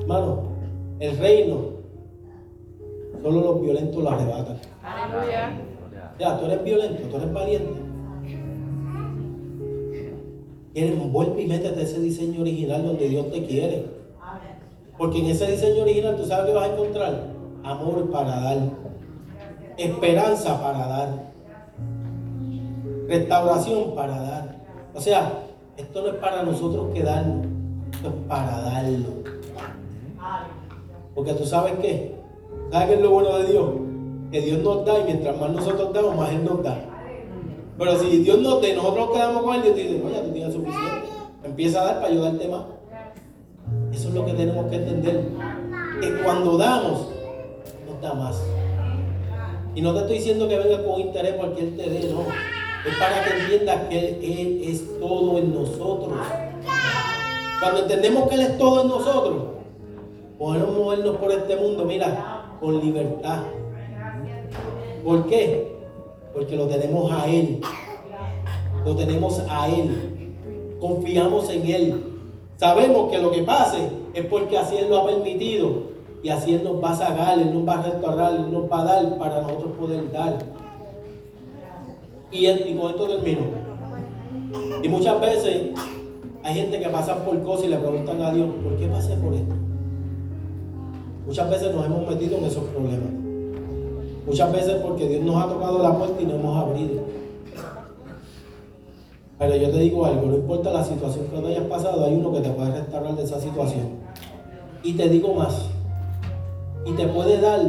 Hermano, 0.00 0.42
el 1.00 1.18
reino, 1.18 1.56
solo 3.22 3.40
los 3.40 3.60
violentos 3.60 4.02
lo 4.02 4.10
arrebatan. 4.10 4.58
Aleluya. 4.82 5.50
Ya, 6.18 6.38
tú 6.38 6.46
eres 6.46 6.64
violento, 6.64 7.02
tú 7.08 7.16
eres 7.16 7.32
valiente. 7.32 7.87
Quieres, 10.72 11.12
vuelve 11.12 11.42
y 11.42 11.46
métete 11.46 11.82
ese 11.82 12.00
diseño 12.00 12.42
original 12.42 12.84
donde 12.84 13.08
Dios 13.08 13.30
te 13.30 13.44
quiere. 13.44 13.86
Porque 14.96 15.18
en 15.20 15.26
ese 15.26 15.50
diseño 15.50 15.82
original 15.82 16.16
tú 16.16 16.24
sabes 16.26 16.46
que 16.46 16.52
vas 16.52 16.68
a 16.68 16.72
encontrar 16.72 17.38
amor 17.62 18.10
para 18.10 18.40
dar, 18.40 18.58
esperanza 19.76 20.60
para 20.60 20.86
dar, 20.86 21.32
restauración 23.08 23.94
para 23.94 24.20
dar. 24.20 24.56
O 24.94 25.00
sea, 25.00 25.32
esto 25.76 26.02
no 26.02 26.08
es 26.08 26.14
para 26.14 26.42
nosotros 26.42 26.88
quedarnos, 26.92 27.46
esto 27.92 28.08
es 28.08 28.14
para 28.26 28.60
darlo. 28.60 29.08
Porque 31.14 31.34
tú 31.34 31.44
sabes 31.44 31.74
qué, 31.80 32.16
¿sabes 32.70 32.88
qué 32.88 32.94
es 32.94 33.00
lo 33.00 33.10
bueno 33.10 33.38
de 33.38 33.52
Dios? 33.52 33.70
Que 34.30 34.40
Dios 34.40 34.62
nos 34.62 34.84
da 34.84 34.98
y 35.00 35.04
mientras 35.04 35.38
más 35.40 35.50
nosotros 35.50 35.92
damos, 35.92 36.16
más 36.16 36.30
Él 36.30 36.44
nos 36.44 36.62
da. 36.62 36.76
Pero 37.78 37.96
si 38.00 38.18
Dios 38.18 38.38
nos 38.40 38.66
y 38.66 38.72
nosotros 38.72 39.10
quedamos 39.12 39.42
con 39.44 39.54
Él, 39.54 39.62
Dios 39.62 39.76
te 39.76 39.82
dice, 39.82 40.02
oye, 40.04 40.20
tú 40.20 40.32
tienes 40.32 40.52
suficiente. 40.52 41.08
Empieza 41.44 41.80
a 41.80 41.84
dar 41.84 41.94
para 41.96 42.08
ayudarte 42.08 42.48
más. 42.48 42.62
Eso 43.92 44.08
es 44.08 44.14
lo 44.14 44.26
que 44.26 44.32
tenemos 44.32 44.66
que 44.66 44.76
entender. 44.76 45.28
Que 46.00 46.22
cuando 46.24 46.58
damos, 46.58 47.06
nos 47.88 48.00
da 48.02 48.14
más. 48.14 48.42
Y 49.76 49.80
no 49.80 49.94
te 49.94 50.00
estoy 50.00 50.16
diciendo 50.16 50.48
que 50.48 50.58
venga 50.58 50.84
con 50.84 51.00
interés 51.00 51.34
porque 51.34 51.60
Él 51.62 51.76
te 51.76 51.88
dé, 51.88 52.12
no. 52.12 52.22
Es 52.88 52.96
para 52.98 53.24
que 53.24 53.40
entiendas 53.42 53.88
que 53.88 54.08
Él 54.08 54.60
es 54.64 54.98
todo 54.98 55.38
en 55.38 55.54
nosotros. 55.54 56.18
Cuando 57.60 57.80
entendemos 57.82 58.28
que 58.28 58.34
Él 58.34 58.40
es 58.40 58.58
todo 58.58 58.82
en 58.82 58.88
nosotros, 58.88 59.36
podemos 60.36 60.76
movernos 60.76 61.16
por 61.16 61.30
este 61.30 61.54
mundo, 61.56 61.84
mira, 61.84 62.56
con 62.60 62.80
libertad. 62.80 63.42
¿Por 65.04 65.26
qué? 65.26 65.77
Porque 66.38 66.54
lo 66.54 66.68
tenemos 66.68 67.10
a 67.10 67.26
Él. 67.26 67.60
Lo 68.84 68.94
tenemos 68.94 69.42
a 69.50 69.68
Él. 69.68 70.36
Confiamos 70.78 71.50
en 71.50 71.66
Él. 71.66 72.04
Sabemos 72.56 73.10
que 73.10 73.18
lo 73.18 73.32
que 73.32 73.42
pase 73.42 73.88
es 74.14 74.24
porque 74.26 74.56
así 74.56 74.76
Él 74.76 74.88
lo 74.88 74.98
ha 74.98 75.06
permitido. 75.06 75.88
Y 76.22 76.28
así 76.28 76.54
Él 76.54 76.62
nos 76.62 76.82
va 76.82 76.92
a 76.92 76.96
sacar, 76.96 77.40
Él 77.40 77.52
nos 77.52 77.66
va 77.66 77.80
a 77.80 77.82
restaurar, 77.82 78.34
Él 78.36 78.52
nos 78.52 78.70
va 78.70 78.82
a 78.82 78.84
dar 78.84 79.18
para 79.18 79.42
nosotros 79.42 79.72
poder 79.80 80.12
dar. 80.12 80.38
Y, 82.30 82.46
y 82.46 82.76
con 82.80 82.90
esto 82.90 83.08
termino. 83.08 83.40
Y 84.80 84.88
muchas 84.88 85.20
veces 85.20 85.70
hay 86.44 86.54
gente 86.54 86.78
que 86.78 86.88
pasa 86.88 87.16
por 87.24 87.42
cosas 87.42 87.64
y 87.66 87.68
le 87.70 87.78
preguntan 87.78 88.22
a 88.22 88.32
Dios, 88.32 88.48
¿por 88.62 88.76
qué 88.76 88.86
pasé 88.86 89.16
por 89.16 89.34
esto? 89.34 89.54
Muchas 91.26 91.50
veces 91.50 91.74
nos 91.74 91.84
hemos 91.84 92.08
metido 92.08 92.38
en 92.38 92.44
esos 92.44 92.62
problemas. 92.66 93.27
Muchas 94.28 94.52
veces 94.52 94.74
porque 94.82 95.08
Dios 95.08 95.22
nos 95.22 95.42
ha 95.42 95.48
tocado 95.48 95.82
la 95.82 95.96
puerta 95.96 96.20
y 96.20 96.26
no 96.26 96.34
hemos 96.34 96.54
abrido. 96.54 97.00
Pero 99.38 99.56
yo 99.56 99.70
te 99.70 99.78
digo 99.78 100.04
algo, 100.04 100.26
no 100.26 100.34
importa 100.34 100.70
la 100.70 100.84
situación 100.84 101.28
que 101.28 101.40
no 101.40 101.48
hayas 101.48 101.64
pasado, 101.64 102.04
hay 102.04 102.14
uno 102.14 102.30
que 102.32 102.40
te 102.40 102.50
puede 102.50 102.72
restaurar 102.72 103.16
de 103.16 103.24
esa 103.24 103.40
situación. 103.40 103.88
Y 104.82 104.92
te 104.92 105.08
digo 105.08 105.32
más, 105.32 105.70
y 106.84 106.92
te 106.92 107.06
puede 107.06 107.40
dar 107.40 107.60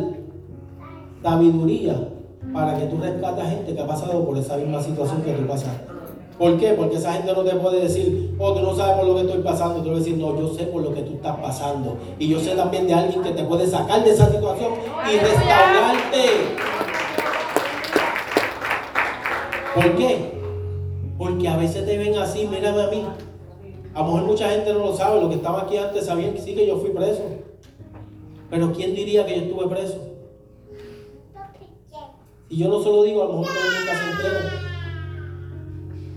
sabiduría 1.23 2.09
para 2.53 2.77
que 2.77 2.87
tú 2.87 2.97
rescates 2.97 3.45
a 3.45 3.49
gente 3.49 3.73
que 3.73 3.81
ha 3.81 3.87
pasado 3.87 4.25
por 4.25 4.37
esa 4.37 4.57
misma 4.57 4.81
situación 4.81 5.21
que 5.21 5.31
tú 5.31 5.47
pasaste. 5.47 5.99
¿Por 6.39 6.57
qué? 6.57 6.69
Porque 6.69 6.95
esa 6.95 7.11
gente 7.11 7.33
no 7.33 7.43
te 7.43 7.53
puede 7.55 7.81
decir, 7.81 8.33
oh, 8.39 8.53
tú 8.53 8.61
no 8.61 8.73
sabes 8.73 8.95
por 8.95 9.07
lo 9.07 9.15
que 9.15 9.21
estoy 9.23 9.41
pasando. 9.43 9.81
Te 9.81 9.89
voy 9.89 9.97
a 9.97 9.99
decir, 9.99 10.17
no, 10.17 10.39
yo 10.39 10.53
sé 10.53 10.63
por 10.67 10.81
lo 10.81 10.93
que 10.93 11.01
tú 11.01 11.15
estás 11.15 11.35
pasando. 11.35 11.97
Y 12.17 12.29
yo 12.29 12.39
sé 12.39 12.55
también 12.55 12.87
de 12.87 12.93
alguien 12.93 13.21
que 13.21 13.31
te 13.31 13.43
puede 13.43 13.67
sacar 13.67 14.05
de 14.05 14.11
esa 14.11 14.31
situación 14.31 14.71
y 15.05 15.17
¿Por 19.75 19.95
qué? 19.95 20.31
Porque 21.17 21.47
a 21.47 21.57
veces 21.57 21.85
te 21.85 21.97
ven 21.97 22.17
así, 22.17 22.47
mírame 22.47 22.81
a 22.81 22.87
mí. 22.87 23.05
A 23.93 23.99
lo 23.99 24.05
mejor 24.05 24.23
mucha 24.23 24.49
gente 24.49 24.73
no 24.73 24.79
lo 24.79 24.95
sabe, 24.95 25.21
lo 25.21 25.29
que 25.29 25.35
estaba 25.35 25.61
aquí 25.61 25.77
antes 25.77 26.05
sabían 26.05 26.33
que 26.33 26.41
sí 26.41 26.55
que 26.55 26.65
yo 26.65 26.77
fui 26.77 26.89
preso. 26.89 27.23
Pero 28.49 28.71
¿quién 28.73 28.95
diría 28.95 29.25
que 29.25 29.35
yo 29.35 29.41
estuve 29.43 29.67
preso? 29.67 30.09
Y 32.49 32.57
yo 32.57 32.67
no 32.67 32.81
solo 32.81 33.03
digo, 33.03 33.21
a 33.21 33.25
lo 33.25 33.33
mejor 33.33 33.53
todo 33.53 33.79
nunca 33.79 33.95
se 33.95 34.11
entera. 34.11 34.69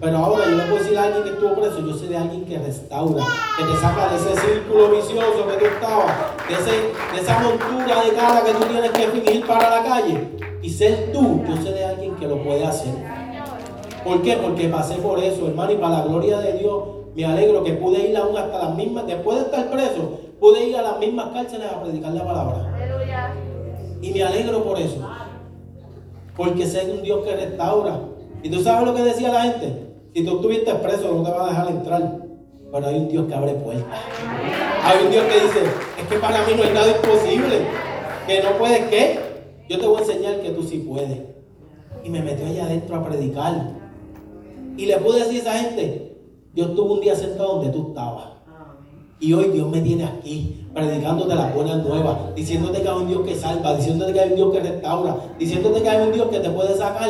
Pero 0.01 0.17
ahora 0.17 0.45
yo 0.47 0.57
le 0.57 0.63
puedo 0.65 0.83
decir 0.83 0.99
a 0.99 1.05
alguien 1.05 1.25
que 1.25 1.31
estuvo 1.31 1.55
preso, 1.55 1.87
yo 1.87 1.95
sé 1.95 2.09
de 2.09 2.17
alguien 2.17 2.45
que 2.45 2.59
restaura, 2.59 3.25
que 3.59 3.65
te 3.65 3.77
saca 3.77 4.09
de 4.11 4.17
ese 4.17 4.41
círculo 4.41 4.91
vicioso 4.91 5.47
que 5.47 5.57
tú 5.59 5.65
estabas, 5.67 6.32
de, 6.49 7.21
esa 7.21 7.39
montura 7.41 8.03
de 8.05 8.13
cara 8.15 8.43
que 8.45 8.53
tú 8.53 8.65
tienes 8.65 8.91
que 8.91 9.09
fingir 9.09 9.47
para 9.47 9.71
la 9.71 9.83
calle. 9.85 10.29
Y 10.63 10.71
ser 10.71 11.13
tú, 11.13 11.43
yo 11.49 11.57
sé 11.57 11.73
de 11.73 11.85
alguien 11.85 12.15
que 12.17 12.27
lo 12.27 12.43
puede 12.43 12.65
hacer. 12.65 12.95
¿Por 14.05 14.23
qué? 14.23 14.37
Porque 14.37 14.69
pasé 14.69 14.97
por 14.97 15.19
eso, 15.19 15.47
hermano, 15.47 15.73
y 15.73 15.77
para 15.77 15.99
la 15.99 16.05
gloria 16.05 16.39
de 16.39 16.55
Dios 16.55 16.83
me 17.15 17.25
alegro 17.25 17.63
que 17.63 17.75
pude 17.75 18.09
ir 18.09 18.17
aún 18.17 18.37
hasta 18.37 18.59
las 18.59 18.75
mismas, 18.75 19.07
después 19.07 19.39
de 19.39 19.45
estar 19.45 19.71
preso, 19.71 20.19
pude 20.41 20.67
ir 20.67 20.77
a 20.77 20.83
las 20.83 20.99
mismas 20.99 21.29
cárceles 21.29 21.69
a 21.71 21.83
predicar 21.83 22.13
la 22.13 22.25
palabra. 22.25 22.73
Y 24.01 24.11
me 24.11 24.23
alegro 24.23 24.65
por 24.65 24.79
eso. 24.79 24.99
Porque 26.37 26.67
sé 26.67 26.91
un 26.91 27.03
Dios 27.03 27.25
que 27.25 27.37
restaura. 27.37 28.01
¿Y 28.43 28.51
tú 28.51 28.61
sabes 28.61 28.87
lo 28.87 28.95
que 28.95 29.03
decía 29.03 29.31
la 29.31 29.43
gente? 29.43 29.93
Si 30.15 30.25
tú 30.25 30.37
estuviste 30.37 30.75
preso, 30.75 31.13
no 31.13 31.23
te 31.23 31.31
va 31.31 31.47
a 31.47 31.51
dejar 31.51 31.69
entrar. 31.69 32.23
Pero 32.73 32.87
hay 32.87 32.95
un 32.97 33.09
Dios 33.09 33.27
que 33.29 33.35
abre 33.35 33.53
puertas. 33.53 34.01
Hay 34.83 35.05
un 35.05 35.13
Dios 35.13 35.25
que 35.27 35.35
dice, 35.35 35.61
es 36.01 36.09
que 36.09 36.17
para 36.17 36.45
mí 36.47 36.55
no 36.57 36.63
hay 36.63 36.73
nada 36.73 36.89
imposible. 36.89 37.67
Que 38.27 38.43
no 38.43 38.57
puedes 38.59 38.89
qué? 38.89 39.33
yo 39.69 39.79
te 39.79 39.87
voy 39.87 39.97
a 39.97 40.01
enseñar 40.01 40.41
que 40.41 40.51
tú 40.51 40.63
sí 40.63 40.85
puedes. 40.87 41.19
Y 42.05 42.11
me 42.11 42.21
metió 42.21 42.47
allá 42.47 42.65
adentro 42.65 42.97
a 42.97 43.05
predicar. 43.05 43.73
Y 44.77 44.87
le 44.87 44.99
pude 44.99 45.21
decir 45.21 45.41
a 45.41 45.43
esa 45.43 45.53
gente, 45.53 46.17
yo 46.55 46.67
estuve 46.67 46.93
un 46.93 47.01
día 47.01 47.15
sentado 47.15 47.57
donde 47.57 47.71
tú 47.71 47.89
estabas. 47.89 48.33
Y 49.21 49.33
hoy 49.35 49.51
Dios 49.51 49.71
me 49.71 49.81
tiene 49.81 50.05
aquí, 50.05 50.67
predicándote 50.75 51.35
las 51.35 51.55
buenas 51.55 51.85
nuevas, 51.85 52.35
diciéndote 52.35 52.83
que 52.83 52.89
hay 52.89 52.97
un 52.97 53.09
Dios 53.09 53.23
que 53.23 53.35
salva, 53.37 53.77
diciéndote 53.77 54.13
que 54.13 54.21
hay 54.21 54.31
un 54.31 54.37
Dios 54.37 54.53
que 54.53 54.61
restaura, 54.61 55.17
diciéndote 55.39 55.83
que 55.83 55.89
hay 55.89 56.07
un 56.07 56.13
Dios 56.13 56.29
que 56.29 56.41
te 56.41 56.51
puede 56.51 56.77
sacar 56.77 57.09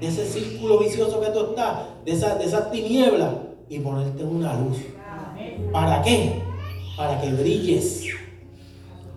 de 0.00 0.06
ese 0.06 0.24
círculo 0.26 0.80
vicioso 0.80 1.20
que 1.20 1.28
tú 1.28 1.38
estás, 1.50 1.78
de 2.04 2.12
esa, 2.12 2.34
de 2.34 2.46
esas 2.46 2.70
tinieblas 2.72 3.30
y 3.68 3.78
ponerte 3.78 4.24
una 4.24 4.54
luz. 4.54 4.78
¿Para 5.72 6.02
qué? 6.02 6.42
Para 6.96 7.20
que 7.20 7.32
brilles. 7.32 8.06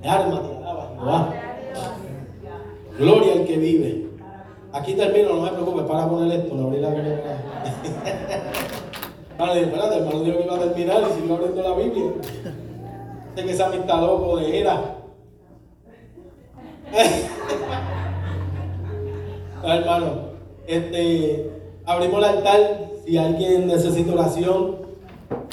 Te 0.01 0.09
alaba. 0.09 1.33
Gloria 2.97 3.33
al 3.33 3.45
que 3.45 3.57
vive. 3.57 4.07
Aquí 4.71 4.93
termino, 4.93 5.35
no 5.35 5.41
me 5.41 5.49
preocupes, 5.49 5.83
para 5.83 6.09
poner 6.09 6.39
esto, 6.39 6.55
no 6.55 6.67
abrí 6.67 6.81
la 6.81 6.89
Biblia. 6.89 7.21
Vale, 9.37 9.61
espérate, 9.61 9.97
hermano 9.97 10.21
Dios 10.21 10.37
que 10.37 10.43
iba 10.43 10.55
a 10.55 10.59
terminar 10.59 11.01
y 11.01 11.21
sigo 11.21 11.35
abriendo 11.35 11.61
la 11.61 11.75
Biblia. 11.75 12.05
Sé 13.35 13.43
que 13.43 13.51
esa 13.51 13.67
amistad 13.67 14.01
loco 14.01 14.37
de 14.37 14.59
era. 14.59 14.95
Hermano, 19.63 20.11
este, 20.67 21.51
abrimos 21.85 22.19
el 22.19 22.25
altar. 22.25 22.85
Si 23.05 23.17
alguien 23.17 23.67
necesita 23.67 24.13
oración, 24.13 24.77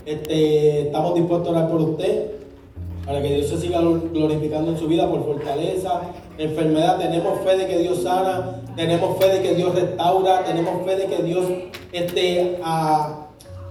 este, 0.05 0.83
estamos 0.83 1.15
dispuestos 1.15 1.49
a 1.49 1.51
orar 1.53 1.71
por 1.71 1.81
usted. 1.81 2.33
Para 3.07 3.21
que 3.21 3.35
Dios 3.35 3.49
se 3.49 3.59
siga 3.59 3.81
glorificando 3.81 4.71
en 4.71 4.79
su 4.79 4.87
vida 4.87 5.11
por 5.11 5.25
fortaleza, 5.25 6.03
enfermedad. 6.39 6.99
Tenemos 6.99 7.41
fe 7.41 7.57
de 7.57 7.67
que 7.67 7.79
Dios 7.79 8.03
sana, 8.03 8.63
tenemos 8.77 9.19
fe 9.19 9.29
de 9.29 9.43
que 9.43 9.55
Dios 9.55 9.75
restaura, 9.75 10.45
tenemos 10.45 10.85
fe 10.85 10.97
de 10.97 11.07
que 11.07 11.23
Dios 11.25 11.45
este, 11.91 12.61
a, 12.63 13.27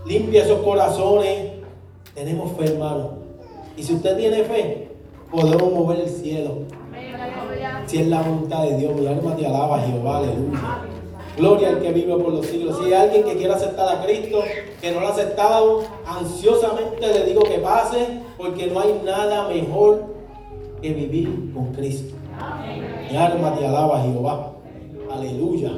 limpia 0.05 0.43
esos 0.43 0.59
corazones. 0.59 1.53
Tenemos 2.13 2.51
fe, 2.57 2.73
hermano. 2.73 3.11
Y 3.77 3.83
si 3.83 3.93
usted 3.93 4.17
tiene 4.17 4.43
fe, 4.43 4.89
podemos 5.31 5.71
mover 5.71 6.01
el 6.01 6.09
cielo. 6.09 6.63
Si 7.85 7.97
es 7.97 8.07
la 8.07 8.21
voluntad 8.21 8.63
de 8.63 8.77
Dios, 8.77 8.95
mi 8.95 9.07
alma 9.07 9.35
te 9.35 9.45
alaba, 9.45 9.79
Jehová, 9.79 10.17
aleluya. 10.17 10.59
Gloria 11.37 11.69
al 11.69 11.81
que 11.81 11.91
vive 11.91 12.15
por 12.15 12.33
los 12.33 12.45
siglos. 12.45 12.77
Si 12.77 12.85
hay 12.85 12.93
alguien 12.93 13.23
que 13.23 13.37
quiera 13.37 13.55
aceptar 13.55 13.95
a 13.95 14.03
Cristo, 14.03 14.43
que 14.81 14.91
no 14.91 14.99
lo 14.99 15.07
ha 15.07 15.11
aceptado, 15.11 15.83
ansiosamente 16.05 17.07
le 17.07 17.25
digo 17.25 17.41
que 17.43 17.57
pase, 17.59 18.19
porque 18.37 18.67
no 18.67 18.79
hay 18.79 19.01
nada 19.05 19.47
mejor 19.47 20.03
que 20.81 20.93
vivir 20.93 21.51
con 21.53 21.73
Cristo. 21.73 22.15
Mi 23.09 23.17
alma 23.17 23.55
te 23.55 23.65
alaba, 23.65 24.01
Jehová. 24.03 24.53
Aleluya. 25.11 25.71